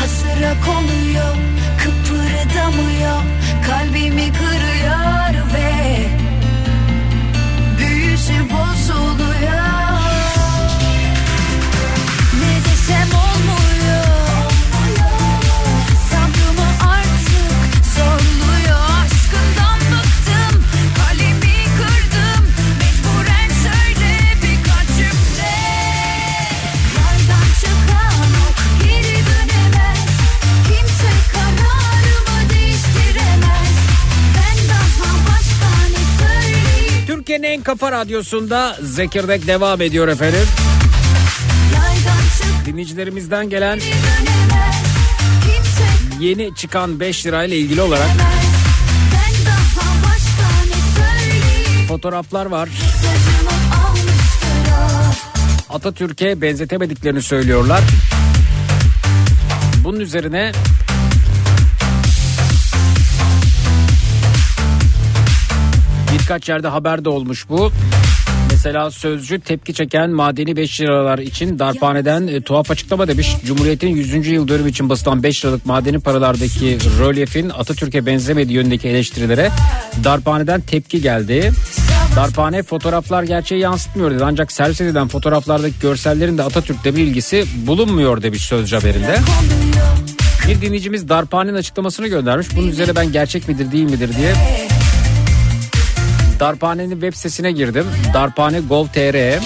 hasıra 0.00 0.54
konuyor 0.66 1.36
Kıpırdamıyor. 1.78 3.22
Kalbimi 3.66 4.32
kırıyor 4.32 4.71
Türkiye'nin 37.22 37.46
en 37.46 37.62
kafa 37.62 37.92
radyosunda 37.92 38.76
Zekirdek 38.82 39.46
devam 39.46 39.80
ediyor 39.80 40.08
efendim. 40.08 40.40
Dinleyicilerimizden 42.66 43.50
gelen 43.50 43.80
yeni 46.20 46.54
çıkan 46.54 47.00
5 47.00 47.26
lirayla 47.26 47.56
ilgili 47.56 47.80
olarak 47.80 48.08
fotoğraflar 51.88 52.46
var. 52.46 52.68
Atatürk'e 55.70 56.40
benzetemediklerini 56.40 57.22
söylüyorlar. 57.22 57.80
Bunun 59.84 60.00
üzerine 60.00 60.52
birkaç 66.32 66.48
yerde 66.48 66.68
haber 66.68 67.04
de 67.04 67.08
olmuş 67.08 67.48
bu. 67.48 67.72
Mesela 68.50 68.90
Sözcü 68.90 69.40
tepki 69.40 69.74
çeken 69.74 70.10
madeni 70.10 70.56
5 70.56 70.80
liralar 70.80 71.18
için 71.18 71.58
darphaneden 71.58 72.26
e, 72.26 72.40
tuhaf 72.40 72.70
açıklama 72.70 73.08
demiş. 73.08 73.36
Cumhuriyet'in 73.44 73.88
100. 73.88 74.26
yıl 74.26 74.48
dönümü 74.48 74.70
için 74.70 74.88
basılan 74.88 75.22
5 75.22 75.44
liralık 75.44 75.66
madeni 75.66 76.00
paralardaki 76.00 76.78
rölyefin 76.98 77.48
Atatürk'e 77.48 78.06
benzemediği 78.06 78.56
yönündeki 78.56 78.88
eleştirilere 78.88 79.50
darphaneden 80.04 80.60
tepki 80.60 81.02
geldi. 81.02 81.52
Darphane 82.16 82.62
fotoğraflar 82.62 83.22
gerçeği 83.22 83.60
yansıtmıyor 83.60 84.10
dedi. 84.10 84.24
Ancak 84.24 84.52
servis 84.52 84.80
edilen 84.80 85.08
fotoğraflardaki 85.08 85.74
görsellerin 85.82 86.38
de 86.38 86.42
Atatürk'le 86.42 86.84
bir 86.84 87.02
ilgisi 87.02 87.44
bulunmuyor 87.66 88.22
demiş 88.22 88.42
Sözcü 88.42 88.76
haberinde. 88.76 89.18
Bir 90.48 90.60
dinleyicimiz 90.60 91.08
darphanenin 91.08 91.56
açıklamasını 91.56 92.08
göndermiş. 92.08 92.46
Bunun 92.56 92.68
üzerine 92.68 92.96
ben 92.96 93.12
gerçek 93.12 93.48
midir 93.48 93.72
değil 93.72 93.84
midir 93.84 94.16
diye 94.16 94.34
Darphane'nin 96.42 96.90
web 96.90 97.14
sitesine 97.14 97.52
girdim. 97.52 97.86
Darphane 98.14 98.60
Gov.tr 98.60 99.40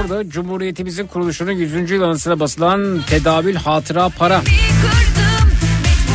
Orada 0.00 0.30
Cumhuriyetimizin 0.30 1.06
kuruluşunun 1.06 1.50
100. 1.50 1.90
yıl 1.90 2.02
anısına 2.02 2.40
basılan 2.40 3.00
tedavül 3.10 3.54
hatıra 3.54 4.08
para 4.08 4.42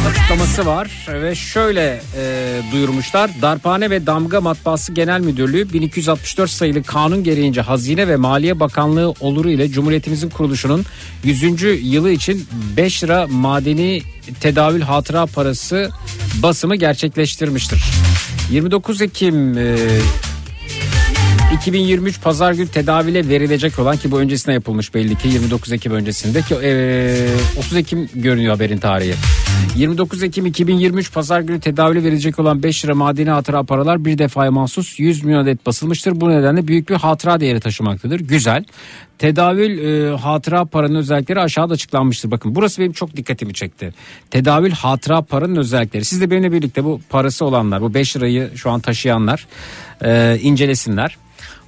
açıklaması 0.07 0.65
var 0.65 1.07
ve 1.13 1.35
şöyle 1.35 2.01
e, 2.17 2.61
duyurmuşlar. 2.71 3.31
Darphane 3.41 3.89
ve 3.89 4.05
Damga 4.05 4.41
Matbaası 4.41 4.93
Genel 4.93 5.19
Müdürlüğü 5.19 5.73
1264 5.73 6.49
sayılı 6.49 6.83
kanun 6.83 7.23
gereğince 7.23 7.61
Hazine 7.61 8.07
ve 8.07 8.15
Maliye 8.15 8.59
Bakanlığı 8.59 9.13
oluru 9.19 9.49
ile 9.49 9.69
Cumhuriyetimizin 9.69 10.29
kuruluşunun 10.29 10.85
100. 11.23 11.43
yılı 11.83 12.11
için 12.11 12.47
5 12.77 13.03
lira 13.03 13.27
madeni 13.27 14.01
tedavül 14.41 14.81
hatıra 14.81 15.25
parası 15.25 15.89
basımı 16.43 16.75
gerçekleştirmiştir. 16.75 17.83
29 18.51 19.01
Ekim 19.01 19.57
e, 19.57 19.75
2023 21.53 22.21
pazar 22.21 22.53
günü 22.53 22.67
tedavile 22.67 23.29
verilecek 23.29 23.79
olan 23.79 23.97
ki 23.97 24.11
bu 24.11 24.19
öncesine 24.19 24.53
yapılmış 24.53 24.93
belli 24.93 25.15
ki 25.15 25.27
29 25.27 25.71
Ekim 25.71 25.91
öncesinde 25.91 26.41
ki 26.41 26.55
e, 26.63 27.27
30 27.57 27.77
Ekim 27.77 28.09
görünüyor 28.15 28.53
haberin 28.53 28.77
tarihi. 28.77 29.13
29 29.75 30.23
Ekim 30.23 30.45
2023 30.45 31.13
pazar 31.13 31.41
günü 31.41 31.59
tedavile 31.59 32.03
verilecek 32.03 32.39
olan 32.39 32.63
5 32.63 32.85
lira 32.85 32.95
madeni 32.95 33.29
hatıra 33.29 33.63
paralar 33.63 34.05
bir 34.05 34.17
defaya 34.17 34.51
mahsus 34.51 34.99
100 34.99 35.23
milyon 35.23 35.43
adet 35.43 35.65
basılmıştır. 35.65 36.21
Bu 36.21 36.29
nedenle 36.29 36.67
büyük 36.67 36.89
bir 36.89 36.95
hatıra 36.95 37.39
değeri 37.39 37.59
taşımaktadır. 37.59 38.19
Güzel. 38.19 38.65
Tedavül 39.17 39.79
e, 39.79 40.17
hatıra 40.17 40.65
paranın 40.65 40.95
özellikleri 40.95 41.39
aşağıda 41.39 41.73
açıklanmıştır. 41.73 42.31
Bakın 42.31 42.55
burası 42.55 42.81
benim 42.81 42.91
çok 42.91 43.15
dikkatimi 43.15 43.53
çekti. 43.53 43.93
Tedavül 44.31 44.71
hatıra 44.71 45.21
paranın 45.21 45.55
özellikleri. 45.55 46.05
Siz 46.05 46.21
de 46.21 46.31
benimle 46.31 46.51
birlikte 46.51 46.83
bu 46.83 47.01
parası 47.09 47.45
olanlar, 47.45 47.81
bu 47.81 47.93
5 47.93 48.17
lirayı 48.17 48.51
şu 48.55 48.69
an 48.71 48.79
taşıyanlar 48.79 49.47
e, 50.05 50.39
incelesinler. 50.41 51.17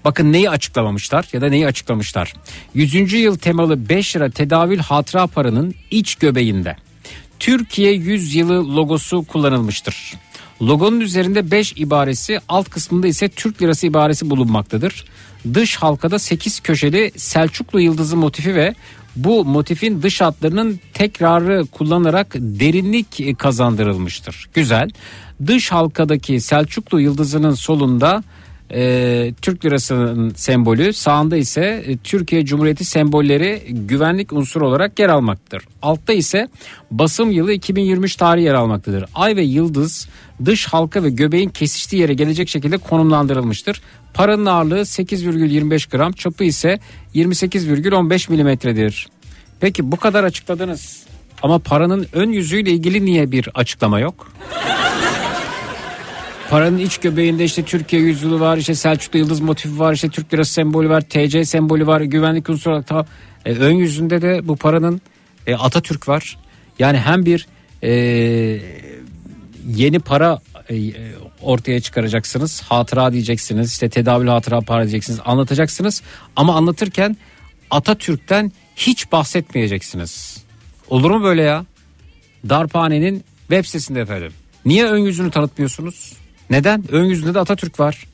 Bakın 0.06 0.34
neyi 0.34 0.50
açıklamamışlar 0.50 1.28
ya 1.34 1.42
da 1.42 1.50
neyi 1.50 1.68
açıklamışlar. 1.68 2.34
100. 2.74 3.14
yıl 3.14 3.38
temalı 3.38 3.90
5 3.90 4.16
lira 4.16 4.30
tedavül 4.30 4.80
hatıra 4.80 5.28
paranın 5.28 5.76
iç 5.92 6.16
göbeğinde 6.16 6.76
Türkiye 7.40 7.92
100 7.92 8.36
yılı 8.36 8.76
logosu 8.76 9.24
kullanılmıştır. 9.24 10.14
Logonun 10.62 11.00
üzerinde 11.00 11.52
5 11.52 11.74
ibaresi 11.78 12.40
alt 12.50 12.70
kısmında 12.70 13.08
ise 13.08 13.30
Türk 13.30 13.62
lirası 13.62 13.88
ibaresi 13.88 14.30
bulunmaktadır. 14.30 15.06
Dış 15.54 15.76
halkada 15.76 16.20
8 16.20 16.60
köşeli 16.60 17.12
Selçuklu 17.18 17.82
yıldızı 17.82 18.18
motifi 18.18 18.56
ve 18.56 18.76
bu 19.16 19.46
motifin 19.46 20.02
dış 20.02 20.22
hatlarının 20.22 20.80
tekrarı 20.94 21.66
kullanarak 21.72 22.34
derinlik 22.36 23.40
kazandırılmıştır. 23.40 24.50
Güzel. 24.54 24.90
Dış 25.48 25.72
halkadaki 25.72 26.42
Selçuklu 26.42 27.02
yıldızının 27.02 27.54
solunda 27.54 28.24
e, 28.74 29.34
Türk 29.42 29.66
lirasının 29.66 30.34
sembolü 30.36 30.94
sağında 30.94 31.38
ise 31.38 31.84
e, 31.88 31.98
Türkiye 31.98 32.46
Cumhuriyeti 32.46 32.86
sembolleri 32.86 33.62
güvenlik 33.70 34.34
unsuru 34.34 34.68
olarak 34.68 35.00
yer 35.00 35.10
almaktadır. 35.10 35.64
Altta 35.82 36.14
ise 36.14 36.48
basım 36.92 37.32
yılı 37.32 37.54
2023 37.54 38.16
tarihi 38.16 38.46
yer 38.46 38.54
almaktadır. 38.54 39.06
Ay 39.16 39.36
ve 39.36 39.42
yıldız 39.42 40.10
dış 40.46 40.68
halka 40.68 41.04
ve 41.04 41.10
göbeğin 41.10 41.50
kesiştiği 41.50 42.02
yere 42.02 42.14
gelecek 42.14 42.50
şekilde 42.50 42.78
konumlandırılmıştır. 42.78 43.82
Paranın 44.14 44.46
ağırlığı 44.46 44.80
8,25 44.80 45.98
gram 45.98 46.12
çapı 46.12 46.44
ise 46.44 46.80
28,15 47.16 48.32
milimetredir. 48.32 49.08
Peki 49.60 49.92
bu 49.92 49.98
kadar 49.98 50.24
açıkladınız 50.24 51.04
ama 51.44 51.60
paranın 51.60 52.08
ön 52.14 52.30
yüzüyle 52.30 52.72
ilgili 52.72 53.06
niye 53.06 53.32
bir 53.32 53.50
açıklama 53.56 54.00
yok? 54.00 54.32
Paranın 56.52 56.78
iç 56.78 56.98
göbeğinde 56.98 57.44
işte 57.44 57.64
Türkiye 57.64 58.02
yüzyılı 58.02 58.40
var, 58.40 58.58
işte 58.58 58.76
Selçuklu 58.76 59.20
yıldız 59.20 59.40
motifi 59.40 59.80
var, 59.80 59.94
işte 59.94 60.10
Türk 60.10 60.34
lirası 60.34 60.54
sembolü 60.54 60.90
var, 60.90 61.02
TC 61.02 61.46
sembolü 61.46 61.88
var, 61.88 62.02
güvenlik 62.02 62.50
unsuru 62.50 62.74
olarak 62.74 62.88
ta- 62.88 63.06
e, 63.46 63.52
ön 63.54 63.72
yüzünde 63.72 64.22
de 64.22 64.48
bu 64.48 64.56
paranın 64.56 65.02
e, 65.48 65.56
Atatürk 65.56 66.08
var. 66.08 66.38
Yani 66.80 66.98
hem 66.98 67.26
bir 67.26 67.48
e, 67.84 67.92
yeni 69.68 70.00
para 70.00 70.40
e, 70.70 70.76
ortaya 71.42 71.82
çıkaracaksınız, 71.82 72.62
hatıra 72.62 73.14
diyeceksiniz, 73.14 73.72
işte 73.72 73.90
tedavül 73.90 74.28
hatıra 74.28 74.62
para 74.62 74.82
diyeceksiniz, 74.82 75.20
anlatacaksınız 75.26 76.02
ama 76.36 76.56
anlatırken 76.56 77.18
Atatürk'ten 77.70 78.52
hiç 78.76 79.12
bahsetmeyeceksiniz. 79.12 80.44
Olur 80.90 81.12
mu 81.12 81.24
böyle 81.24 81.42
ya? 81.42 81.66
Darphane'nin 82.50 83.24
web 83.40 83.66
sitesinde 83.66 84.02
efendim. 84.02 84.34
Niye 84.66 84.86
ön 84.86 84.98
yüzünü 84.98 85.32
tanıtmıyorsunuz? 85.32 86.21
Neden? 86.52 86.84
Ön 86.92 87.04
yüzünde 87.04 87.34
de 87.34 87.40
Atatürk 87.40 87.80
var. 87.80 88.08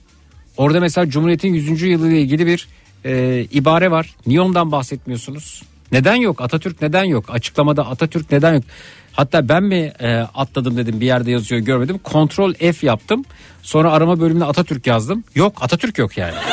Orada 0.57 0.79
mesela 0.79 1.09
Cumhuriyet'in 1.09 1.53
100. 1.53 1.81
yılı 1.81 2.07
ile 2.07 2.21
ilgili 2.21 2.45
bir 2.47 2.67
e, 3.05 3.43
ibare 3.51 3.91
var. 3.91 4.15
Niye 4.27 4.41
ondan 4.41 4.71
bahsetmiyorsunuz? 4.71 5.63
Neden 5.91 6.15
yok? 6.15 6.41
Atatürk 6.41 6.81
neden 6.81 7.03
yok? 7.03 7.25
Açıklamada 7.29 7.87
Atatürk 7.87 8.31
neden 8.31 8.53
yok? 8.53 8.63
Hatta 9.13 9.49
ben 9.49 9.63
mi 9.63 9.93
e, 9.99 10.17
atladım 10.17 10.77
dedim 10.77 11.01
bir 11.01 11.05
yerde 11.05 11.31
yazıyor 11.31 11.61
görmedim. 11.61 11.97
Kontrol 12.03 12.53
F 12.53 12.87
yaptım. 12.87 13.25
Sonra 13.61 13.91
arama 13.91 14.19
bölümüne 14.19 14.45
Atatürk 14.45 14.87
yazdım. 14.87 15.23
Yok 15.35 15.57
Atatürk 15.61 15.97
yok 15.97 16.17
yani. 16.17 16.33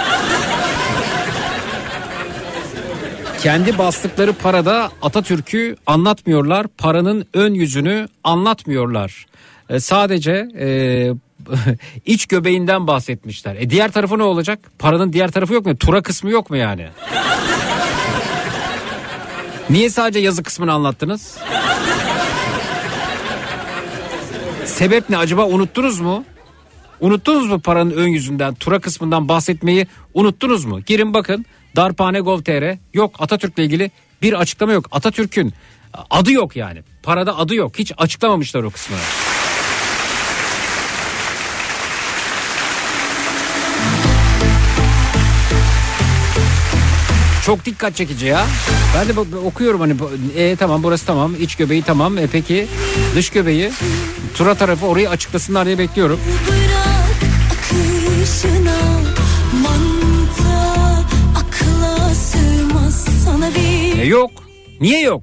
Kendi 3.42 3.78
bastıkları 3.78 4.32
parada 4.32 4.90
Atatürk'ü 5.02 5.76
anlatmıyorlar. 5.86 6.66
Paranın 6.78 7.26
ön 7.34 7.54
yüzünü 7.54 8.08
anlatmıyorlar. 8.24 9.26
E, 9.70 9.80
sadece 9.80 10.48
e, 10.58 10.66
iç 12.06 12.26
göbeğinden 12.26 12.86
bahsetmişler. 12.86 13.56
E 13.56 13.70
diğer 13.70 13.92
tarafı 13.92 14.18
ne 14.18 14.22
olacak? 14.22 14.58
Paranın 14.78 15.12
diğer 15.12 15.30
tarafı 15.30 15.54
yok 15.54 15.66
mu? 15.66 15.76
Tura 15.76 16.02
kısmı 16.02 16.30
yok 16.30 16.50
mu 16.50 16.56
yani? 16.56 16.86
Niye 19.70 19.90
sadece 19.90 20.18
yazı 20.18 20.42
kısmını 20.42 20.72
anlattınız? 20.72 21.38
Sebep 24.64 25.10
ne 25.10 25.16
acaba 25.16 25.46
unuttunuz 25.46 26.00
mu? 26.00 26.24
Unuttunuz 27.00 27.46
mu 27.46 27.60
paranın 27.60 27.90
ön 27.90 28.08
yüzünden, 28.08 28.54
tura 28.54 28.78
kısmından 28.78 29.28
bahsetmeyi 29.28 29.86
unuttunuz 30.14 30.64
mu? 30.64 30.80
Girin 30.80 31.14
bakın 31.14 31.46
darphane.gov.tr 31.76 32.76
yok 32.94 33.14
Atatürk'le 33.18 33.58
ilgili 33.58 33.90
bir 34.22 34.32
açıklama 34.32 34.72
yok. 34.72 34.88
Atatürk'ün 34.90 35.52
adı 36.10 36.32
yok 36.32 36.56
yani. 36.56 36.82
Parada 37.02 37.38
adı 37.38 37.54
yok. 37.54 37.78
Hiç 37.78 37.92
açıklamamışlar 37.98 38.62
o 38.62 38.70
kısmını. 38.70 39.00
Çok 47.46 47.64
dikkat 47.64 47.96
çekici 47.96 48.26
ya. 48.26 48.46
Ben 48.96 49.08
de 49.08 49.20
okuyorum 49.38 49.80
hani 49.80 49.94
e, 50.36 50.56
tamam 50.56 50.82
burası 50.82 51.06
tamam 51.06 51.34
iç 51.40 51.56
göbeği 51.56 51.82
tamam 51.82 52.18
e 52.18 52.26
peki 52.26 52.66
dış 53.14 53.30
göbeği 53.30 53.72
tura 54.34 54.54
tarafı 54.54 54.86
orayı 54.86 55.10
açıklasınlar 55.10 55.66
diye 55.66 55.78
bekliyorum. 55.78 56.20
Bırak 56.48 57.30
akışına 57.52 58.78
manta 59.62 60.74
akla 61.34 62.14
sığmaz 62.14 63.06
sana 63.24 63.50
bir 63.54 63.98
E 63.98 64.06
yok. 64.06 64.30
Niye 64.80 65.00
yok? 65.00 65.22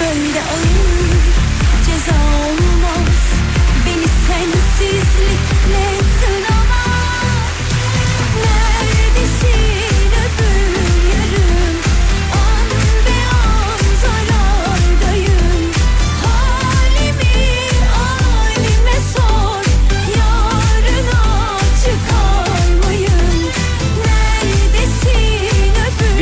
böyle 0.00 0.40
ağır 0.40 1.24
ceza 1.86 2.16
olmaz 2.46 3.18
beni 3.86 4.08
sensizlikle 4.26 5.84
sınama 6.20 6.53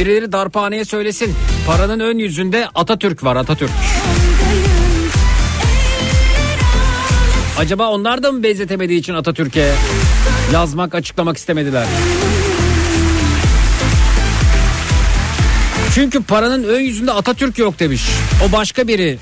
Birileri 0.02 0.32
darphaneye 0.32 0.84
söylesin. 0.84 1.34
Paranın 1.66 2.00
ön 2.00 2.18
yüzünde 2.18 2.68
Atatürk 2.74 3.24
var 3.24 3.36
Atatürk. 3.36 3.70
Acaba 7.58 7.88
onlar 7.88 8.22
da 8.22 8.32
mı 8.32 8.42
benzetemediği 8.42 8.98
için 9.00 9.14
Atatürk'e 9.14 9.72
yazmak 10.52 10.94
açıklamak 10.94 11.36
istemediler? 11.36 11.86
Çünkü 15.94 16.22
paranın 16.22 16.64
ön 16.64 16.80
yüzünde 16.80 17.12
Atatürk 17.12 17.58
yok 17.58 17.78
demiş. 17.78 18.02
O 18.48 18.52
başka 18.52 18.88
biri. 18.88 19.18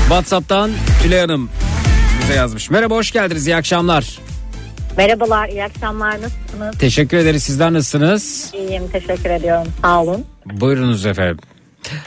WhatsApp'tan 0.00 0.70
Tülay 1.02 1.20
Hanım 1.20 1.50
bize 2.22 2.34
yazmış. 2.34 2.70
Merhaba 2.70 2.94
hoş 2.94 3.12
geldiniz 3.12 3.46
iyi 3.46 3.56
akşamlar. 3.56 4.27
Merhabalar, 4.98 5.48
iyi 5.48 5.64
akşamlar. 5.64 6.22
Nasılsınız? 6.22 6.78
Teşekkür 6.78 7.16
ederiz 7.16 7.42
sizler 7.42 7.72
nasılsınız? 7.72 8.54
İyiyim, 8.54 8.82
teşekkür 8.92 9.30
ediyorum. 9.30 9.72
Sağ 9.82 10.02
olun. 10.02 10.24
Buyurunuz 10.46 11.06
efendim. 11.06 11.38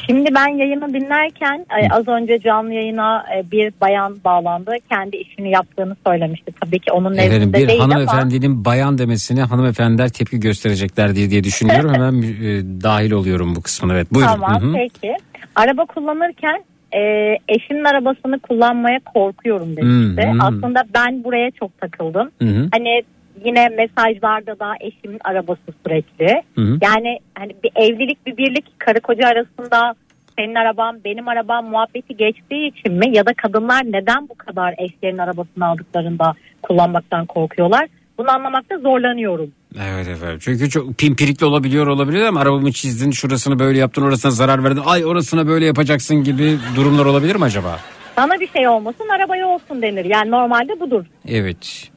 Şimdi 0.08 0.36
ben 0.36 0.48
yayını 0.48 0.94
dinlerken 0.94 1.66
e, 1.82 1.90
az 1.94 2.08
önce 2.08 2.40
canlı 2.40 2.74
yayına 2.74 3.26
e, 3.38 3.52
bir 3.52 3.74
bayan 3.82 4.18
bağlandı. 4.26 4.72
Kendi 4.90 5.18
işini 5.18 5.52
yaptığını 5.52 5.96
söylemişti. 6.08 6.52
Tabii 6.62 6.80
ki 6.80 6.92
onun 6.92 7.14
Efendim 7.14 7.32
nezdinde 7.40 7.58
bir 7.58 7.68
değil 7.68 7.82
ama. 7.82 7.96
hanımefendinin 7.96 8.66
bayan 8.66 8.98
demesine 8.98 9.44
hanımefendiler 9.44 10.10
tepki 10.10 10.40
gösterecekler 10.40 11.16
diye 11.16 11.30
diye 11.30 11.44
düşünüyorum. 11.44 11.94
Hemen 11.94 12.22
e, 12.22 12.82
dahil 12.84 13.12
oluyorum 13.12 13.56
bu 13.56 13.62
kısmına. 13.62 13.94
Evet 13.94 14.14
buyurun. 14.14 14.32
Tamam 14.32 14.62
Hı 14.62 14.66
hı. 14.66 14.74
peki. 14.74 15.18
Araba 15.56 15.86
kullanırken 15.86 16.64
e, 16.96 17.38
eşimin 17.48 17.84
arabasını 17.84 18.40
kullanmaya 18.40 19.00
korkuyorum 19.00 19.78
demişti. 19.78 20.24
Hmm, 20.24 20.34
hmm. 20.34 20.42
Aslında 20.42 20.84
ben 20.94 21.24
buraya 21.24 21.52
çok 21.52 21.82
takıldım. 21.82 22.32
Hı. 22.42 22.68
Hani 22.72 23.04
yine 23.46 23.70
mesajlarda 23.70 24.60
da 24.60 24.74
eşimin 24.80 25.20
arabası 25.24 25.62
sürekli. 25.86 26.44
Hı. 26.56 26.78
Yani 26.82 27.20
hani 27.36 27.56
bir 27.64 27.72
evlilik 27.76 28.26
bir 28.26 28.38
birlik 28.38 28.80
karı 28.80 29.00
koca 29.00 29.28
arasında 29.28 29.96
senin 30.38 30.56
araban 30.56 31.00
benim 31.06 31.28
arabam 31.28 31.66
muhabbeti 31.66 32.18
geçtiği 32.18 32.68
için 32.68 32.94
mi 32.94 33.18
ya 33.18 33.26
da 33.26 33.34
kadınlar 33.34 33.84
neden 33.86 34.30
bu 34.30 34.36
kadar 34.36 34.76
eşlerin 34.78 35.18
arabasını 35.18 35.66
aldıklarında 35.66 36.34
kullanmaktan 36.62 37.26
korkuyorlar? 37.26 37.88
Bunu 38.22 38.32
anlamakta 38.32 38.78
zorlanıyorum. 38.78 39.52
Evet 39.82 40.08
efendim. 40.08 40.38
Çünkü 40.42 40.70
çok 40.70 40.98
pimpirikli 40.98 41.46
olabiliyor 41.46 41.88
olabilir 41.88 42.22
ama 42.22 42.40
arabamı 42.40 42.72
çizdin 42.72 43.12
şurasını 43.12 43.60
böyle 43.60 43.80
yaptın 43.80 44.02
orasına 44.02 44.32
zarar 44.32 44.64
verdin. 44.64 44.82
Ay 44.86 45.06
orasına 45.06 45.48
böyle 45.48 45.66
yapacaksın 45.66 46.24
gibi 46.24 46.58
durumlar 46.76 47.06
olabilir 47.06 47.36
mi 47.36 47.44
acaba? 47.44 47.80
Sana 48.16 48.40
bir 48.40 48.48
şey 48.48 48.68
olmasın 48.68 49.10
arabaya 49.16 49.48
olsun 49.48 49.82
denir. 49.82 50.06
Yani 50.06 50.32
normalde 50.32 50.80
budur. 50.80 51.06
Evet. 51.28 51.90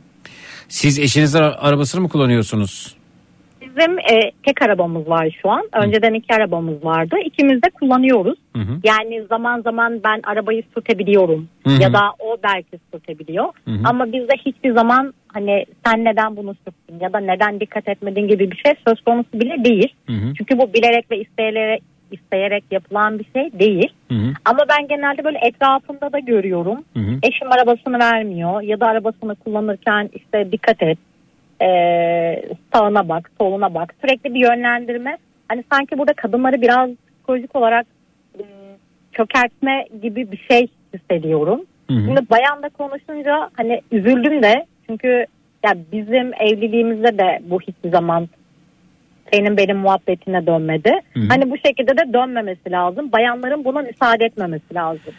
Siz 0.68 0.99
eşinizin 0.99 1.39
ara- 1.39 1.59
arabasını 1.59 2.01
mı 2.01 2.09
kullanıyorsunuz? 2.09 2.95
Bizim 3.77 3.99
e, 3.99 4.31
tek 4.47 4.62
arabamız 4.62 5.09
var 5.09 5.39
şu 5.43 5.51
an. 5.51 5.62
Önceden 5.72 6.14
iki 6.14 6.35
arabamız 6.35 6.85
vardı. 6.85 7.16
İkimiz 7.25 7.62
de 7.62 7.70
kullanıyoruz. 7.70 8.39
Hı 8.57 8.62
hı. 8.62 8.81
Yani 8.85 9.22
zaman 9.29 9.61
zaman 9.62 10.01
ben 10.05 10.20
arabayı 10.25 10.62
sürtebiliyorum. 10.75 11.49
Hı 11.66 11.70
hı. 11.70 11.83
Ya 11.83 11.93
da 11.93 12.01
o 12.18 12.37
belki 12.43 12.79
sürtebiliyor. 12.93 13.45
Hı 13.45 13.70
hı. 13.70 13.79
Ama 13.85 14.07
bizde 14.07 14.33
hiçbir 14.47 14.75
zaman 14.75 15.14
hani 15.33 15.64
sen 15.87 16.05
neden 16.05 16.37
bunu 16.37 16.55
sürttün 16.55 17.01
ya 17.01 17.12
da 17.12 17.18
neden 17.18 17.61
dikkat 17.61 17.89
etmedin 17.89 18.29
gibi 18.29 18.51
bir 18.51 18.57
şey 18.57 18.72
söz 18.89 19.01
konusu 19.01 19.33
bile 19.33 19.64
değil. 19.64 19.95
Hı 20.07 20.12
hı. 20.12 20.35
Çünkü 20.39 20.59
bu 20.59 20.75
bilerek 20.75 21.11
ve 21.11 21.20
isteyerek, 21.20 21.83
isteyerek 22.11 22.64
yapılan 22.70 23.18
bir 23.18 23.27
şey 23.35 23.61
değil. 23.61 23.93
Hı 24.09 24.14
hı. 24.14 24.33
Ama 24.45 24.59
ben 24.68 24.89
genelde 24.89 25.25
böyle 25.25 25.39
etrafımda 25.43 26.12
da 26.12 26.18
görüyorum. 26.18 26.85
Hı 26.95 27.01
hı. 27.01 27.18
Eşim 27.22 27.53
arabasını 27.53 27.99
vermiyor 27.99 28.62
ya 28.62 28.81
da 28.81 28.87
arabasını 28.87 29.35
kullanırken 29.35 30.11
işte 30.14 30.53
dikkat 30.53 30.83
et. 30.83 30.99
Ee, 31.62 32.42
sağına 32.72 33.09
bak, 33.09 33.30
soluna 33.38 33.74
bak. 33.74 33.94
Sürekli 34.00 34.34
bir 34.34 34.40
yönlendirme. 34.40 35.18
Hani 35.48 35.64
sanki 35.72 35.98
burada 35.98 36.12
kadınları 36.12 36.62
biraz 36.62 36.90
psikolojik 37.16 37.57
olarak 37.57 37.86
ım, 38.40 38.46
çökertme 39.12 39.86
gibi 40.02 40.32
bir 40.32 40.46
şey 40.50 40.68
hissediyorum. 40.94 41.61
Hı 41.90 41.94
hı. 41.94 42.00
Şimdi 42.00 42.20
bayanla 42.30 42.68
konuşunca 42.68 43.50
hani 43.57 43.80
üzüldüm 43.92 44.42
de 44.42 44.66
çünkü 44.86 45.26
ya 45.64 45.74
bizim 45.92 46.34
evliliğimizde 46.34 47.18
de 47.18 47.40
bu 47.42 47.61
hiçbir 47.61 47.90
zaman 47.90 48.28
senin 49.35 49.57
benim 49.57 49.76
muhabbetine 49.76 50.47
dönmedi. 50.47 50.91
Hı 51.14 51.20
hı. 51.20 51.24
Hani 51.28 51.51
bu 51.51 51.55
şekilde 51.66 51.91
de 51.91 52.12
dönmemesi 52.12 52.70
lazım. 52.70 53.12
Bayanların 53.12 53.64
buna 53.64 53.80
müsaade 53.82 54.24
etmemesi 54.24 54.74
lazım. 54.74 55.14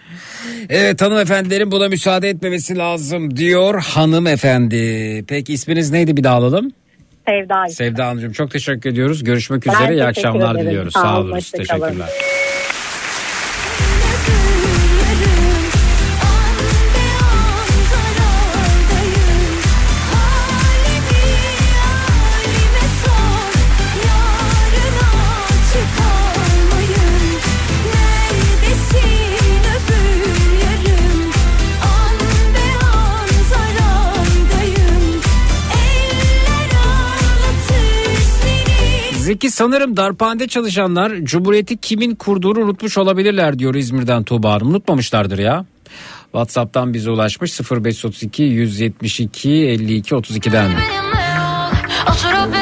Evet 0.70 1.02
hanımefendilerin 1.02 1.72
buna 1.72 1.88
müsaade 1.88 2.30
etmemesi 2.30 2.78
lazım 2.78 3.38
diyor 3.38 3.84
hanımefendi. 3.84 5.24
Peki 5.28 5.54
isminiz 5.54 5.92
neydi 5.92 6.18
bir 6.18 6.24
daha 6.24 6.36
alalım? 6.36 6.72
Sevda. 7.28 7.68
Sevda 7.70 8.08
Hanımcığım 8.08 8.32
çok 8.32 8.52
teşekkür 8.52 8.90
ediyoruz. 8.90 9.24
Görüşmek 9.24 9.66
Ben 9.68 9.74
üzere. 9.74 9.94
İyi 9.94 10.04
akşamlar 10.04 10.56
ederim. 10.56 10.68
diliyoruz. 10.68 10.94
Sağ 10.94 11.02
Sağ 11.02 11.20
olun, 11.20 11.32
hoşça 11.32 11.64
kalın. 11.64 12.02
Zeki 39.26 39.52
sanırım 39.52 39.98
darphanede 39.98 40.48
çalışanlar 40.48 41.12
Cumhuriyeti 41.24 41.78
kimin 41.78 42.16
kurduğunu 42.16 42.60
unutmuş 42.60 42.98
olabilirler 42.98 43.60
diyor 43.60 43.76
İzmir'den 43.76 44.24
Tuğba 44.24 44.52
Hanım. 44.54 44.70
Unutmamışlardır 44.70 45.40
ya. 45.40 45.66
WhatsApp'tan 46.24 46.94
bize 46.94 47.12
ulaşmış 47.12 47.62
0532 47.72 48.44
172 48.44 49.50
52 49.50 50.16
32'den. 50.16 50.72
Oturup 52.10 52.55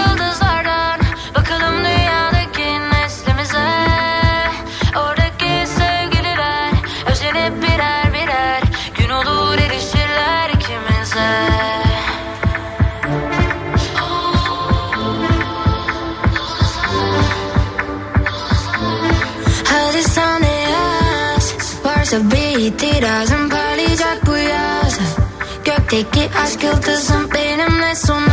Gökteki 25.94 26.38
aşk 26.38 26.64
yıldızım 26.64 27.32
benimle 27.34 27.96
sona 27.96 28.33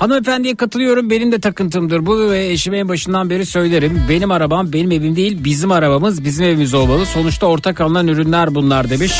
Hanımefendiye 0.00 0.56
katılıyorum 0.56 1.10
benim 1.10 1.32
de 1.32 1.40
takıntımdır 1.40 2.06
bu 2.06 2.30
ve 2.30 2.46
eşime 2.46 2.78
en 2.78 2.88
başından 2.88 3.30
beri 3.30 3.46
söylerim. 3.46 4.02
Benim 4.08 4.30
arabam 4.30 4.72
benim 4.72 4.92
evim 4.92 5.16
değil 5.16 5.44
bizim 5.44 5.72
arabamız 5.72 6.24
bizim 6.24 6.44
evimiz 6.44 6.74
olmalı. 6.74 7.06
Sonuçta 7.06 7.46
ortak 7.46 7.80
alınan 7.80 8.08
ürünler 8.08 8.54
bunlar 8.54 8.90
demiş. 8.90 9.12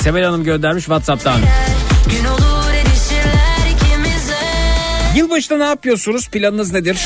Sevel 0.00 0.24
Hanım 0.24 0.44
göndermiş 0.44 0.84
Whatsapp'tan. 0.84 1.40
Yılbaşında 5.16 5.58
ne 5.58 5.64
yapıyorsunuz? 5.64 6.28
Planınız 6.28 6.72
nedir? 6.72 6.98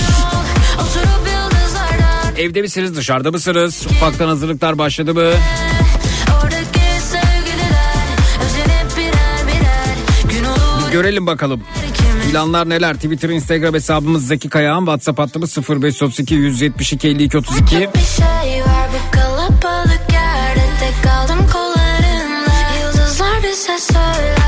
Evde 2.38 2.62
misiniz 2.62 2.96
dışarıda 2.96 3.30
mısınız? 3.30 3.86
Ufaktan 3.90 4.28
hazırlıklar 4.28 4.78
başladı 4.78 5.14
mı? 5.14 5.30
Görelim 10.92 11.26
bakalım. 11.26 11.62
Planlar 12.30 12.68
neler? 12.68 12.94
Twitter, 12.94 13.28
Instagram 13.28 13.74
hesabımız 13.74 14.26
Zeki 14.26 14.48
Kayağan. 14.48 14.80
WhatsApp 14.80 15.18
hattımız 15.18 15.58
0532 15.58 16.34
172 16.34 17.08
52 17.08 17.38
32. 17.38 17.76
Bir 17.76 18.00
şey 18.00 18.62
var 18.62 18.90
kaldım 21.02 21.46
kollarında 21.52 22.52
Yıldızlar 22.82 23.42
bize 23.42 23.78
söyler 23.78 24.39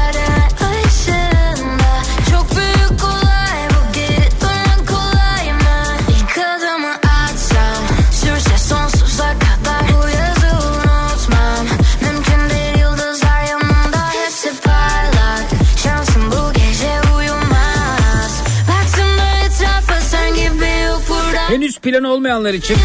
planı 21.83 22.09
olmayanlar 22.09 22.55
için 22.55 22.77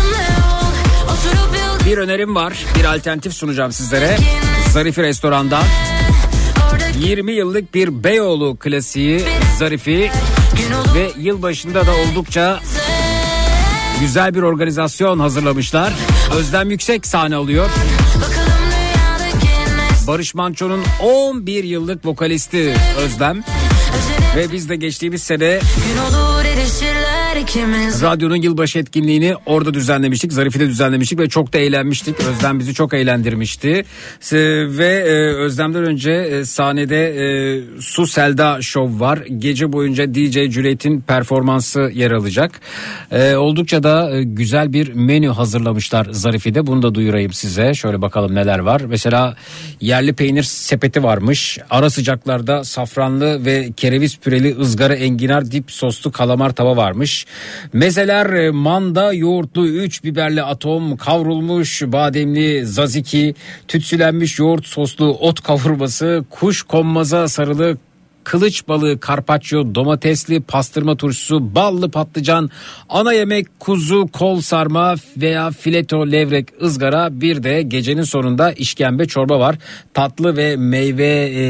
bir 1.85 1.97
önerim 1.97 2.35
var. 2.35 2.65
Bir 2.79 2.85
alternatif 2.85 3.33
sunacağım 3.33 3.71
sizlere. 3.71 4.17
Zarifi 4.71 5.03
restoranda 5.03 5.59
20 6.99 7.31
yıllık 7.31 7.73
bir 7.73 8.03
Beyoğlu 8.03 8.57
klasiği 8.59 9.21
Zarifi 9.59 10.11
ve 10.95 11.11
yılbaşında 11.17 11.85
da 11.85 11.91
oldukça 11.91 12.59
güzel 13.99 14.35
bir 14.35 14.41
organizasyon 14.41 15.19
hazırlamışlar. 15.19 15.93
Özlem 16.35 16.69
Yüksek 16.69 17.07
sahne 17.07 17.35
alıyor. 17.35 17.69
Barış 20.07 20.35
Manço'nun 20.35 20.83
11 21.03 21.63
yıllık 21.63 22.05
vokalisti 22.05 22.75
Özlem 22.97 23.43
ve 24.35 24.51
biz 24.51 24.69
de 24.69 24.75
geçtiğimiz 24.75 25.23
sene 25.23 25.59
Radyonun 28.01 28.35
yılbaşı 28.35 28.79
etkinliğini 28.79 29.35
orada 29.45 29.73
düzenlemiştik. 29.73 30.33
Zarife'de 30.33 30.67
düzenlemiştik 30.67 31.19
ve 31.19 31.29
çok 31.29 31.53
da 31.53 31.57
eğlenmiştik. 31.57 32.15
Özlem 32.19 32.59
bizi 32.59 32.73
çok 32.73 32.93
eğlendirmişti. 32.93 33.85
Se- 34.21 34.77
Ve 34.77 34.85
e, 34.87 35.11
Özlem'den 35.35 35.83
önce 35.83 36.11
e, 36.11 36.45
sahnede 36.45 37.07
e, 37.07 37.61
Su 37.81 38.07
Selda 38.07 38.61
Show 38.61 38.99
var. 38.99 39.17
Gece 39.37 39.71
boyunca 39.73 40.13
DJ 40.13 40.33
Cüneyt'in 40.53 41.01
performansı 41.01 41.91
yer 41.93 42.11
alacak. 42.11 42.51
E, 43.11 43.35
oldukça 43.35 43.83
da 43.83 44.21
güzel 44.23 44.73
bir 44.73 44.93
menü 44.93 45.27
hazırlamışlar 45.27 46.07
Zarife'de. 46.11 46.67
Bunu 46.67 46.81
da 46.81 46.95
duyurayım 46.95 47.33
size. 47.33 47.73
Şöyle 47.73 48.01
bakalım 48.01 48.35
neler 48.35 48.59
var. 48.59 48.81
Mesela 48.87 49.35
yerli 49.81 50.13
peynir 50.13 50.43
sepeti 50.43 51.03
varmış. 51.03 51.59
Ara 51.69 51.89
sıcaklarda 51.89 52.63
safranlı 52.63 53.45
ve 53.45 53.69
kereviz 53.77 54.17
püreli 54.17 54.57
ızgara 54.59 54.95
enginar 54.95 55.51
dip 55.51 55.71
soslu 55.71 56.11
kalamar 56.11 56.49
tava 56.49 56.77
varmış. 56.77 57.26
Mezeler 57.73 58.25
e, 58.25 58.51
manda 58.51 59.13
yoğurtlu 59.13 59.67
3 59.67 60.03
biberli 60.03 60.43
atom 60.43 60.97
kavrulmuş 60.97 61.81
bademli 61.81 62.65
zaziki 62.65 63.35
tütsülenmiş 63.67 64.39
yoğurt 64.39 64.65
soslu 64.65 65.17
ot 65.17 65.43
kavurması 65.43 66.23
kuş 66.29 66.63
konmaza 66.63 67.27
sarılı 67.27 67.77
kılıç 68.27 68.67
balığı, 68.67 68.99
karpaccio, 68.99 69.75
domatesli, 69.75 70.41
pastırma 70.41 70.97
turşusu, 70.97 71.55
ballı 71.55 71.91
patlıcan, 71.91 72.49
ana 72.89 73.13
yemek, 73.13 73.59
kuzu, 73.59 74.07
kol 74.07 74.41
sarma 74.41 74.95
veya 75.17 75.51
fileto, 75.51 76.11
levrek, 76.11 76.47
ızgara 76.61 77.21
bir 77.21 77.43
de 77.43 77.61
gecenin 77.61 78.03
sonunda 78.03 78.51
işkembe 78.51 79.05
çorba 79.05 79.39
var. 79.39 79.55
Tatlı 79.93 80.37
ve 80.37 80.55
meyve 80.55 81.29
e, 81.35 81.41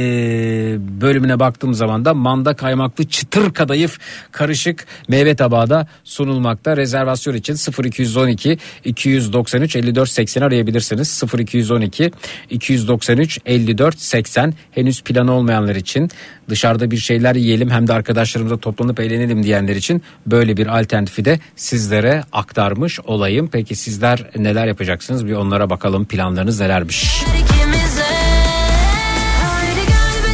bölümüne 1.02 1.40
baktığım 1.40 1.74
zaman 1.74 2.06
da 2.06 2.14
manda 2.14 2.56
kaymaklı 2.56 3.04
çıtır 3.04 3.54
kadayıf 3.54 3.99
karışık 4.32 4.88
meyve 5.08 5.36
tabağı 5.36 5.70
da 5.70 5.88
sunulmakta. 6.04 6.78
Rezervasyon 6.78 7.34
için 7.34 7.58
0212 7.84 8.58
293 8.86 9.76
54 9.76 10.10
80 10.10 10.41
arayabilirsiniz. 10.41 11.24
0212 11.38 12.12
293 12.49 13.40
54 13.45 13.99
80 13.99 14.54
henüz 14.72 15.02
planı 15.02 15.32
olmayanlar 15.32 15.76
için 15.76 16.10
dışarıda 16.49 16.91
bir 16.91 16.98
şeyler 16.98 17.36
yiyelim 17.36 17.69
hem 17.69 17.88
de 17.88 17.94
arkadaşlarımızla 17.94 18.57
toplanıp 18.57 18.99
eğlenelim 18.99 19.44
diyenler 19.44 19.76
için 19.76 20.02
böyle 20.26 20.57
bir 20.57 20.80
alternatifi 20.80 21.26
de 21.26 21.40
sizlere 21.56 22.24
aktarmış 22.32 22.99
olayım. 22.99 23.49
Peki 23.52 23.76
sizler 23.76 24.30
neler 24.36 24.68
yapacaksınız 24.68 25.28
bir 25.28 25.34
onlara 25.34 25.69
bakalım 25.69 26.06
planlarınız 26.06 26.60
nelermiş. 26.60 27.24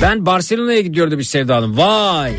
Ben 0.01 0.25
Barcelona'ya 0.25 0.81
gidiyordu 0.81 1.17
bir 1.17 1.23
Sevda 1.23 1.55
Hanım. 1.55 1.77
Vay! 1.77 2.33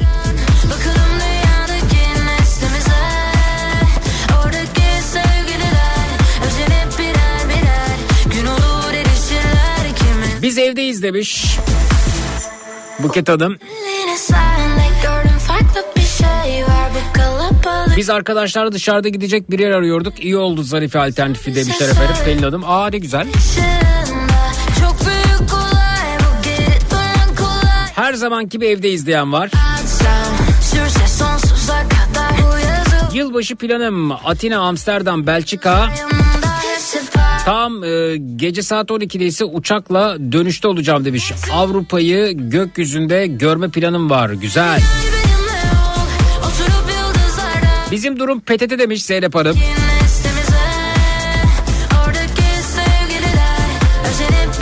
Biz 10.42 10.59
evdeyiz 10.59 11.02
demiş. 11.02 11.59
Bu 12.98 13.08
kalabalık 17.12 17.96
Biz 17.96 18.10
arkadaşlar 18.10 18.72
dışarıda 18.72 19.08
gidecek 19.08 19.50
bir 19.50 19.58
yer 19.58 19.70
arıyorduk. 19.70 20.24
İyi 20.24 20.36
oldu 20.36 20.62
Zarife 20.62 20.98
alternatifi 20.98 21.54
demişler 21.54 21.88
efendim. 21.88 22.14
Pelin 22.24 22.42
Hanım. 22.42 22.64
Aa 22.64 22.90
ne 22.90 22.98
güzel. 22.98 23.26
Her 27.94 28.14
zamanki 28.14 28.60
bir 28.60 28.70
evde 28.70 28.90
izleyen 28.90 29.32
var. 29.32 29.50
Yılbaşı 33.12 33.56
planım 33.56 34.12
Atina, 34.12 34.58
Amsterdam, 34.58 35.26
Belçika. 35.26 35.88
Tam 37.44 37.84
e, 37.84 38.16
gece 38.36 38.62
saat 38.62 38.90
12'de 38.90 39.24
ise 39.26 39.44
uçakla 39.44 40.16
dönüşte 40.32 40.68
olacağım 40.68 41.04
demiş. 41.04 41.32
Avrupa'yı 41.52 42.32
gökyüzünde 42.32 43.26
görme 43.26 43.68
planım 43.70 44.10
var. 44.10 44.30
Güzel. 44.30 44.80
Bizim 47.90 48.18
durum 48.18 48.40
PTT 48.40 48.78
demiş 48.78 49.04
Zeynep 49.04 49.34
Hanım. 49.34 49.56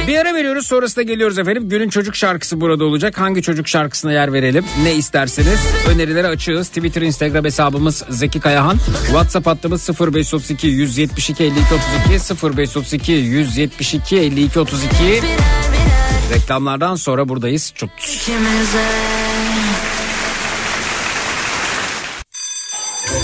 Bir 0.07 0.19
ara 0.19 0.35
veriyoruz 0.35 0.67
sonrasında 0.67 1.03
geliyoruz 1.03 1.39
efendim. 1.39 1.69
Günün 1.69 1.89
çocuk 1.89 2.17
şarkısı 2.17 2.61
burada 2.61 2.85
olacak. 2.85 3.21
Hangi 3.21 3.43
çocuk 3.43 3.69
şarkısına 3.69 4.13
yer 4.13 4.33
verelim? 4.33 4.65
Ne 4.83 4.95
isterseniz 4.95 5.61
önerileri 5.95 6.27
açığız. 6.27 6.69
Twitter, 6.69 7.03
Instagram 7.03 7.45
hesabımız 7.45 8.05
Zeki 8.09 8.41
Kayahan. 8.41 8.79
WhatsApp 9.07 9.47
hattımız 9.47 9.89
0532 10.01 10.67
172 10.67 11.45
52 11.45 11.61
32 12.11 12.57
0532 12.59 13.13
172 13.13 14.17
52 14.17 14.61
32. 14.61 14.89
birer 15.03 15.23
birer 15.23 15.39
Reklamlardan 16.35 16.95
sonra 16.95 17.29
buradayız. 17.29 17.73
Çut. 17.75 17.91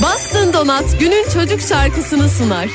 Bastın 0.02 0.52
Donat 0.52 1.00
günün 1.00 1.28
çocuk 1.34 1.60
şarkısını 1.60 2.28
sunar. 2.28 2.68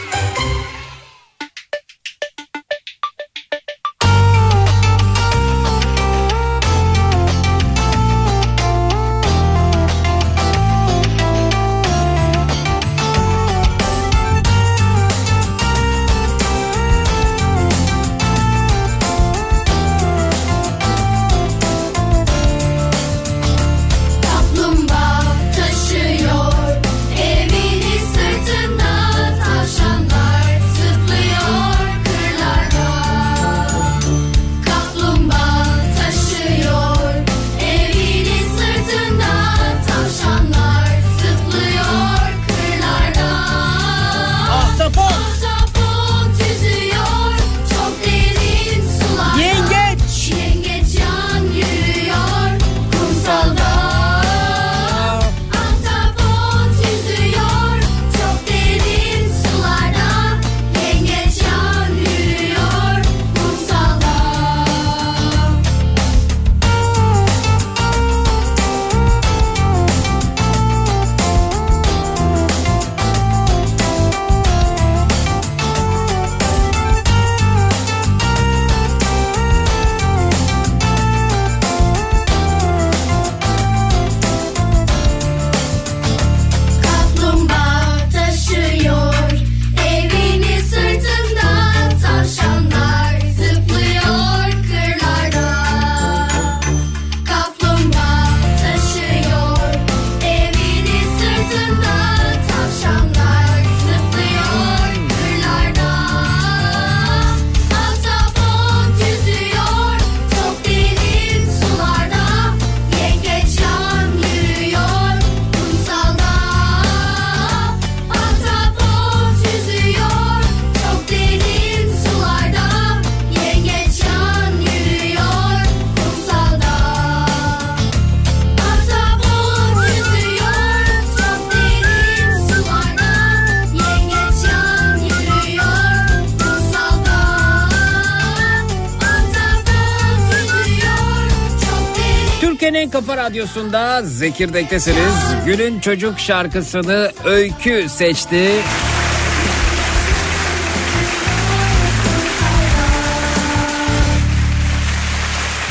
Radyosu'nda 143.33 144.01
Zekirdek'tesiniz. 144.03 145.35
Günün 145.45 145.79
çocuk 145.79 146.19
şarkısını 146.19 147.11
Öykü 147.25 147.89
seçti. 147.89 148.49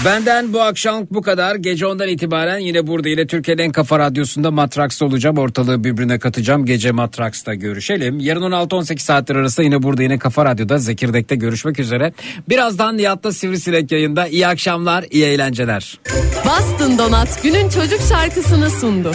Benden 0.04 0.52
bu 0.52 0.62
akşam 0.62 1.06
bu 1.10 1.22
kadar. 1.22 1.56
Gece 1.56 1.86
ondan 1.86 2.08
itibaren 2.08 2.58
yine 2.58 2.86
burada 2.86 3.08
yine 3.08 3.26
Türkiye'nin 3.26 3.62
en 3.62 3.72
kafa 3.72 3.98
radyosunda 3.98 4.50
Matraks'ta 4.50 5.04
olacağım. 5.04 5.38
Ortalığı 5.38 5.84
birbirine 5.84 6.18
katacağım. 6.18 6.66
Gece 6.66 6.92
Matraks'ta 6.92 7.54
görüşelim. 7.54 8.20
Yarın 8.20 8.42
16-18 8.42 8.98
saatler 8.98 9.36
arası 9.36 9.62
yine 9.62 9.82
burada 9.82 10.02
yine 10.02 10.18
Kafa 10.18 10.44
Radyo'da 10.44 10.78
Zekirdek'te 10.78 11.34
görüşmek 11.34 11.78
üzere. 11.78 12.12
Birazdan 12.48 12.96
Nihat'ta 12.96 13.32
Sivrisinek 13.32 13.92
yayında. 13.92 14.26
İyi 14.26 14.46
akşamlar, 14.46 15.04
iyi 15.10 15.24
eğlenceler. 15.24 16.00
Boston 16.44 16.98
Donat 16.98 17.42
günün 17.42 17.68
çocuk 17.68 18.00
şarkısını 18.08 18.70
sundu. 18.70 19.12